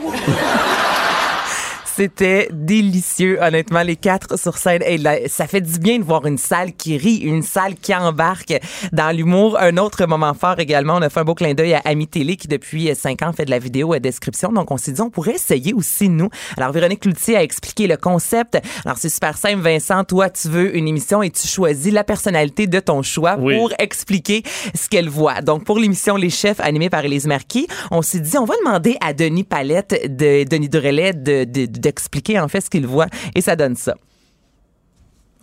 [2.01, 4.81] C'était délicieux, honnêtement, les quatre sur scène.
[4.87, 7.93] Et là, ça fait du bien de voir une salle qui rit, une salle qui
[7.93, 8.55] embarque
[8.91, 9.55] dans l'humour.
[9.59, 12.37] Un autre moment fort également, on a fait un beau clin d'œil à Ami Télé
[12.37, 14.51] qui, depuis cinq ans, fait de la vidéo à description.
[14.51, 16.29] Donc, on s'est dit, on pourrait essayer aussi, nous.
[16.57, 18.57] Alors, Véronique Cloutier a expliqué le concept.
[18.83, 20.03] Alors, c'est super simple, Vincent.
[20.03, 23.55] Toi, tu veux une émission et tu choisis la personnalité de ton choix Oui.
[23.55, 24.41] pour expliquer
[24.73, 25.41] ce qu'elle voit.
[25.41, 28.97] Donc, pour l'émission Les Chefs, animée par Élise Marquis, on s'est dit, on va demander
[29.01, 33.07] à Denis Palette, de Denis Durelet, de, de- d'expliquer en fait ce qu'il voit.
[33.35, 33.95] Et ça donne ça.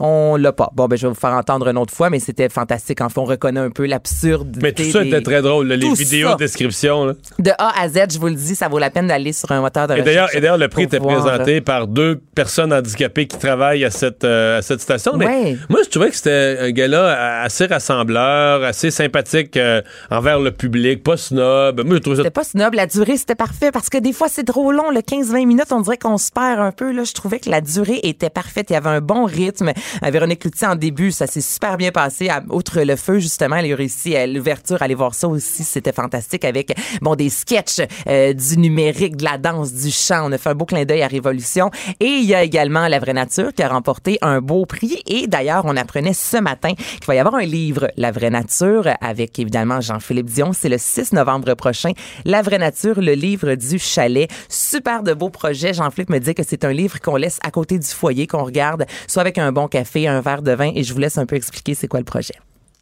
[0.00, 0.70] On l'a pas.
[0.74, 3.00] Bon, ben, je vais vous faire entendre une autre fois, mais c'était fantastique.
[3.00, 4.56] En fait, on reconnaît un peu l'absurde.
[4.62, 6.34] Mais tout ça était très drôle, là, les vidéos ça.
[6.34, 7.04] de description.
[7.06, 7.12] là.
[7.38, 9.60] De A à Z, je vous le dis, ça vaut la peine d'aller sur un
[9.60, 10.34] moteur de Et recherche.
[10.34, 14.24] et d'ailleurs, le prix était voir, présenté par deux personnes handicapées qui travaillent à cette,
[14.24, 15.16] euh, à cette station.
[15.16, 15.58] Mais Ouais.
[15.68, 21.02] moi, je trouvais que c'était un gars-là assez rassembleur, assez sympathique euh, envers le public,
[21.02, 21.82] pas snob.
[21.84, 24.28] Moi, je trouvais ça C'était pas snob, la durée c'était parfait parce que des fois
[24.28, 26.92] c'est trop long, le 15-20 minutes, on dirait qu'on se perd un peu.
[26.92, 29.72] Là, je trouvais que la durée était parfaite, il y avait un bon rythme.
[30.04, 32.28] Euh, Véronique Cloutier en début, ça s'est super bien passé.
[32.28, 35.92] À- Outre le feu justement, elle a réussi à l'ouverture, aller voir ça aussi, c'était
[35.92, 36.72] fantastique avec
[37.02, 40.28] bon des sketchs, euh, du numérique, de la danse, du chant.
[40.28, 41.70] On a fait un beau clin d'œil à Révolution
[42.00, 45.26] et il y a également La Vraie Nature qui a remporté un beau prix et
[45.26, 49.38] d'ailleurs on apprenait ce matin qu'il va y avoir un livre La Vraie Nature avec
[49.38, 50.52] évidemment Jean-Philippe Dion.
[50.52, 51.92] C'est le 6 novembre prochain.
[52.24, 54.28] La Vraie Nature, le livre du chalet.
[54.48, 55.74] Super de beaux projets.
[55.74, 58.86] Jean-Philippe me dit que c'est un livre qu'on laisse à côté du foyer, qu'on regarde,
[59.06, 59.68] soit avec un bon
[60.08, 62.34] un verre de vin et je vous laisse un peu expliquer c'est quoi le projet.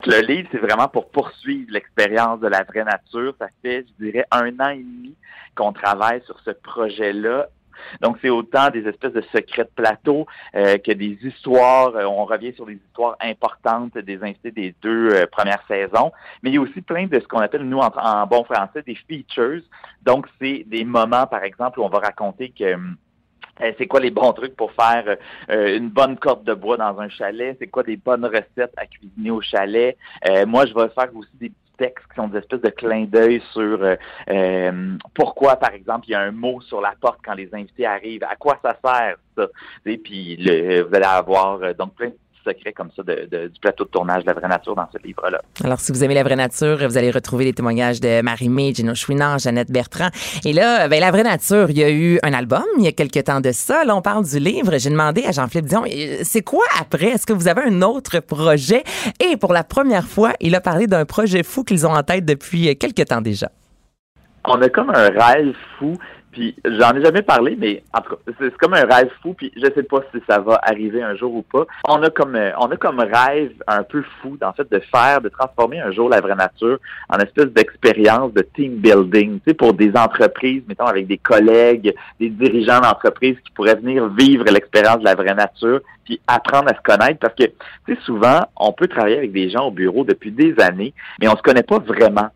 [0.04, 3.34] Le livre, c'est vraiment pour poursuivre l'expérience de la vraie nature.
[3.38, 5.14] Ça fait, je dirais, un an et demi
[5.54, 7.48] qu'on travaille sur ce projet-là.
[8.00, 11.94] Donc, c'est autant des espèces de secrets de plateau euh, que des histoires.
[11.96, 16.12] euh, on revient sur des histoires importantes des invités des deux euh, premières saisons.
[16.42, 18.82] Mais il y a aussi plein de ce qu'on appelle, nous, en, en bon français,
[18.86, 19.62] des features.
[20.02, 22.76] Donc, c'est des moments, par exemple, où on va raconter que...
[23.62, 25.16] euh, c'est quoi les bons trucs pour faire
[25.50, 27.56] euh, une bonne corde de bois dans un chalet?
[27.58, 29.96] C'est quoi des bonnes recettes à cuisiner au chalet?
[30.28, 33.04] Euh, moi, je vais faire aussi des petits textes qui sont des espèces de clins
[33.04, 33.96] d'œil sur euh,
[34.30, 37.86] euh, pourquoi, par exemple, il y a un mot sur la porte quand les invités
[37.86, 38.24] arrivent.
[38.24, 39.46] À quoi ça sert, ça?
[39.84, 43.48] Et puis, le, vous allez avoir euh, donc plein de secrets comme ça de, de-
[43.48, 45.40] du plateau de tournage de la vraie nature dans ce livre-là.
[45.64, 48.94] Alors, si vous aimez la vraie nature, vous allez retrouver les témoignages de Marie-Mé, Gino
[48.94, 50.08] Chouinard, Jeannette Bertrand.
[50.44, 52.92] Et là, ben, la vraie nature, il y a eu un album il y a
[52.92, 53.84] quelques temps de ça.
[53.84, 54.78] Là, on parle du livre.
[54.78, 57.08] J'ai demandé à Jean-Philippe Dion, euh, c'est quoi après?
[57.08, 58.84] Est-ce que vous avez un autre projet?
[59.20, 62.24] Et pour la première fois, il a parlé d'un projet fou qu'ils ont en tête
[62.24, 63.50] depuis euh, quelques temps déjà.
[64.48, 65.96] on a comme un rêve fou,
[66.36, 67.82] puis j'en ai jamais parlé, mais
[68.38, 71.34] c'est comme un rêve fou, puis je sais pas si ça va arriver un jour
[71.34, 71.64] ou pas.
[71.88, 75.22] On a comme euh, on a comme rêve un peu fou, en fait, de faire,
[75.22, 76.78] de transformer un jour la vraie nature
[77.08, 81.94] en espèce d'expérience de team building, tu sais, pour des entreprises, mettons avec des collègues,
[82.20, 86.74] des dirigeants d'entreprises qui pourraient venir vivre l'expérience de la vraie nature, puis apprendre à
[86.74, 90.04] se connaître, parce que tu sais, souvent, on peut travailler avec des gens au bureau
[90.04, 92.28] depuis des années, mais on se connaît pas vraiment.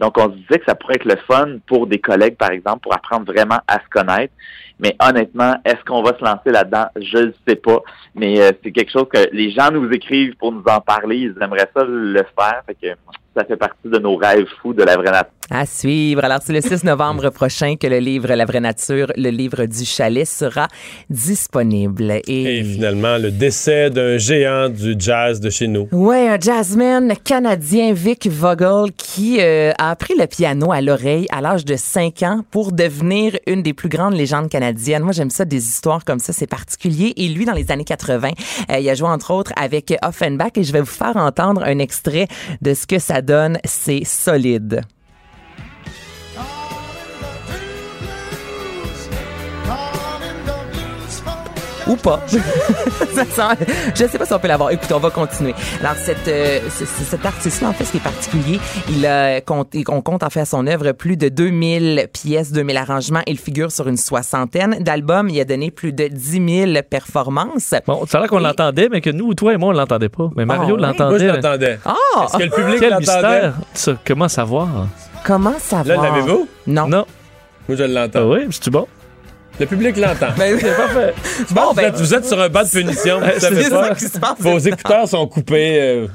[0.00, 2.80] Donc, on se disait que ça pourrait être le fun pour des collègues, par exemple,
[2.80, 4.32] pour apprendre vraiment à se connaître.
[4.78, 6.86] Mais honnêtement, est-ce qu'on va se lancer là-dedans?
[6.96, 7.80] Je ne sais pas.
[8.14, 11.18] Mais euh, c'est quelque chose que les gens nous écrivent pour nous en parler.
[11.18, 12.62] Ils aimeraient ça le faire.
[12.80, 12.88] Que
[13.36, 15.30] ça fait partie de nos rêves fous de la vraie nature.
[15.54, 16.24] À suivre.
[16.24, 19.84] Alors, c'est le 6 novembre prochain que le livre La vraie nature, le livre du
[19.84, 20.66] chalet, sera
[21.10, 22.22] disponible.
[22.26, 25.88] Et, Et finalement, le décès d'un géant du jazz de chez nous.
[25.92, 31.42] Ouais, un jazzman canadien, Vic Vogel, qui euh, a appris le piano à l'oreille à
[31.42, 35.02] l'âge de 5 ans pour devenir une des plus grandes légendes canadiennes.
[35.02, 37.12] Moi, j'aime ça, des histoires comme ça, c'est particulier.
[37.18, 38.30] Et lui, dans les années 80,
[38.70, 41.78] euh, il a joué entre autres avec Offenbach et je vais vous faire entendre un
[41.78, 42.26] extrait
[42.62, 43.58] de ce que ça donne.
[43.66, 44.80] C'est solide.
[51.86, 52.20] Ou pas.
[52.28, 53.64] Ça sent-
[53.94, 54.70] je sais pas si on peut l'avoir.
[54.70, 55.54] Écoute, on va continuer.
[55.80, 59.40] Alors, cette, euh, ce- ce- cet artiste-là, en fait, ce qui est particulier, il a
[59.40, 63.20] compté, on compte en fait à son œuvre plus de 2000 pièces, 2000 arrangements.
[63.26, 65.28] Il figure sur une soixantaine d'albums.
[65.28, 67.74] Il a donné plus de 10 000 performances.
[67.86, 70.30] Bon, ça a l'air qu'on l'entendait, mais que nous, toi et moi, on l'entendait pas.
[70.36, 70.82] Mais Mario Ah, oui?
[70.82, 71.10] l'entendait.
[71.10, 71.78] Moi, je l'entendais.
[71.84, 71.94] Ah!
[72.24, 73.50] Est-ce que le public Quel l'entendait?
[74.06, 74.68] comment savoir?
[75.24, 76.02] Comment savoir?
[76.02, 76.48] Là, l'avez-vous?
[76.66, 76.86] Non.
[76.86, 77.04] Non.
[77.68, 78.28] Moi, je Ah l'entends.
[78.30, 78.86] oui, c'est-tu bon?
[79.60, 80.28] Le public l'entend.
[80.36, 81.14] Ben, c'est parfait.
[81.50, 84.18] Bon, vous, êtes, ben, vous êtes sur un banc de punition, C'est ça qui se
[84.18, 84.36] passe.
[84.40, 85.78] Vos écouteurs sont coupés.
[85.80, 86.06] euh,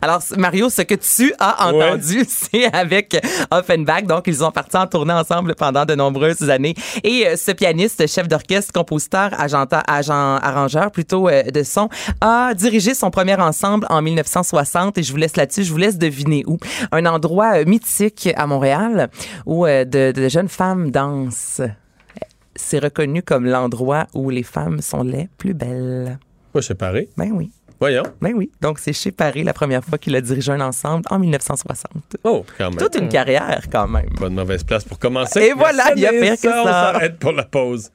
[0.00, 4.04] Alors, Mario, ce que tu as entendu, c'est avec Offenbach.
[4.04, 6.74] Donc, ils ont parti en tournée ensemble pendant de nombreuses années.
[7.02, 11.88] Et euh, ce pianiste, chef d'orchestre, compositeur, agent, agent arrangeur plutôt euh, de son,
[12.20, 14.98] a dirigé son premier ensemble en 1960.
[14.98, 16.58] Et je vous laisse là-dessus, je vous laisse deviner où.
[16.92, 19.10] Un endroit euh, mythique à Montréal
[19.46, 21.60] où de, de jeunes femmes dansent.
[22.54, 26.18] C'est reconnu comme l'endroit où les femmes sont les plus belles.
[26.60, 27.08] Sais pareil.
[27.16, 27.50] Ben oui.
[27.80, 28.04] Voyons.
[28.20, 28.50] Ben oui.
[28.60, 32.16] Donc, c'est chez Paris la première fois qu'il a dirigé un ensemble en 1960.
[32.22, 32.78] Oh, quand même.
[32.78, 34.10] Toute une carrière, quand même.
[34.10, 35.40] Pas de mauvaise place pour commencer.
[35.40, 36.62] Et voilà, il y a pire que ça.
[36.62, 37.90] On s'arrête pour la pause.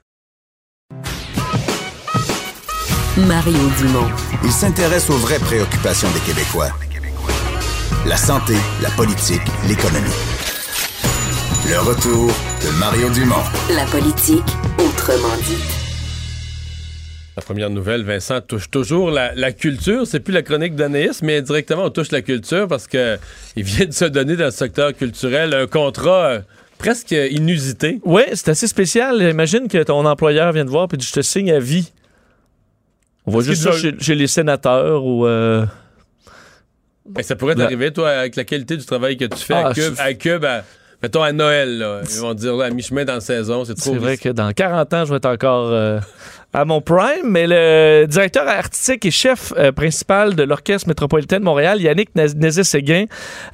[3.16, 4.10] Mario Dumont.
[4.44, 6.70] Il s'intéresse aux vraies préoccupations des Québécois.
[8.06, 10.10] La santé, la politique, l'économie.
[11.70, 12.32] Le retour
[12.64, 13.44] de Mario Dumont.
[13.76, 14.44] La politique,
[14.80, 15.58] autrement dit.
[17.36, 20.08] La première nouvelle, Vincent touche toujours la, la culture.
[20.08, 23.18] C'est plus la chronique d'Anaïs, mais directement on touche la culture parce que
[23.56, 26.40] il vient de se donner dans le secteur culturel un contrat euh,
[26.80, 28.00] presque inusité.
[28.04, 29.22] Oui, c'est assez spécial.
[29.22, 31.92] Imagine que ton employeur vient te voir et dit Je te signe à vie.
[33.26, 35.28] On voit Est-ce juste ça doit- chez, chez les sénateurs ou.
[35.28, 35.66] euh,
[37.10, 39.68] Ben, ça pourrait La- t'arriver, toi, avec la qualité du travail que tu fais Ah,
[39.68, 40.64] à Cube, je- à, Cube, à-
[41.02, 41.78] mettons à Noël.
[41.78, 42.02] Là.
[42.10, 44.52] Ils vont dire là, à mi-chemin dans la saison, c'est trop C'est vrai que dans
[44.52, 46.00] 40 ans, je vais être encore euh,
[46.54, 51.44] à mon prime, mais le directeur artistique et chef euh, principal de l'Orchestre métropolitain de
[51.44, 53.06] Montréal, Yannick Nézet-Séguin,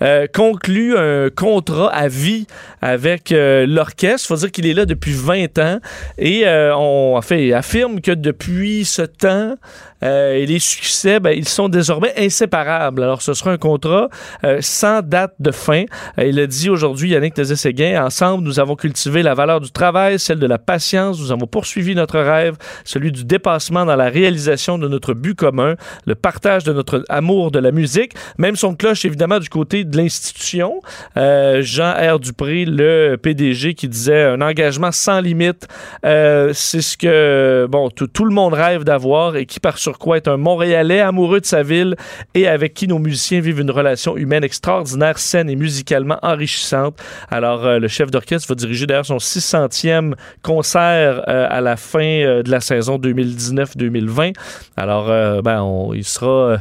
[0.02, 2.48] euh, conclut un contrat à vie
[2.82, 4.26] avec l'orchestre.
[4.26, 5.80] Il faut dire qu'il est là depuis 20 ans
[6.18, 9.56] et on en fait, affirme que depuis ce temps,
[10.04, 13.04] euh, et les succès, ben, ils sont désormais inséparables.
[13.04, 14.10] Alors, ce sera un contrat
[14.44, 15.86] euh, sans date de fin.
[16.20, 20.20] Euh, il a dit aujourd'hui, Yannick Nézet-Séguin, ensemble, nous avons cultivé la valeur du travail,
[20.20, 21.20] celle de la patience.
[21.20, 25.76] Nous avons poursuivi notre rêve, celui du dépassement dans la réalisation de notre but commun,
[26.06, 28.14] le partage de notre amour de la musique.
[28.38, 30.82] Même son cloche, évidemment, du côté de l'institution.
[31.18, 32.20] Euh, Jean R.
[32.20, 35.68] Dupré, le PDG, qui disait un engagement sans limite.
[36.06, 40.28] Euh, c'est ce que bon tout, le monde rêve d'avoir et qui par surcroît est
[40.28, 41.96] un Montréalais amoureux de sa ville
[42.34, 47.00] et avec qui nos musiciens vivent une relation humaine extraordinaire, saine et musicalement enrichissante.
[47.30, 52.00] Alors euh, le chef d'orchestre va diriger d'ailleurs son 600e concert euh, à la fin
[52.04, 54.34] euh, de la saison 2019-2020.
[54.78, 55.08] Alors
[55.44, 56.58] ben on- il sera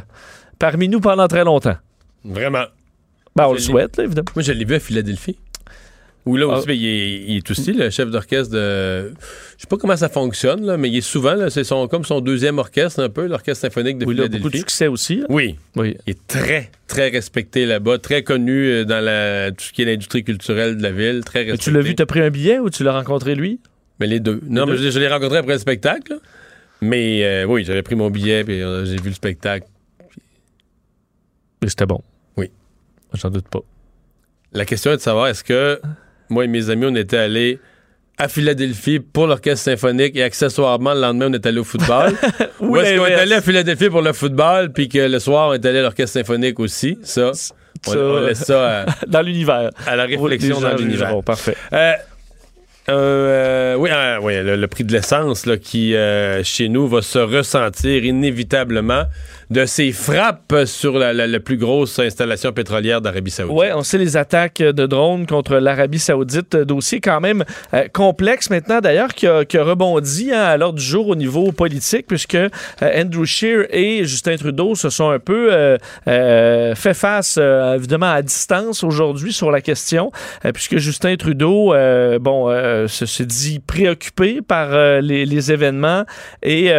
[0.59, 1.75] parmi nous pendant très longtemps.
[2.23, 2.65] Vraiment.
[3.35, 4.27] Ben, on Je le souhaite, là, évidemment.
[4.35, 5.37] Moi, je l'ai vu à Philadelphie.
[6.25, 6.67] Où là aussi, Ah.
[6.67, 9.09] ben, il, est, il est aussi le chef d'orchestre de.
[9.57, 12.21] Je sais pas comment ça fonctionne, là, mais il est souvent, c'est son, comme son
[12.21, 15.19] deuxième orchestre, un peu, l'orchestre symphonique de Oui, il a beaucoup de succès aussi.
[15.23, 15.25] hein?
[15.29, 15.57] Oui.
[15.75, 15.97] Oui.
[16.07, 19.85] Il est très, très respecté là-bas, très connu euh, dans la, tout ce qui est
[19.85, 22.69] l'industrie culturelle de la ville, très Mais tu l'as vu, t'as pris un billet ou
[22.69, 23.59] tu l'as rencontré lui?
[23.99, 24.39] Mais les deux.
[24.47, 24.71] non, deux?
[24.73, 26.13] mais je, je l'ai rencontré après le spectacle.
[26.13, 26.19] là.
[26.81, 29.67] Mais euh, oui, j'avais pris mon billet puis euh, j'ai vu le spectacle.
[31.65, 32.01] Et c'était bon.
[32.37, 32.49] Oui.
[33.13, 33.59] J'en doute pas.
[34.51, 35.79] La question est de savoir est-ce que
[36.33, 37.59] moi et mes amis, on était allés
[38.17, 42.13] à Philadelphie pour l'orchestre symphonique et accessoirement le lendemain, on est allé au football.
[42.59, 45.53] Ou est-ce qu'on est allé à Philadelphie pour le football puis que le soir, on
[45.53, 46.97] est allé à l'orchestre symphonique aussi?
[47.03, 47.31] Ça,
[47.87, 49.69] on, on laisse ça à, Dans l'univers.
[49.87, 51.07] à la réflexion dans l'univers.
[51.07, 51.21] jugeront.
[51.23, 51.55] Parfait.
[51.73, 51.93] Euh,
[52.89, 57.19] euh, oui, euh, oui, le, le prix de l'essence qui, euh, chez nous, va se
[57.19, 59.03] ressentir inévitablement
[59.53, 63.55] de ces frappes sur la, la- plus grosse installation pétrolière d'Arabie Saoudite.
[63.55, 66.55] Oui, on sait les attaques de drones contre l'Arabie Saoudite.
[66.55, 67.43] Dossier quand même
[67.73, 71.51] euh, complexe maintenant, d'ailleurs, qui qui a rebondi hein, à l'ordre du jour au niveau
[71.51, 72.49] politique, puisque euh,
[72.81, 78.83] Andrew Scheer et Justin Trudeau se sont un peu euh, fait face, évidemment, à distance
[78.83, 80.11] aujourd'hui sur la question,
[80.53, 81.73] puisque Justin Trudeau,
[82.19, 82.47] bon,
[82.87, 86.05] se, dit préoccupé par les, événements
[86.41, 86.71] et,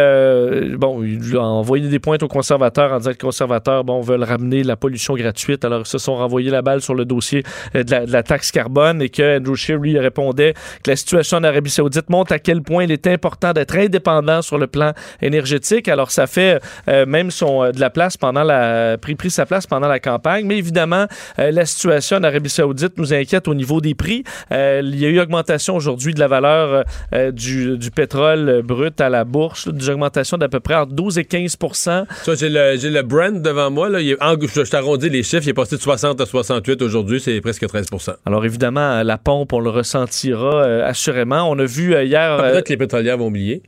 [0.77, 4.23] bon, il a envoyé des pointes aux conservateurs en disant que les conservateurs, bon, veulent
[4.23, 5.65] ramener la pollution gratuite.
[5.65, 7.43] Alors, ils se sont renvoyés la balle sur le dossier
[7.75, 10.53] euh, de la, taxe carbone et que Andrew Scheer, lui, répondait
[10.83, 14.41] que la situation en Arabie Saoudite montre à quel point il est important d'être indépendant
[14.41, 15.87] sur le plan énergétique.
[15.87, 19.45] Alors, ça fait euh, même son, euh, de la place pendant la, pris, pris sa
[19.45, 20.45] place pendant la campagne.
[20.45, 21.05] Mais évidemment,
[21.37, 24.23] la situation en Arabie Saoudite nous inquiète au niveau des prix.
[24.51, 26.83] Il y a eu augmentation aujourd'hui de la valeur
[27.31, 31.25] du, pétrole brut à la bourse, là, des augmentations d'à peu près entre 12 et
[31.25, 32.05] 15 Ça,
[32.35, 33.89] j'ai le, le Brent devant moi.
[33.89, 33.99] Là.
[34.01, 35.43] Il est- en- je t'arrondis les chiffres.
[35.45, 37.19] Il est passé de 60 à 68 aujourd'hui.
[37.19, 41.49] C'est presque 13% Alors évidemment, la pompe, on le ressentira euh, assurément.
[41.49, 42.31] On a vu euh, hier...
[42.33, 43.61] Euh, Peut-être que les pétrolières vont oublier.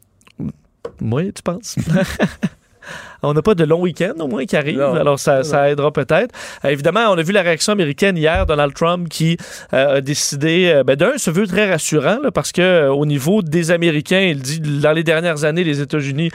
[1.02, 1.76] oui, tu penses?
[3.24, 4.94] On n'a pas de long week-end au moins qui arrive, Non.
[4.94, 6.34] alors ça, ça aidera peut-être.
[6.66, 9.38] Euh, évidemment, on a vu la réaction américaine hier, Donald Trump qui
[9.74, 13.42] euh, a décidé, euh, ben, d'un, se veut très rassurant là, parce que au niveau
[13.42, 16.30] des Américains, il dit dans les dernières années, les États-Unis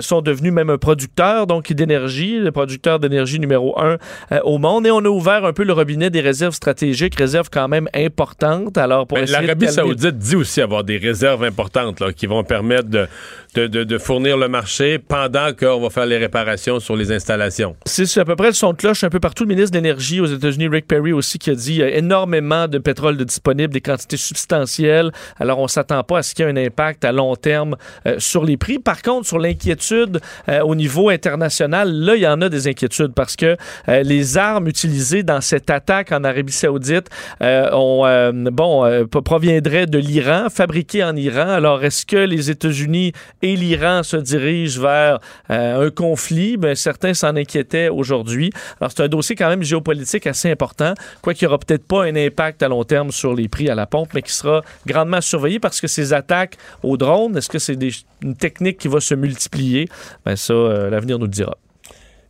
[0.00, 3.98] sont devenus même un producteur donc d'énergie, le producteur d'énergie numéro un
[4.42, 7.68] au monde, et on a ouvert un peu le robinet des réserves stratégiques, réserves quand
[7.68, 8.76] même importantes.
[8.78, 12.88] Alors pour Ben, L'Arabie Saoudite dit aussi avoir des réserves importantes là, qui vont permettre
[12.88, 13.06] de,
[13.54, 17.76] de, de- de fournir le marché pendant qu'on va faire les réparations sur les installations.
[17.86, 19.44] C'est à peu près le son de cloche un peu partout.
[19.44, 22.78] Le ministre de l'Énergie aux États-Unis, Rick Perry, aussi, qui a dit a énormément de
[22.78, 25.10] pétrole disponible, des quantités substantielles.
[25.38, 27.76] Alors, on s'attend pas à ce qu'il y ait un impact à long terme
[28.06, 28.78] euh, sur les prix.
[28.78, 33.14] Par contre, sur l'inquiétude euh, au niveau international, là, il y en a des inquiétudes
[33.14, 33.56] parce que
[33.88, 37.08] euh, les armes utilisées dans cette attaque en Arabie Saoudite
[37.42, 41.48] euh, ont, euh, bon, euh, proviendraient de l'Iran, fabriquées en Iran.
[41.48, 45.18] Alors, est-ce que les États-Unis et l'Iran se dirigent vers
[45.50, 48.52] euh, un conflit conflit, ben, certains s'en inquiétaient aujourd'hui.
[48.80, 52.04] Alors, c'est un dossier quand même géopolitique assez important, quoi qu'il n'y aura peut-être pas
[52.04, 55.20] un impact à long terme sur les prix à la pompe, mais qui sera grandement
[55.20, 57.76] surveillé parce que ces attaques aux drones, est-ce que c'est
[58.22, 59.88] une technique qui va se multiplier?
[60.24, 61.56] Ben, ça, euh, l'avenir nous le dira.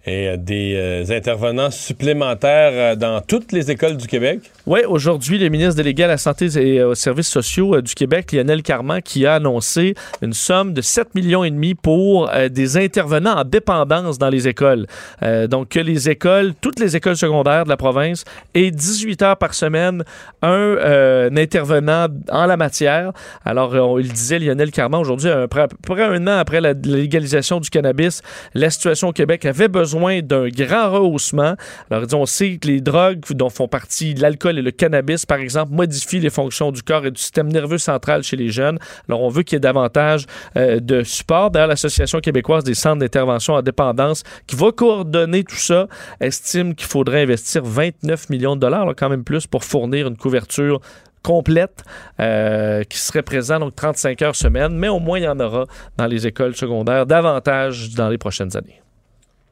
[0.07, 4.41] Et euh, des euh, intervenants supplémentaires euh, dans toutes les écoles du Québec.
[4.67, 8.63] Oui, aujourd'hui, le ministre délégué à la Santé et aux services sociaux du Québec, Lionel
[8.63, 13.45] Carman, qui a annoncé une somme de 7 millions et demi pour des intervenants en
[13.45, 14.87] dépendance dans les écoles.
[15.23, 18.25] Donc, que les écoles, toutes les écoles secondaires de la province
[18.55, 20.03] aient 18 heures par semaine
[20.43, 23.13] un, intervenant en la matière.
[23.45, 27.69] Alors, il disait, Lionel Carman, aujourd'hui, à peu près un an après la légalisation du
[27.69, 28.23] cannabis,
[28.55, 31.55] la situation au Québec avait besoin d'un grand rehaussement.
[31.91, 35.73] Alors, on sait que les drogues dont font partie l'alcool et le cannabis, par exemple,
[35.73, 38.79] modifient les fonctions du corps et du système nerveux central chez les jeunes.
[39.09, 40.27] Alors, on veut qu'il y ait davantage
[40.57, 41.51] euh, de support.
[41.51, 45.87] D'ailleurs, l'Association québécoise des centres d'intervention en dépendance, qui va coordonner tout ça,
[46.21, 50.81] estime qu'il faudrait investir 29 millions de dollars, quand même plus, pour fournir une couverture
[51.25, 51.83] complète
[52.21, 55.65] euh, qui serait présent donc 35 heures semaine, mais au moins il y en aura
[55.97, 58.84] dans les écoles secondaires davantage dans les prochaines années.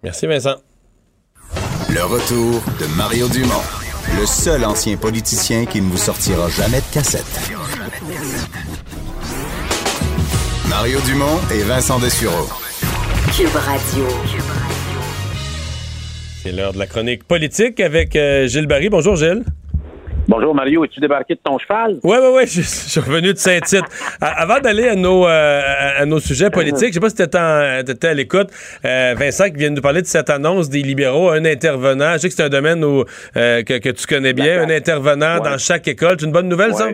[0.03, 0.57] Merci Vincent.
[1.89, 3.62] Le retour de Mario Dumont,
[4.19, 7.53] le seul ancien politicien qui ne vous sortira jamais de cassette.
[10.69, 12.49] Mario Dumont et Vincent Dessureau.
[13.37, 14.07] Cube Radio.
[16.43, 18.89] C'est l'heure de la chronique politique avec euh, Gilles Barry.
[18.89, 19.45] Bonjour Gilles.
[20.28, 21.99] Bonjour Mario, es-tu débarqué de ton cheval?
[22.05, 23.85] Oui, oui, oui, je, je suis revenu de Saint-Tite.
[24.20, 25.61] Avant d'aller à nos, euh,
[25.99, 28.49] à, nos sujets politiques, je sais pas si tu étais, à l'écoute,
[28.85, 32.19] euh, Vincent qui vient de nous parler de cette annonce des libéraux, un intervenant, je
[32.19, 33.05] sais que c'est un domaine où,
[33.36, 35.51] euh, que, que tu connais bien, un intervenant Ouais.
[35.51, 36.16] dans chaque école.
[36.19, 36.89] C'est une bonne nouvelle, ça?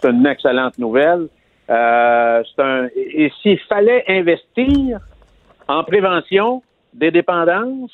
[0.00, 1.26] C'est une excellente nouvelle.
[1.68, 5.00] Euh, c'est un, et s'il fallait investir
[5.68, 6.62] en prévention
[6.94, 7.90] des dépendances,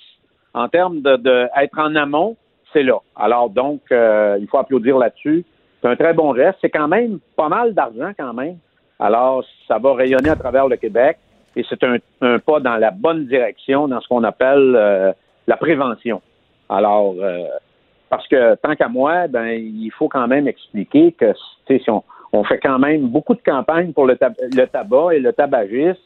[0.55, 2.37] en termes de, de être en amont,
[2.73, 2.99] c'est là.
[3.17, 5.45] Alors donc, euh, il faut applaudir là-dessus.
[5.81, 6.59] C'est un très bon geste.
[6.61, 8.57] C'est quand même pas mal d'argent quand même.
[8.99, 11.19] Alors, ça va rayonner à travers le Québec
[11.57, 15.13] et c'est un, pas dans la bonne direction dans ce qu'on appelle euh,
[15.47, 16.23] la prévention.
[16.69, 17.47] Alors, euh,
[18.09, 21.33] parce que tant qu'à moi, ben il faut quand même expliquer que
[21.67, 21.83] si
[22.33, 26.01] on, fait quand même beaucoup de campagnes pour le, tab- le tabac et le tabagisme,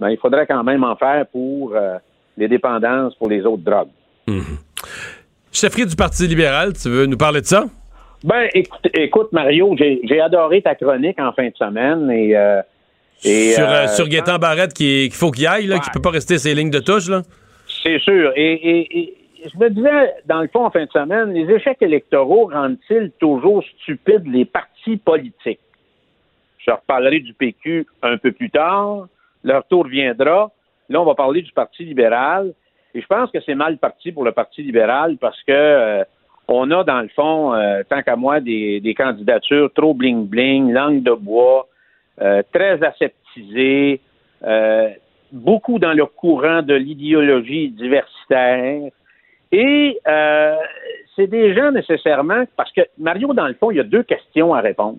[0.00, 1.74] ben il faudrait quand même en faire pour
[2.36, 3.88] les dépendances, pour les autres drogues.
[5.52, 7.64] Chefferie du Parti libéral, tu veux nous parler de ça?
[8.24, 12.62] Ben, écoute, écoute Mario, j'ai adoré ta chronique en fin de semaine et, euh,
[13.24, 16.10] et sur, euh, euh, sur Gaétan Barrette qu'il faut qu'il aille, là, qui peut pas
[16.10, 17.22] rester ses lignes de touche, là?
[17.82, 18.32] C'est sûr.
[18.36, 19.14] Et, et- et
[19.52, 23.64] je me disais, dans le fond, en fin de semaine, les échecs électoraux rendent-ils toujours
[23.82, 25.58] stupides les partis politiques?
[26.64, 29.08] Je reparlerai du PQ un peu plus tard.
[29.42, 30.52] Leur tour viendra.
[30.88, 32.52] Là, on va parler du Parti libéral.
[32.94, 36.04] Et je pense que c'est mal parti pour le Parti libéral parce que euh,
[36.48, 41.02] on a, dans le fond, euh, tant qu'à moi, des, des candidatures trop bling-bling, langue
[41.02, 41.68] de bois,
[42.20, 44.00] euh, très aseptisées,
[44.44, 44.90] euh,
[45.30, 48.90] beaucoup dans le courant de l'idéologie diversitaire.
[49.50, 50.56] Et euh,
[51.16, 54.54] c'est des gens nécessairement, parce que Mario, dans le fond, il y a deux questions
[54.54, 54.98] à répondre.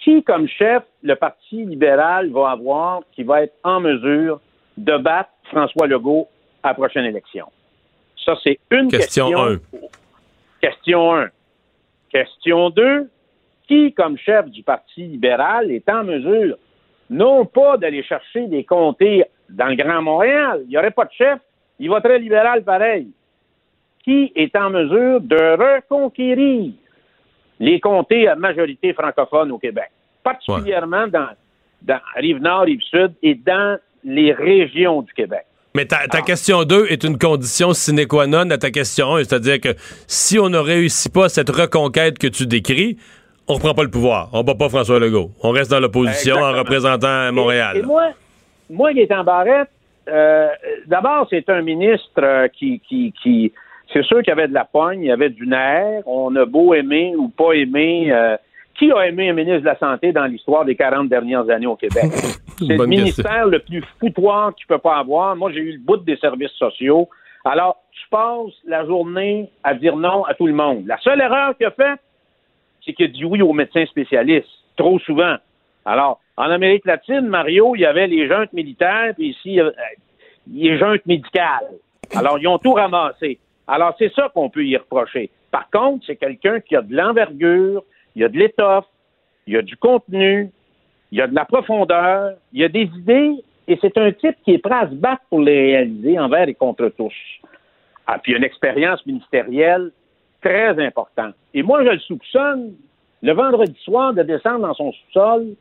[0.00, 4.40] Qui, comme chef, le Parti libéral va avoir qui va être en mesure
[4.76, 6.28] de battre François Legault
[6.62, 7.46] à la prochaine élection?
[8.24, 9.28] Ça, c'est une question.
[9.30, 9.58] Question 1.
[10.60, 11.28] Question 1.
[12.10, 13.10] Question 2.
[13.66, 16.56] Qui, comme chef du Parti libéral, est en mesure
[17.10, 21.12] non pas d'aller chercher des comtés dans le Grand Montréal, il n'y aurait pas de
[21.12, 21.38] chef,
[21.78, 23.08] il voterait libéral pareil.
[24.04, 26.72] Qui est en mesure de reconquérir
[27.60, 29.90] les comtés à majorité francophone au Québec,
[30.22, 31.28] particulièrement dans,
[31.82, 35.44] dans Rive-Nord, Rive-Sud et dans les régions du Québec.
[35.78, 39.18] Mais ta, ta question 2 est une condition sine qua non à ta question 1,
[39.18, 39.68] c'est-à-dire que
[40.08, 42.96] si on ne réussit pas cette reconquête que tu décris,
[43.46, 44.28] on reprend pas le pouvoir.
[44.32, 45.30] On bat pas François Legault.
[45.40, 47.76] On reste dans l'opposition en représentant Montréal.
[47.76, 48.08] Et, et moi,
[48.68, 49.68] moi, Gaétan Barrette,
[50.08, 50.48] euh,
[50.88, 53.52] d'abord, c'est un ministre euh, qui, qui, qui
[53.92, 56.02] c'est sûr qu'il y avait de la pogne, il y avait du nerf.
[56.06, 58.10] On a beau aimer ou pas aimer.
[58.10, 58.36] euh,
[58.78, 61.76] qui a aimé un ministre de la Santé dans l'histoire des 40 dernières années au
[61.76, 62.04] Québec?
[62.58, 65.36] C'est le ministère le plus foutoir qu'il peut pas avoir.
[65.36, 67.08] Moi, j'ai eu le bout des services sociaux.
[67.44, 70.86] Alors, tu passes la journée à dire non à tout le monde.
[70.86, 72.00] La seule erreur qu'il a faite,
[72.84, 75.36] c'est qu'il a dit oui aux médecins spécialistes, trop souvent.
[75.84, 79.60] Alors, en Amérique latine, Mario, il y avait les juntes militaires, puis ici, il y
[79.60, 79.70] euh,
[80.52, 81.68] les juntes médicales.
[82.14, 83.38] Alors, ils ont tout ramassé.
[83.66, 85.30] Alors, c'est ça qu'on peut y reprocher.
[85.50, 87.82] Par contre, c'est quelqu'un qui a de l'envergure,
[88.18, 88.86] il y a de l'étoffe,
[89.46, 90.50] il y a du contenu,
[91.12, 94.34] il y a de la profondeur, il y a des idées et c'est un type
[94.44, 97.14] qui est prêt à se battre pour les réaliser envers et contre tous.
[98.08, 99.92] Ah, puis une expérience ministérielle
[100.42, 101.34] très importante.
[101.54, 102.74] Et moi, je le soupçonne,
[103.22, 105.54] le vendredi soir, de descendre dans son sous-sol,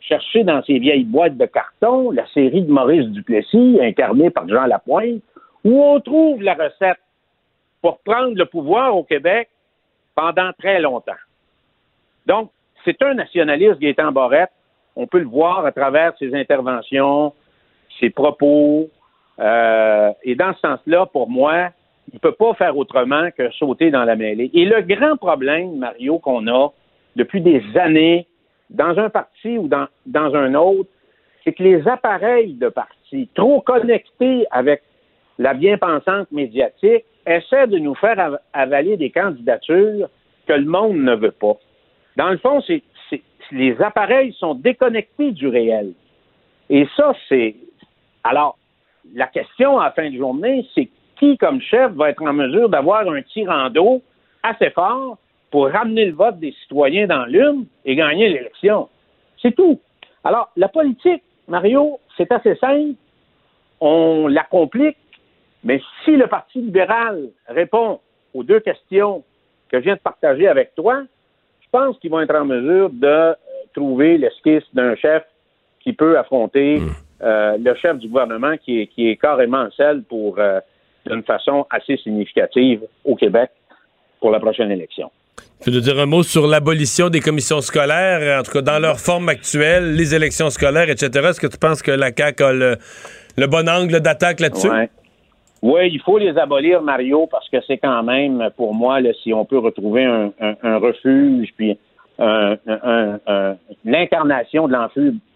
[0.00, 4.64] chercher dans ses vieilles boîtes de carton la série de Maurice Duplessis, incarnée par Jean
[4.64, 5.22] Lapointe,
[5.64, 7.00] où on trouve la recette
[7.82, 9.50] pour prendre le pouvoir au Québec
[10.14, 11.12] pendant très longtemps.
[12.26, 12.50] Donc,
[12.84, 14.50] c'est un nationaliste, Gaétan Barrette.
[14.96, 17.32] On peut le voir à travers ses interventions,
[17.98, 18.88] ses propos.
[19.38, 21.70] Euh, et dans ce sens-là, pour moi,
[22.12, 24.50] il ne peut pas faire autrement que sauter dans la mêlée.
[24.54, 26.72] Et le grand problème, Mario, qu'on a
[27.16, 28.26] depuis des années,
[28.68, 30.88] dans un parti ou dans, dans un autre,
[31.44, 34.82] c'est que les appareils de parti, trop connectés avec
[35.38, 40.08] la bien-pensante médiatique, essaient de nous faire avaler des candidatures
[40.46, 41.56] que le monde ne veut pas.
[42.16, 42.82] Dans le fond, c'est,
[43.52, 45.92] les appareils sont déconnectés du réel.
[46.68, 47.56] Et ça, c'est.
[48.22, 48.58] Alors,
[49.14, 50.88] la question à la fin de journée, c'est
[51.18, 54.02] qui, comme chef, va être en mesure d'avoir un tirando
[54.42, 55.18] assez fort
[55.50, 58.88] pour ramener le vote des citoyens dans l'une et gagner l'élection?
[59.42, 59.80] C'est tout.
[60.22, 62.94] Alors, la politique, Mario, c'est assez simple.
[63.80, 64.98] On la complique,
[65.64, 68.00] mais si le Parti libéral répond
[68.34, 69.24] aux deux questions
[69.68, 71.02] que je viens de partager avec toi,
[71.70, 73.34] pense qu'ils vont être en mesure de euh,
[73.74, 75.22] trouver l'esquisse d'un chef
[75.80, 76.90] qui peut affronter hmm.
[77.22, 80.60] euh, le chef du gouvernement qui est, qui est carrément celle pour, euh,
[81.06, 83.50] d'une façon assez significative au Québec
[84.20, 85.10] pour la prochaine élection.
[85.62, 88.98] Tu veux dire un mot sur l'abolition des commissions scolaires, en tout cas dans leur
[88.98, 91.28] forme actuelle, les élections scolaires, etc.
[91.28, 94.68] Est-ce que tu penses que la CAQ a le, bon angle d'attaque là-dessus?
[95.62, 99.44] Oui, il faut les abolir, Mario, parce que c'est quand même, pour moi, si on
[99.44, 101.78] peut retrouver un, refuge, puis
[103.84, 104.76] l'incarnation de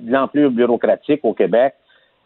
[0.00, 1.74] l'enflure bureaucratique au Québec,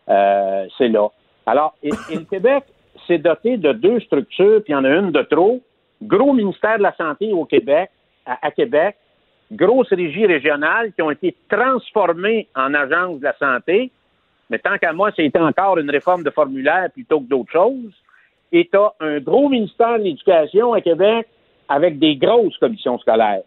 [0.08, 1.08] euh, c'est là.
[1.46, 2.64] Alors, et, le Québec
[3.06, 5.60] s'est doté de deux structures, puis il y en a une de trop.
[6.02, 7.90] Gros ministère de la Santé au Québec,
[8.26, 8.96] à, Québec,
[9.50, 13.90] grosses régies régionales qui ont été transformées en agences de la santé,
[14.50, 17.92] mais tant qu'à moi, c'était encore une réforme de formulaire plutôt que d'autres choses.
[18.52, 21.26] Et tu as un gros ministère de l'Éducation à Québec
[21.68, 23.42] avec des grosses commissions scolaires.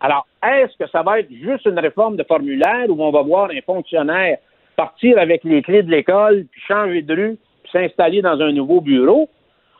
[0.00, 3.50] Alors, est-ce que ça va être juste une réforme de formulaire où on va voir
[3.50, 4.38] un fonctionnaire
[4.76, 8.80] partir avec les clés de l'école, puis changer de rue, puis s'installer dans un nouveau
[8.80, 9.28] bureau,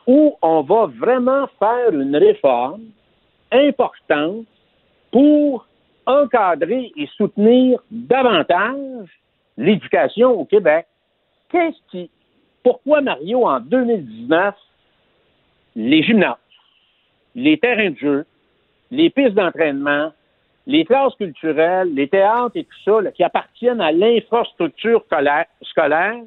[0.05, 2.83] ou on va vraiment faire une réforme
[3.51, 4.45] importante
[5.11, 5.65] pour
[6.05, 9.09] encadrer et soutenir davantage
[9.61, 10.87] l'éducation au Québec.
[11.49, 12.09] Qu'est-ce qui,
[12.63, 14.55] pourquoi Mario, en 2019,
[15.75, 16.35] les gymnases,
[17.35, 18.25] les terrains de jeu,
[18.89, 20.11] les pistes d'entraînement,
[20.67, 25.03] les classes culturelles, les théâtres et tout ça, qui appartiennent à l'infrastructure
[25.63, 26.17] scolaire,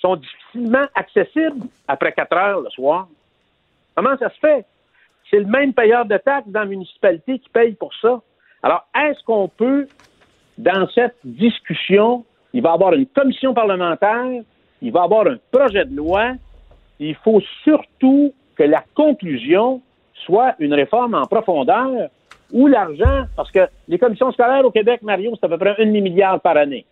[0.00, 3.08] sont difficilement accessibles après 4 heures le soir?
[3.94, 4.64] Comment ça se fait?
[5.30, 8.20] C'est le même payeur de taxes dans la municipalité qui paye pour ça.
[8.62, 9.86] Alors, est-ce qu'on peut,
[10.60, 14.42] dans cette discussion, il va y avoir une commission parlementaire,
[14.82, 16.32] il va y avoir un projet de loi,
[16.98, 19.80] il faut surtout que la conclusion
[20.26, 22.10] soit une réforme en profondeur
[22.52, 25.86] où l'argent, parce que les commissions scolaires au Québec, Mario, c'est à peu près un
[25.86, 26.84] demi-milliard par année.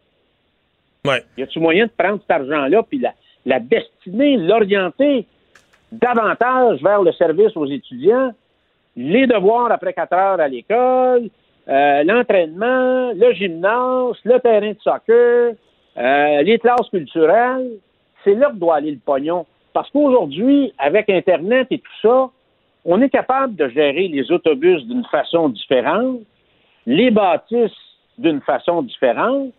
[1.04, 1.22] Ouais.
[1.36, 3.12] Y a-t-il moyen de prendre cet argent-là puis la,
[3.44, 5.26] la destiner, l'orienter
[5.92, 8.32] davantage vers le service aux étudiants,
[8.96, 11.28] les devoirs après quatre heures à l'école,
[11.68, 15.54] euh, l'entraînement, le gymnase, le terrain de soccer,
[15.98, 17.72] euh, les classes culturelles,
[18.24, 19.44] c'est là que doit aller le pognon.
[19.72, 22.30] Parce qu'aujourd'hui, avec Internet et tout ça,
[22.84, 26.20] on est capable de gérer les autobus d'une façon différente,
[26.86, 27.70] les bâtisses
[28.16, 29.52] d'une façon différente,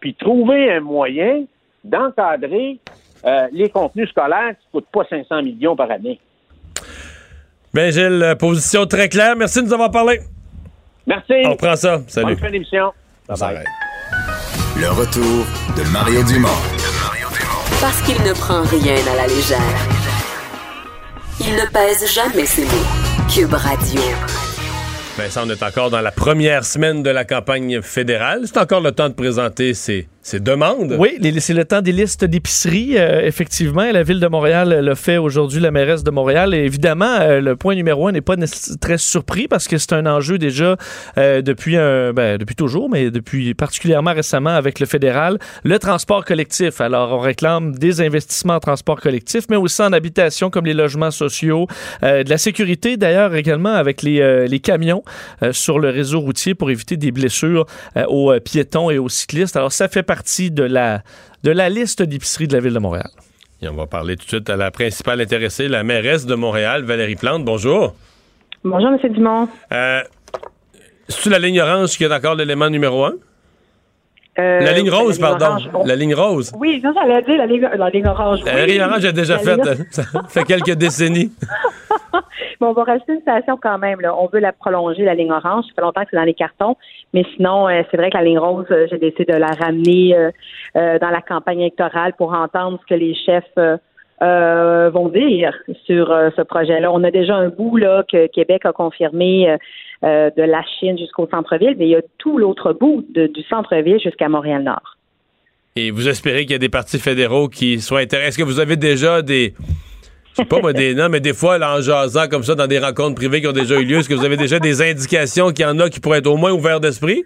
[0.00, 1.44] puis trouver un moyen
[1.82, 2.78] d'encadrer
[3.24, 6.20] euh, les contenus scolaires qui ne coûtent pas 500 millions par année.
[7.74, 9.34] Bien, Gilles, position très claire.
[9.36, 10.20] Merci de nous avoir parlé.
[11.06, 11.34] Merci.
[11.44, 12.00] On prend ça.
[12.08, 12.34] Salut.
[12.34, 12.92] Bonne fin d'émission.
[13.28, 13.64] Bye bye.
[14.78, 15.46] Le retour
[15.76, 16.48] de Mario Dumont.
[17.80, 19.58] Parce qu'il ne prend rien à la légère.
[21.40, 23.26] Il ne pèse jamais ses mots.
[23.32, 24.00] Cube Radio.
[25.16, 28.42] Vincent, on est encore dans la première semaine de la campagne fédérale.
[28.44, 30.96] C'est encore le temps de présenter ses c'est demande?
[30.98, 32.98] Oui, c'est le temps des listes d'épicerie.
[32.98, 36.52] Euh, effectivement, la ville de Montréal le fait aujourd'hui, la mairesse de Montréal.
[36.52, 38.34] Évidemment, euh, le point numéro un n'est pas
[38.80, 40.76] très surpris parce que c'est un enjeu déjà
[41.16, 46.24] euh, depuis un, ben, depuis toujours, mais depuis particulièrement récemment avec le fédéral, le transport
[46.24, 46.80] collectif.
[46.80, 51.12] Alors, on réclame des investissements en transport collectif, mais aussi en habitation comme les logements
[51.12, 51.68] sociaux,
[52.02, 55.04] de la sécurité d'ailleurs également avec les, les camions
[55.52, 57.66] sur le réseau routier pour éviter des blessures
[58.08, 59.56] aux piétons et aux cyclistes.
[59.56, 61.02] Alors, ça fait partie partie de la,
[61.42, 63.10] de la liste d'épiceries de la Ville de Montréal.
[63.60, 66.84] Et on va parler tout de suite à la principale intéressée, la mairesse de Montréal,
[66.84, 67.44] Valérie Plante.
[67.44, 67.94] Bonjour.
[68.64, 69.12] Bonjour, M.
[69.12, 69.46] Dumont.
[69.72, 70.00] Euh,
[71.08, 73.12] C'est-tu la ligne orange qui est encore l'élément numéro un?
[74.38, 75.64] Euh, la ligne rose, la ligne pardon.
[75.72, 75.86] orange.
[75.88, 76.52] La ligne rose.
[76.58, 78.40] Oui, ça, j'allais dire la ligne, la ligne orange.
[78.44, 79.56] La ligne orange, j'ai déjà La fait.
[79.56, 81.32] ligne- Ça fait quelques décennies.
[82.58, 84.00] Bon, on va rajouter une station quand même.
[84.00, 84.16] Là.
[84.18, 85.64] On veut la prolonger, la ligne orange.
[85.66, 86.74] Ça fait longtemps que c'est dans les cartons.
[87.12, 90.16] Mais sinon, euh, c'est vrai que la ligne rose, euh, j'ai décidé de la ramener
[90.74, 93.44] dans la campagne électorale pour entendre ce que les chefs
[94.20, 95.52] vont dire
[95.84, 96.06] sur
[96.36, 96.90] ce projet-là.
[96.90, 99.54] On a déjà un bout là que Québec a confirmé
[100.04, 103.42] euh, de la Chine jusqu'au centre-ville, mais il y a tout l'autre bout de- du
[103.44, 104.96] centre-ville jusqu'à Montréal-Nord.
[105.76, 108.28] Et vous espérez qu'il y a des partis fédéraux qui soient intéressés.
[108.28, 109.54] Est-ce que vous avez déjà des.
[110.30, 110.94] Je sais pas moi, des.
[111.00, 113.52] Non, mais des fois, là, en jasant comme ça dans des rencontres privées qui ont
[113.52, 116.00] déjà eu lieu, est-ce que vous avez déjà des indications qu'il y en a qui
[116.00, 117.24] pourraient être au moins ouverts d'esprit?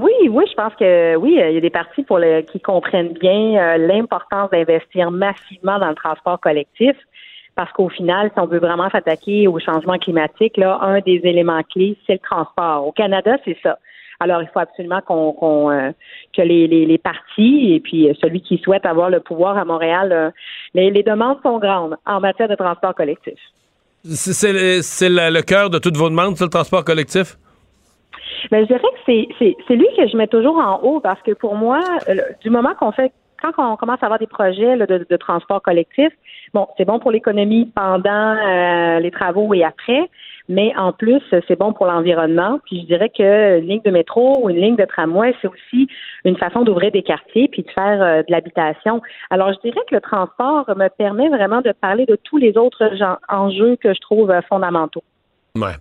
[0.00, 2.58] Oui, oui, je pense que oui, euh, il y a des partis pour le, qui
[2.58, 6.96] comprennent bien euh, l'importance d'investir massivement dans le transport collectif.
[7.56, 11.62] Parce qu'au final, si on veut vraiment s'attaquer au changement climatique, là, un des éléments
[11.62, 12.86] clés, c'est le transport.
[12.86, 13.78] Au Canada, c'est ça.
[14.20, 15.90] Alors, il faut absolument qu'on, euh,
[16.34, 19.64] que les, les, les partis et puis euh, celui qui souhaite avoir le pouvoir à
[19.64, 20.30] Montréal, euh,
[20.74, 23.38] les, les demandes sont grandes en matière de transport collectif.
[24.04, 27.36] C'est c'est le, c'est le- cœur de toutes vos demandes, ça, le transport collectif?
[28.50, 31.20] Mais je dirais que c'est, c'est, c'est lui que je mets toujours en haut parce
[31.22, 31.80] que pour moi,
[32.42, 33.12] du moment qu'on fait,
[33.42, 36.08] quand on commence à avoir des projets là, de, de transport collectif,
[36.56, 40.08] bon, c'est bon pour l'économie pendant euh, les travaux et après,
[40.48, 42.58] mais en plus, c'est bon pour l'environnement.
[42.64, 45.88] Puis je dirais que une ligne de métro ou une ligne de tramway, c'est aussi
[46.24, 49.02] une façon d'ouvrir des quartiers puis de faire euh, de l'habitation.
[49.28, 52.90] Alors, je dirais que le transport me permet vraiment de parler de tous les autres
[53.28, 55.04] enjeux que je trouve euh, fondamentaux.
[55.56, 55.76] Ouais.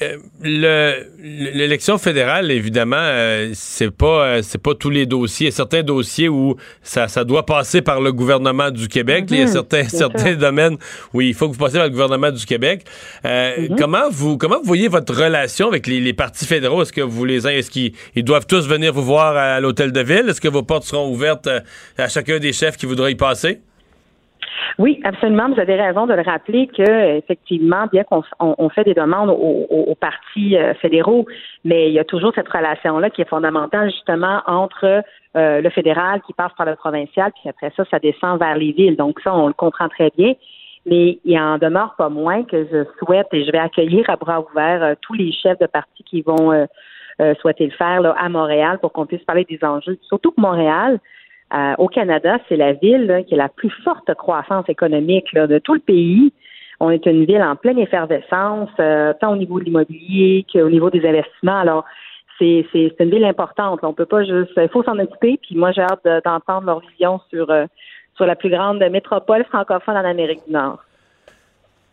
[0.00, 5.46] Euh, le- L'élection fédérale, évidemment, euh, c'est pas euh, c'est pas tous les dossiers.
[5.46, 9.24] Il y a certains dossiers où ça, ça doit passer par le gouvernement du Québec.
[9.30, 10.76] Il y a Mhm, certains certains domaines
[11.12, 12.84] où il faut que vous passiez par le gouvernement du Québec.
[13.24, 16.82] Euh, Comment vous comment vous voyez votre relation avec les, les partis fédéraux?
[16.82, 20.00] Est-ce que vous les est-ce qu'ils ils doivent tous venir vous voir à l'hôtel de
[20.00, 20.26] ville?
[20.28, 21.60] Est-ce que vos portes seront ouvertes euh,
[21.96, 23.60] à chacun des chefs qui voudraient y passer?
[24.78, 25.48] Oui, absolument.
[25.50, 29.30] Vous avez raison de le rappeler que effectivement, bien qu'on on, on fait des demandes
[29.30, 31.26] aux, aux- partis euh, fédéraux,
[31.64, 35.02] mais il y a toujours cette relation-là qui est fondamentale justement entre
[35.36, 38.72] euh, le fédéral qui passe par le provincial, puis après ça, ça descend vers les
[38.72, 38.96] villes.
[38.96, 40.34] Donc ça, on le comprend très bien.
[40.86, 44.40] Mais il en demeure pas moins que je souhaite et je vais accueillir à bras
[44.40, 46.64] ouverts euh, tous les chefs de partis qui vont euh,
[47.20, 49.98] euh, souhaiter le faire là, à Montréal pour qu'on puisse parler des enjeux.
[50.02, 51.00] Surtout que Montréal,
[51.54, 55.46] euh, au Canada, c'est la ville là, qui a la plus forte croissance économique là,
[55.46, 56.32] de tout le pays.
[56.80, 60.90] On est une ville en pleine effervescence, euh, tant au niveau de l'immobilier qu'au niveau
[60.90, 61.58] des investissements.
[61.58, 61.84] Alors,
[62.38, 63.80] c'est c'est- c'est une ville importante.
[63.82, 64.52] On peut pas juste.
[64.56, 65.38] Il faut s'en occuper.
[65.42, 67.66] Puis moi, j'ai hâte de- d'entendre leur vision sur euh,
[68.16, 70.78] sur la plus grande métropole francophone en Amérique du Nord.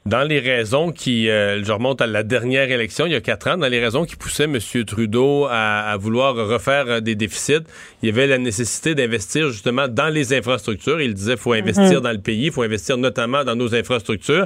[0.07, 3.47] Dans les raisons qui, euh, je remonte à la dernière élection, il y a quatre
[3.49, 4.59] ans, dans les raisons qui poussaient M.
[4.85, 7.63] Trudeau à, à vouloir refaire euh, des déficits,
[8.03, 11.01] il y avait la nécessité d'investir justement dans les infrastructures.
[11.01, 12.01] Il disait faut investir Mhm.
[12.01, 14.45] dans le pays, il faut investir notamment dans nos infrastructures.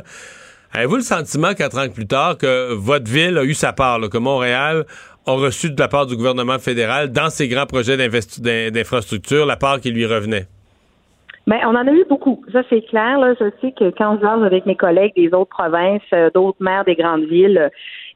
[0.72, 4.08] Avez-vous le sentiment, quatre ans plus tard, que votre ville a eu sa part, là,
[4.08, 4.86] que Montréal
[5.26, 9.82] a reçu de la part du gouvernement fédéral dans ses grands projets d'infrastructures la part
[9.82, 10.48] qui lui revenait?
[11.50, 12.46] Mais on en a eu beaucoup.
[12.54, 13.18] Ça, c'est clair.
[13.18, 13.34] Là.
[13.34, 16.86] Je sais que quand je parle avec mes collègues des autres provinces, euh, d'autres maires
[16.86, 17.70] des grandes villes, euh,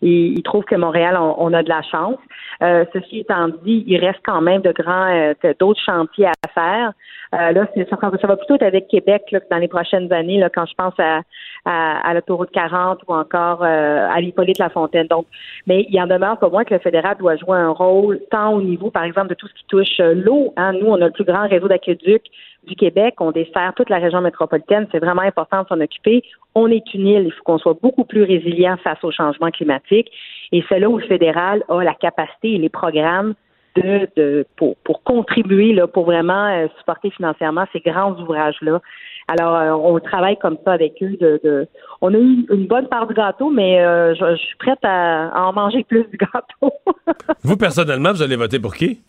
[0.04, 2.20] ils, ils trouvent que Montréal, on, on a de la chance.
[2.62, 6.94] Euh, ceci étant dit, il reste quand même de grands, euh, d'autres chantiers à faire.
[7.34, 10.50] Euh, là, ça, va plutôt être avec Québec là, que dans les prochaines années, là,
[10.50, 11.22] quand je pense à,
[11.66, 15.08] à, à l'autoroute 40 ou encore euh, à l'Hippolyte Lafontaine.
[15.08, 15.26] Donc,
[15.66, 18.62] mais il en demeure pas moins que le fédéral doit jouer un rôle tant au
[18.62, 20.54] niveau, par exemple, de tout ce qui touche l'eau.
[20.58, 20.74] Hein.
[20.74, 22.28] Nous, on a le plus grand réseau d'aqueducs
[22.68, 23.16] du Québec.
[23.20, 24.88] On dessert toute la région métropolitaine.
[24.92, 26.24] C'est vraiment important de s'en occuper.
[26.56, 27.24] On est une île.
[27.26, 30.10] Il faut qu'on soit beaucoup plus résilient face au changement climatique.
[30.52, 33.34] Et c'est là où le fédéral a la capacité et les programmes
[33.76, 38.80] de, de pour, pour contribuer, là, pour vraiment euh, supporter financièrement ces grands ouvrages-là.
[39.28, 41.18] Alors, euh, on travaille comme ça avec eux.
[41.20, 41.68] De, de-
[42.02, 45.54] on a eu une bonne part du gâteau, mais euh, je, suis prête à en
[45.54, 46.74] manger plus du gâteau.
[47.44, 49.02] Vous, personnellement, vous allez voter pour qui?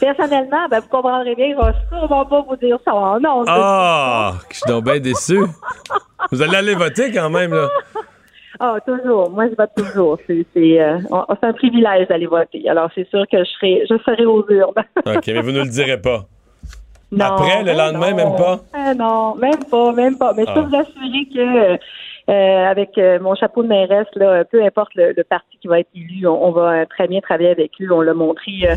[0.00, 2.92] Personnellement, ben, vous comprendrez bien, je vais sûrement pas vous dire ça.
[2.94, 4.34] Oh, Non, Ah!
[4.50, 5.38] je suis donc bien déçu.
[6.30, 7.68] Vous allez aller voter quand même, là.
[8.60, 9.30] Ah, toujours.
[9.30, 10.18] Moi, je vote toujours.
[10.26, 10.98] C'est c'est, euh,
[11.40, 12.68] c'est un privilège d'aller voter.
[12.68, 14.72] Alors, c'est sûr que je serai, je serai aux urnes.
[15.06, 16.24] OK, mais vous ne le direz pas.
[17.10, 18.16] Non, Après, le lendemain, non.
[18.16, 18.60] même pas?
[18.72, 20.32] Ah non, même pas, même pas.
[20.34, 20.68] Mais je peux Ah.
[20.68, 21.78] vous assurer que
[22.28, 24.06] euh, avec euh, mon chapeau de mairesse,
[24.50, 27.72] peu importe le, parti qui va être élu, on, va euh, très bien travailler avec
[27.78, 27.90] lui.
[27.90, 28.68] On l'a montré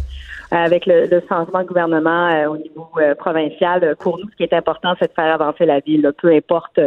[0.51, 2.89] avec le, changement de gouvernement au niveau
[3.19, 3.95] provincial.
[3.99, 6.11] Pour nous, ce qui est important, c'est de faire avancer la ville.
[6.21, 6.79] peu importe,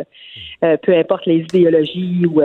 [0.61, 2.41] peu importe les idéologies ou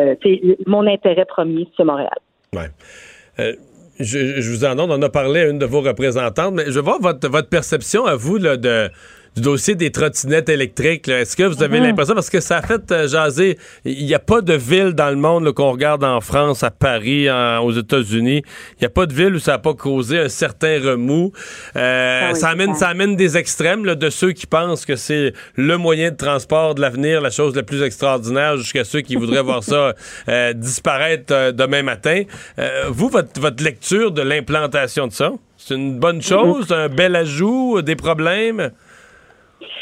[0.67, 2.17] mon intérêt premier, c'est Montréal.
[2.53, 3.55] Ouais.
[3.99, 6.99] Je, vous en donne, on a parlé à une de vos représentantes, mais je voir
[6.99, 8.89] votre, votre perception à vous de,
[9.35, 11.07] du dossier des trottinettes électriques.
[11.07, 11.21] là.
[11.21, 11.87] Est-ce que vous avez Mhm.
[11.87, 15.09] l'impression, parce que ça a fait euh, jaser, il n'y a pas de ville dans
[15.09, 18.43] le monde là, qu'on regarde en France, à Paris, en- aux États-Unis,
[18.73, 21.31] il n'y a pas de ville où ça n'a pas causé un certain remous.
[21.75, 24.95] Euh, Ah oui, ça, amène, ça amène des extrêmes là, de ceux qui pensent que
[24.95, 29.15] c'est le moyen de transport de l'avenir, la chose la plus extraordinaire, jusqu'à ceux qui
[29.15, 29.93] voudraient voir ça
[30.29, 32.21] euh, disparaître euh, demain matin.
[32.59, 37.15] Euh, vous, votre, votre lecture de l'implantation de ça, c'est une bonne chose, un bel
[37.15, 38.71] ajout, des problèmes?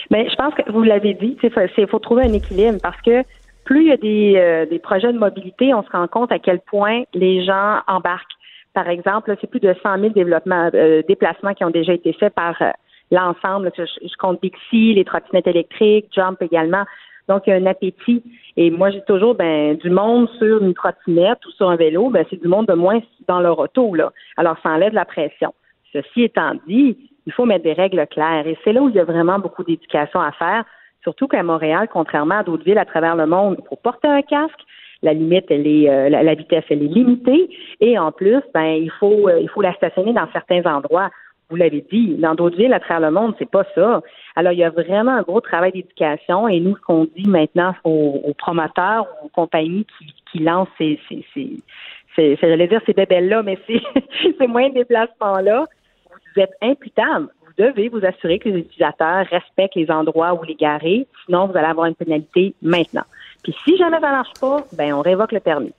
[0.09, 3.23] Mais je pense que vous l'avez dit, il faut, trouver un équilibre parce que
[3.65, 6.39] plus il y a des, euh, des projets de mobilité, on se rend compte à
[6.39, 8.33] quel point les gens embarquent.
[8.73, 12.33] Par exemple, c'est plus de 100 000 développements, euh, déplacements qui ont déjà été faits
[12.33, 12.71] par euh,
[13.11, 13.71] l'ensemble.
[13.77, 16.85] Je, compte Bixi, les trottinettes électriques, Jump également.
[17.27, 18.23] Donc, il y a un appétit.
[18.57, 22.25] Et moi, j'ai toujours ben, du monde sur une trottinette ou sur un vélo, ben,
[22.29, 23.93] c'est du monde de moins dans leur auto.
[23.93, 24.11] Là.
[24.37, 25.53] Alors, ça enlève la pression.
[25.93, 26.97] Ceci étant dit,
[27.31, 28.45] il faut mettre des règles claires.
[28.45, 30.65] Et c'est là où il y a vraiment beaucoup d'éducation à faire,
[31.01, 34.21] surtout qu'à Montréal, contrairement à d'autres villes à travers le monde, il faut porter un
[34.21, 34.59] casque.
[35.01, 37.49] La limite, elle est, euh, la, vitesse, elle est limitée.
[37.79, 41.09] Et en plus, ben, il faut, euh, il faut la stationner dans certains endroits.
[41.49, 44.01] Vous l'avez dit, dans d'autres villes à travers le monde, c'est pas ça.
[44.35, 46.47] Alors, il y a vraiment un gros travail d'éducation.
[46.49, 51.25] Et nous, ce qu'on dit maintenant aux, promoteurs, aux compagnies qui, qui lancent ces, ces,
[52.15, 53.81] ces, j'allais dire ces bébelles-là, mais ces,
[54.39, 55.65] ces moyens de déplacement-là,
[56.35, 57.27] vous êtes imputable.
[57.45, 61.57] Vous devez vous assurer que les utilisateurs respectent les endroits où les garer, sinon vous
[61.57, 63.03] allez avoir une pénalité maintenant.
[63.43, 65.73] Puis si jamais ça marche pas, ben on révoque le permis.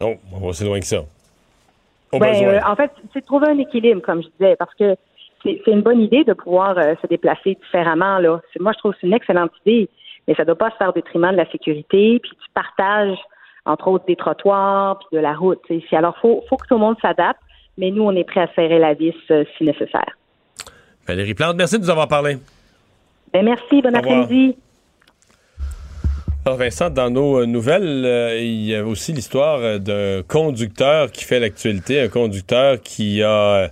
[0.00, 1.02] Non, on va aussi loin que ça.
[2.12, 4.96] Ben, euh, en fait, c'est de trouver un équilibre, comme je disais, parce que
[5.42, 8.18] c'est une bonne idée de pouvoir euh, se déplacer différemment.
[8.18, 8.40] Là.
[8.60, 9.88] Moi, je trouve que c'est une excellente idée,
[10.26, 13.16] mais ça ne doit pas se faire au détriment de la sécurité, puis du partage,
[13.64, 15.60] entre autres, des trottoirs, puis de la route.
[15.66, 15.96] tu sais.
[15.96, 17.40] Alors, il faut, faut que tout le monde s'adapte,
[17.78, 20.16] mais nous, on est prêt à serrer la vis euh, si nécessaire.
[21.06, 22.38] Valérie Plante, merci de nous avoir parlé.
[23.32, 24.56] Ben, merci, bon après-midi.
[26.44, 31.24] Alors Vincent, dans nos euh, nouvelles, euh, il y a aussi l'histoire d'un conducteur qui
[31.24, 33.70] fait l'actualité, un conducteur qui a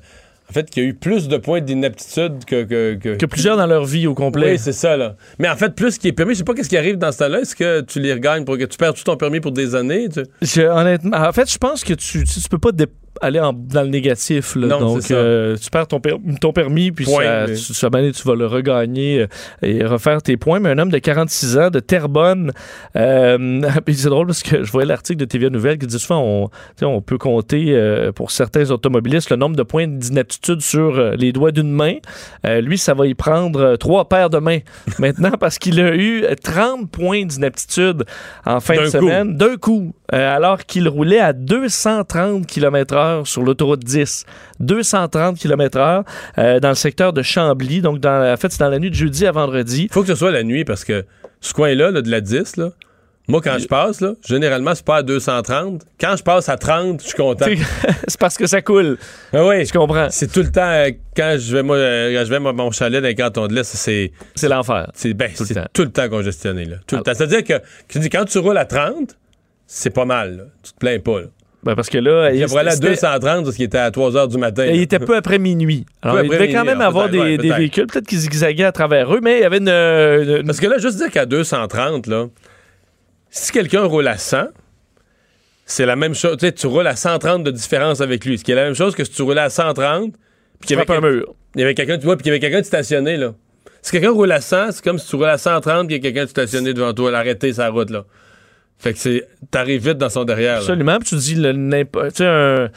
[0.49, 2.63] en fait qui a eu plus de points d'inaptitude que
[2.95, 4.53] que, Que plusieurs dans leur vie au complet.
[4.53, 5.17] Oui, c'est ça là.
[5.41, 7.19] Mais en fait, plus qui est permis, je sais pas qu'est-ce qui arrive dans ce
[7.19, 7.41] temps-là.
[7.41, 10.09] Est-ce que tu les regagnes pour que tu perds tout ton permis pour des années
[10.09, 12.87] tu- Je- honnêtement, en fait, je pense que tu, tu, tu peux pas dé-
[13.21, 14.55] aller en- dans le négatif.
[14.57, 14.67] là.
[14.69, 17.89] Non, Donc, euh, tu perds ton, per- ton permis, puis Point, ça, mais- tu, ça,
[17.91, 19.27] tu vas le regagner euh,
[19.63, 20.61] et refaire tes points.
[20.61, 22.53] Mais un homme de 46 ans, de Terrebonne,
[22.97, 23.63] euh,
[23.93, 26.51] c'est drôle parce que je voyais l'article de TVA Nouvelle qui dit souvent
[26.83, 31.53] on, peut compter euh, pour certains automobilistes le nombre de points d'inaptitude sur les doigts
[31.53, 31.95] d'une main.
[32.45, 34.59] Lui, ça va y prendre trois paires de mains
[34.99, 38.05] maintenant parce qu'il a eu 30 points d'inaptitude
[38.45, 44.25] en fin de semaine d'un coup, alors qu'il roulait à 230 km/h sur l'autoroute 10.
[44.61, 46.05] 230 km/h
[46.39, 47.81] euh, dans le secteur de Chambly.
[47.81, 49.89] Donc, dans, en fait, c'est dans la nuit de jeudi à vendredi.
[49.91, 51.05] Faut que ce soit la nuit parce que
[51.41, 52.71] ce coin-là là, de la 10 là,
[53.29, 55.83] moi quand je passe là, généralement c'est pas à 230.
[56.01, 57.47] Quand je passe à 30, je suis content.
[58.09, 58.99] c'est parce que ça coule.
[59.33, 60.09] Ah oui, je comprends.
[60.11, 62.71] C'est tout le temps euh, quand je vais moi euh, quand je vais à mon
[62.71, 64.91] chalet dans les cantons de l'Est, c'est c'est l'enfer.
[64.95, 65.31] C'est ben,
[65.73, 66.77] tout le temps congestionné là.
[66.87, 67.13] Tout le temps.
[67.15, 67.55] C'est-à-dire que
[67.89, 69.17] tu dis quand tu roules à 30,
[69.67, 70.37] c'est pas mal.
[70.37, 70.43] là.
[70.63, 71.21] Tu te plains pas.
[71.21, 71.27] Là.
[71.63, 73.91] Ben, parce que là, il il- pour aller à c'était- 230 parce qu'il était à
[73.91, 74.65] 3 heures du matin.
[74.65, 75.85] Et il était peu après minuit.
[76.01, 78.65] Alors, Peu il devait quand même ah, avoir des, ouais, des véhicules, peut-être qu'ils zigzaguaient
[78.65, 79.69] à travers eux, mais il y avait une.
[79.69, 82.27] une- Parce que là, juste dire qu'à 230, là,
[83.29, 84.47] si quelqu'un roule à 100,
[85.67, 86.37] c'est la même chose.
[86.39, 88.39] Tu sais, tu roules à 130 de différence avec lui.
[88.39, 90.13] Ce qui est la même chose que si tu roulais à 130,
[90.61, 91.35] puis qu'il y avait, un mur.
[91.55, 93.35] il y avait quelqu'un, tu vois, puis qu'il y avait quelqu'un de stationné, là.
[93.83, 96.07] Si quelqu'un roule à 100, c'est comme si tu roulais à 130 puis il y
[96.07, 98.05] a quelqu'un de stationné devant toi, l'arrêter sa route, là.
[98.81, 99.29] Fait que c'est.
[99.51, 100.57] T'arrives vite dans son derrière.
[100.59, 100.99] Absolument.
[100.99, 101.53] Puis tu dis, le,
[102.15, 102.69] tu un- euh,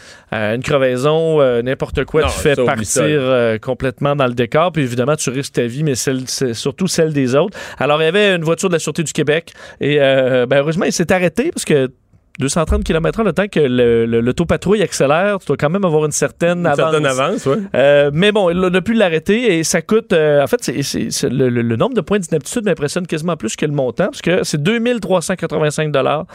[0.55, 4.71] une crevaison, euh, n'importe quoi, Non, tu fais partir euh, complètement dans le décor.
[4.73, 7.57] Puis évidemment, tu risques ta vie, mais celle, c'est surtout celle des autres.
[7.79, 9.53] Alors, il y avait une voiture de la Sûreté du Québec.
[9.79, 11.89] Et euh, ben, heureusement, il s'est arrêté parce que
[12.39, 16.11] 230 km/h, le temps que le- le- l'autopatrouille accélère, tu dois quand même avoir une
[16.11, 16.77] certaine Une avance.
[16.91, 17.57] certaine avance, ouais.
[17.75, 20.13] Euh, mais bon, il a pu l'arrêter et ça coûte.
[20.13, 23.37] euh, en fait, c'est, c'est- c'est le, le- le nombre de points d'inaptitude m'impressionne quasiment
[23.37, 26.25] plus que le montant, parce que c'est 2385 dollars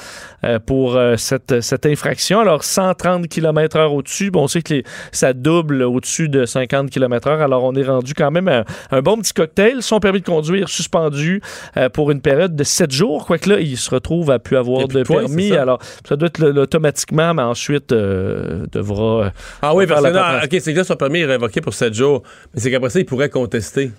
[0.67, 2.41] pour euh, cette, cette infraction.
[2.41, 7.43] Alors, 130 km/h au-dessus, bon, on sait que les- ça double au-dessus de 50 km/h.
[7.43, 9.83] Alors, on est rendu quand même à un bon petit cocktail.
[9.83, 11.43] Son permis de conduire suspendu
[11.77, 14.87] euh, pour une période de 7 jours, quoique là, il se retrouve à plus avoir
[14.87, 15.53] de de points, permis.
[15.53, 15.79] Alors,
[16.09, 19.27] ça doit être automatiquement, mais ensuite euh, devra.
[19.27, 19.31] euh,
[19.63, 20.21] Ah oui, parce que non.
[20.45, 22.23] OK, c'est que là, son permis est révoqué pour 7 jours.
[22.55, 23.91] Mais c'est qu'après ça, il pourrait contester.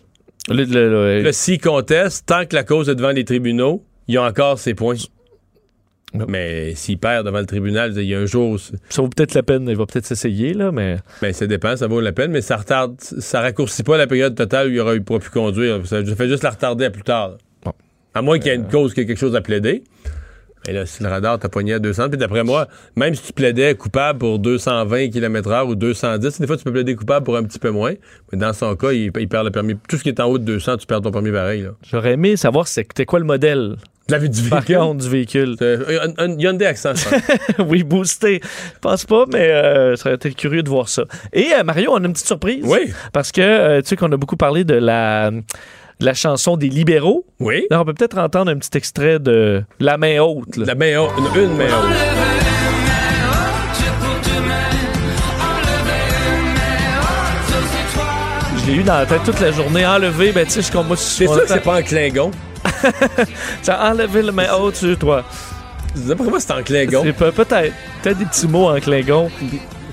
[0.50, 4.18] Le- le- le- Là, s'il conteste, tant que la cause est devant les tribunaux, il
[4.18, 4.96] a encore ses points.
[6.28, 8.60] Mais s'il perd devant le tribunal, il y a un jour.
[8.90, 10.98] Ça vaut peut-être la peine, il va peut-être s'essayer, là, mais.
[11.22, 14.34] Ben, ça dépend, ça vaut la peine, mais ça retarde, ça raccourcit pas la période
[14.34, 15.86] totale où il aura eu pourra plus conduire.
[15.86, 17.34] Ça fait juste la retarder à plus tard.
[18.16, 19.84] À moins qu'il y ait une cause, qu'il y ait quelque chose à plaider.
[20.68, 23.34] Mais là, si le radar t'a pogné à 200, puis d'après moi, même si tu
[23.34, 27.44] plaidais coupable pour 220 km/h ou 210, des fois tu peux plaider coupable pour un
[27.44, 27.94] petit peu moins.
[28.32, 29.78] Mais dans son cas, il, il perd le permis.
[29.88, 31.68] Tout ce qui est en haut de 200, tu perds ton permis pareil.
[31.90, 33.78] J'aurais aimé savoir c'était quoi le modèle.
[34.08, 34.78] De la vie du Par véhicule.
[34.78, 35.56] contre, du véhicule.
[35.62, 36.94] Un, un Hyundai Accent,
[37.60, 38.42] oui, boosté.
[38.44, 41.04] Je pense pas, mais euh, ça aurait été curieux de voir ça.
[41.32, 42.64] Et euh, Mario, on a une petite surprise.
[42.66, 42.92] Oui.
[43.14, 45.30] Parce que euh, tu sais qu'on a beaucoup parlé de la,
[46.00, 47.26] de la chanson des libéraux.
[47.40, 47.66] Oui.
[47.70, 50.56] Alors, on peut peut-être entendre un petit extrait de La main haute.
[50.58, 50.66] là.
[50.68, 51.96] La main haute, une, une main haute.
[58.58, 59.86] Je l'ai eu dans la tête toute la journée.
[59.86, 62.32] Enlevé, ben tu sais, ce qu'on m'a C'est sûr que c'est pas en Klingon.
[63.62, 65.24] Ça enlevé le main haute sur toi.
[65.96, 67.04] D'après moi, c'est en Klingon.
[67.04, 67.74] Peut-être.
[68.02, 69.30] Peut-être des petits mots en Klingon.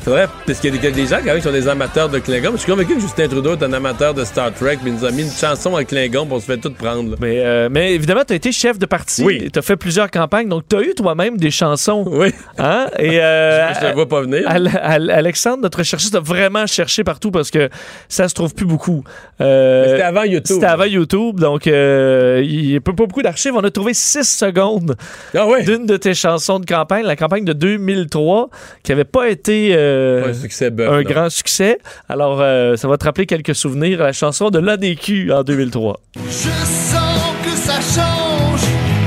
[0.06, 2.52] Faudrait, parce qu'il y a des, gens quand même qui sont des amateurs de Klingon.
[2.52, 5.04] Je suis convaincu que Justin Trudeau est un amateur de Star Trek, mais il nous
[5.04, 7.10] a mis une chanson en Klingon pour se faire tout prendre.
[7.10, 7.16] là.
[7.20, 9.24] Mais, euh, mais évidemment, tu as été chef de parti.
[9.24, 9.50] Oui.
[9.52, 10.48] Tu as fait plusieurs campagnes.
[10.48, 12.04] Donc, tu as eu toi-même des chansons.
[12.16, 12.32] Oui.
[12.56, 12.86] Hein?
[13.00, 14.44] Et, euh, Je te vois pas venir.
[14.46, 17.68] Al- Al- Alexandre, notre chercheur, a vraiment cherché partout parce que
[18.08, 19.02] ça se trouve plus beaucoup.
[19.40, 20.54] Euh, c'était avant YouTube.
[20.54, 23.54] C'était avant YouTube, donc euh, il n'y a pas beaucoup d'archives.
[23.56, 24.94] On a trouvé 6 secondes
[25.36, 28.50] Ah d'une de tes chansons de campagne, la campagne de 2003,
[28.84, 30.70] qui n'avait pas été euh, un succès
[31.02, 31.78] grand succès.
[32.08, 33.98] Alors, euh, ça va te rappeler quelques souvenirs.
[34.00, 36.00] La chanson de l'ADQ en 2003.
[36.14, 38.60] Je sens que ça change,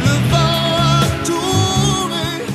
[0.03, 2.45] le vent a tourné.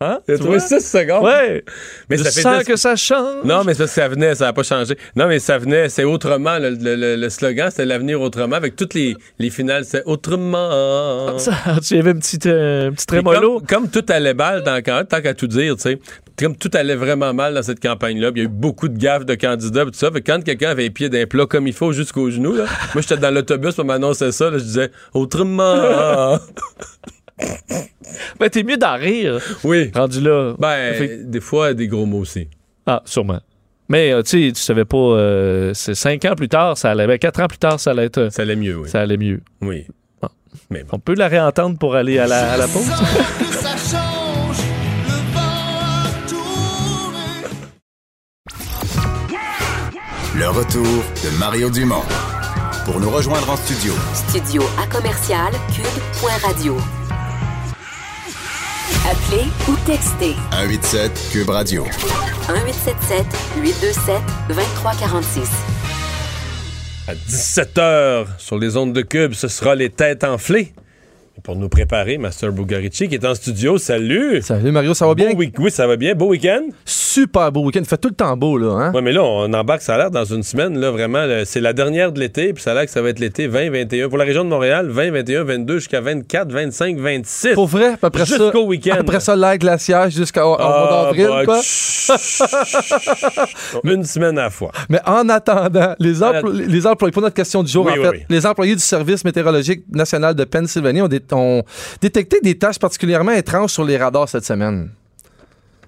[0.00, 0.18] Hein?
[0.28, 0.60] Tu trouvé vois?
[0.60, 1.24] 6 secondes.
[1.24, 1.64] Ouais.
[2.10, 3.44] Mais Je ça fait sens que ça change.
[3.44, 4.96] Non, mais ça, ça venait, ça n'a pas changé.
[5.16, 6.58] Non, mais ça venait, c'est autrement.
[6.58, 8.56] Le, le- le- le slogan, c'était l'avenir autrement.
[8.56, 11.38] Avec toutes les, les finales, c'est autrement.
[11.38, 11.52] Ça,
[11.86, 13.60] tu avais un petit, euh, un petit Puis trémolo.
[13.60, 15.98] Comme, comme tout allait mal dans quand tant qu'à tout dire, tu sais,
[16.38, 19.24] comme tout allait vraiment mal dans cette campagne-là, il y a eu beaucoup de gaffes
[19.26, 20.10] de candidats, tout ça.
[20.10, 22.64] Fait quand quelqu'un avait les pieds d'un plat comme il faut jusqu'aux genoux, là,
[22.94, 26.38] moi j'étais dans l'autobus pour m'annoncer ça, là, je disais autrement.
[28.40, 29.38] Ben, t'es mieux d'en rire.
[29.62, 29.90] oui.
[29.94, 30.54] Rendu là.
[30.58, 32.48] Ben, Fait- des fois, des gros mots aussi.
[32.86, 33.40] Ah, sûrement.
[33.90, 34.96] Mais, euh, tu sais, tu savais pas.
[34.96, 37.06] euh, c'est cinq ans plus tard, ça allait.
[37.06, 38.18] Ben, quatre ans plus tard, ça allait être.
[38.18, 38.88] euh, Ça allait mieux, oui.
[38.88, 39.42] Ça allait mieux.
[39.60, 39.86] Oui.
[40.70, 40.88] Mais bon.
[40.92, 42.90] On peut la réentendre pour aller à la, à la pause.
[50.38, 52.02] Le retour de Mario Dumont.
[52.84, 56.76] Pour nous rejoindre en studio, Studio à commercial cube.radio.
[59.10, 61.84] Appelez ou textez 187 Cube Radio.
[61.84, 63.26] 1877
[63.62, 65.50] 827 2346.
[67.08, 70.74] À 17h, sur les ondes de Cube, ce sera les têtes enflées.
[71.42, 73.76] Pour nous préparer, Master Bugarici qui est en studio.
[73.76, 74.40] Salut!
[74.40, 75.32] Salut Mario, ça va bien?
[75.34, 76.14] Beau oui, ça va bien.
[76.14, 76.62] Beau week-end?
[76.86, 77.82] Super beau week-end.
[77.84, 78.72] Fait tout le temps beau, là.
[78.72, 78.92] Hein?
[78.94, 81.24] Oui, mais là, on embarque, ça a l'air dans une semaine, là, vraiment.
[81.44, 83.70] C'est la dernière de l'été, puis ça a l'air que ça va être l'été 20,
[83.70, 84.08] 21.
[84.08, 87.52] Pour la région de Montréal, 20, 21, 22, jusqu'à 24, 25, 26.
[87.54, 88.36] Pour vrai, après ça.
[88.38, 88.96] Jusqu'au week-end.
[88.98, 91.60] Après ça, l'air glaciaire jusqu'au au Ah, mois d'avril, bah, quoi.
[93.84, 94.72] Une semaine à la fois.
[94.88, 96.14] Mais en attendant, les,
[96.66, 98.18] les employés, pour notre question du jour, Oui, en fait, oui.
[98.30, 101.62] les employés du Service météorologique national de Pennsylvanie ont, dé- ont
[102.00, 104.90] détecté des tâches particulièrement étranges sur les radars cette semaine.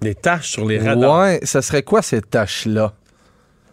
[0.01, 1.19] Des taches sur les radars?
[1.21, 2.93] Ouais, ça serait quoi ces tâches-là?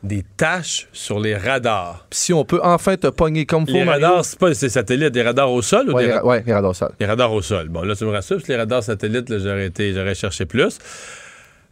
[0.04, 2.06] Des taches sur les radars.
[2.12, 4.06] Si on peut enfin te pogner comme faut, Les Mario.
[4.08, 6.26] radars, c'est pas ces satellites, des radars au sol ou Ouais, des les, ra- ra-
[6.28, 6.92] ouais, les radars au sol.
[7.00, 7.70] Les radars au sol.
[7.70, 10.78] Bon, là, tu me rassures, les radars satellites, j'aurais, été, j'aurais cherché plus.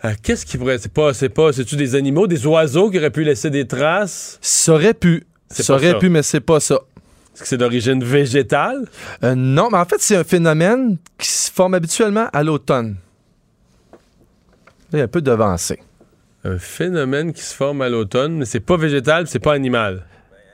[0.05, 0.79] Euh, qu'est-ce qui pourrait.
[0.79, 1.13] C'est pas.
[1.13, 1.53] C'est pas.
[1.53, 4.37] C'est-tu des animaux, des oiseaux qui auraient pu laisser des traces?
[4.41, 5.25] Ça aurait pu.
[5.49, 5.97] Ça aurait ça.
[5.99, 6.79] pu, mais c'est pas ça.
[7.33, 8.85] Est-ce que c'est d'origine végétale?
[9.23, 12.97] Euh, non, mais en fait, c'est un phénomène qui se forme habituellement à l'automne.
[14.91, 15.79] Il est un peu devancé.
[16.43, 20.05] Un phénomène qui se forme à l'automne, mais c'est pas végétal, c'est pas animal.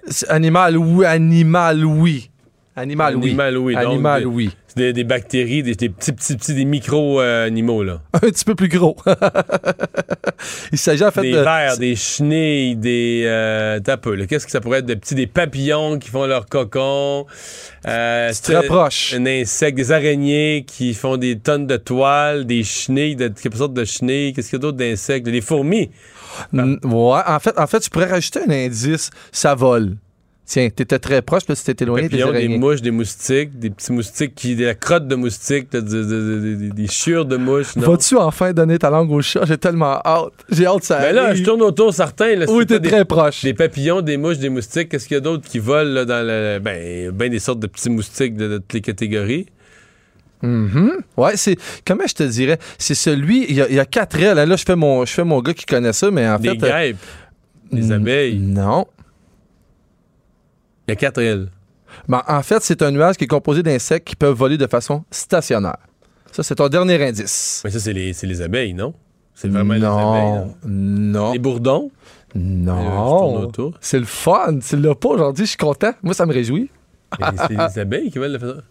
[0.07, 2.28] C'est Animal, oui, animal, oui.
[2.79, 3.27] Animal, oui.
[3.29, 3.73] Animal, oui.
[3.75, 4.49] Donc, Animal, des- oui.
[4.67, 8.01] C'est des, des bactéries, des, des petits, petits, petits, des micro-animaux, là.
[8.13, 8.95] Un petit peu plus gros.
[10.71, 11.39] Il s'agit en fait des de.
[11.39, 13.23] vers, des chenilles, des...
[13.25, 14.15] Euh, t'as peu.
[14.25, 14.85] Qu'est-ce que ça pourrait être?
[14.85, 17.25] Des petits, des papillons qui font leur cocon.
[17.87, 19.13] Euh, Tu te rapproches.
[19.15, 23.73] Un insecte, des araignées qui font des tonnes de toiles, des chenilles, de, quelle sorte
[23.73, 24.33] de chenilles.
[24.33, 25.25] Qu'est-ce qu'il y a d'autre d'insectes?
[25.27, 25.89] Des fourmis.
[26.53, 29.09] Ouais, en fait, en fait, tu pourrais rajouter un indice.
[29.31, 29.95] Ça vole.
[30.51, 32.57] Tiens, t'étais très proche, puis tu t'es éloigné des papillons, des araignées.
[32.57, 36.03] mouches, des moustiques, des petits moustiques qui, de la crotte de moustiques, de- de- de-
[36.03, 37.77] de- de- des chiures de mouches.
[37.77, 39.45] Vas-tu enfin donner ta langue au chat?
[39.45, 40.33] J'ai tellement hâte.
[40.49, 42.33] J'ai hâte que ça Ben là, je tourne autour certains.
[42.35, 43.43] Là, Oui, t'es des- très proche.
[43.43, 44.89] Des papillons, des mouches, des moustiques.
[44.89, 46.57] Qu'est-ce qu'il y a d'autre qui volent là, dans le.
[46.57, 49.45] Ben, ben des sortes de petits moustiques de, toutes les catégories?
[50.41, 50.93] Mhm.
[51.17, 51.57] Ouais, c'est.
[51.85, 52.57] Comment je te dirais?
[52.79, 53.45] C'est celui.
[53.49, 54.35] Il y, a, il y a quatre ailes.
[54.37, 56.63] Là, je fais mon, je fais mon gars qui connaît ça, mais en Des fait.
[56.63, 56.97] euh, guêpes.
[57.71, 58.39] Des abeilles.
[58.39, 58.87] Non.
[60.89, 61.49] Il y a quatre ailes.
[62.07, 65.03] Ben, en fait, c'est un nuage qui est composé d'insectes qui peuvent voler de façon
[65.11, 65.77] stationnaire.
[66.31, 67.61] Ça, c'est ton dernier indice.
[67.63, 68.93] Mais ça, c'est les, les abeilles, non?
[69.33, 70.31] C'est vraiment les abeilles.
[70.31, 70.55] Non?
[70.65, 71.31] Non.
[71.33, 71.91] Les bourdons?
[72.35, 73.51] Non.
[73.81, 74.59] C'est le fun.
[74.59, 75.45] Tu l'as pas aujourd'hui.
[75.45, 75.91] Je suis content.
[76.03, 76.69] Moi, ça me réjouit.
[77.19, 78.61] C'est les abeilles qui volent de façon.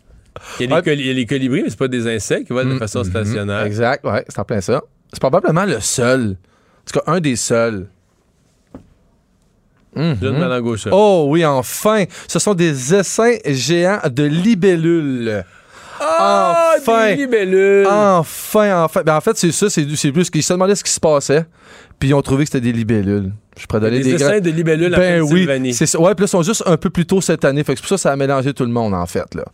[0.61, 0.83] Il y, a les Ouais.
[0.83, 2.79] coli- il y a les colibris, mais c'est pas des insectes qui volent de Mm,
[2.79, 3.05] façon mhm.
[3.07, 3.63] stationnaire.
[3.63, 4.83] Exact, ouais, c'est en plein ça.
[5.13, 6.37] C'est probablement le seul.
[6.37, 7.89] En tout cas, un des seuls.
[9.99, 10.89] Mhm.
[10.93, 12.05] Oh oui, enfin!
[12.29, 15.45] Ce sont des essaims géants de libellules.
[16.01, 17.09] Ah, enfin!
[17.09, 17.87] des libellules!
[17.87, 19.03] Enfin, enfin!
[19.05, 21.47] Ben, en fait, c'est ça, c'est plus qu'ils se demandaient ce qui se passait,
[21.99, 23.33] puis ils ont trouvé que c'était des libellules.
[23.59, 25.99] Je pourrais donner Des des, de libellules en Ben oui, c'est ça.
[25.99, 27.83] Ouais, puis là, ils sont juste un peu plus tôt cette année, fait que c'est
[27.83, 29.45] pour ça que ça a mélangé tout le monde, en fait, là.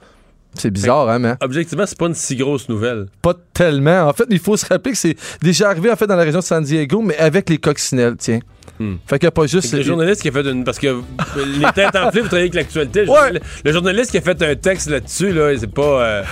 [0.56, 3.06] C'est bizarre, hein, mais Objectivement, c'est pas une si grosse nouvelle.
[3.22, 4.08] pas tellement.
[4.08, 6.38] En fait, il faut se rappeler que c'est déjà arrivé, en fait, dans la région
[6.40, 8.40] de San Diego, mais avec les coccinelles, tiens.
[8.80, 8.94] Hmm.
[9.06, 9.72] Fait qu'il n'y a pas juste...
[9.72, 10.64] Le journaliste qui a fait une.
[10.64, 11.00] Parce que
[11.46, 13.00] les têtes enflées, vous travaillez avec l'actualité.
[13.00, 15.82] Le, journal- le journaliste qui a fait un texte là-dessus, là, c'est pas.
[15.82, 16.22] euh,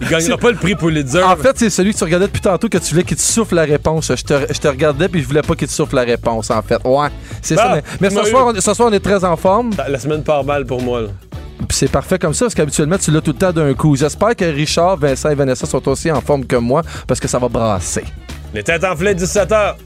[0.00, 1.22] il gagnera pas le prix Pulitzer.
[1.22, 3.56] En fait, c'est celui que tu regardais depuis tantôt que tu voulais qu'il te souffle
[3.56, 4.10] la réponse.
[4.14, 6.62] Je te, je te regardais puis je voulais pas qu'il te souffle la réponse, en
[6.62, 6.78] fait.
[6.84, 7.08] Ouais,
[7.42, 7.74] c'est Bon, ça.
[7.74, 9.70] Mais, mais ce, soir, on, ce soir, on est très en forme.
[9.86, 11.02] La semaine part mal pour moi.
[11.02, 11.08] là.
[11.70, 13.96] C'est parfait comme ça parce qu'habituellement, tu l'as tout le temps d'un coup.
[13.96, 17.38] J'espère que Richard, Vincent et Vanessa sont aussi en forme que moi parce que ça
[17.38, 18.04] va brasser.
[18.54, 19.76] Les têtes enflées, 17h.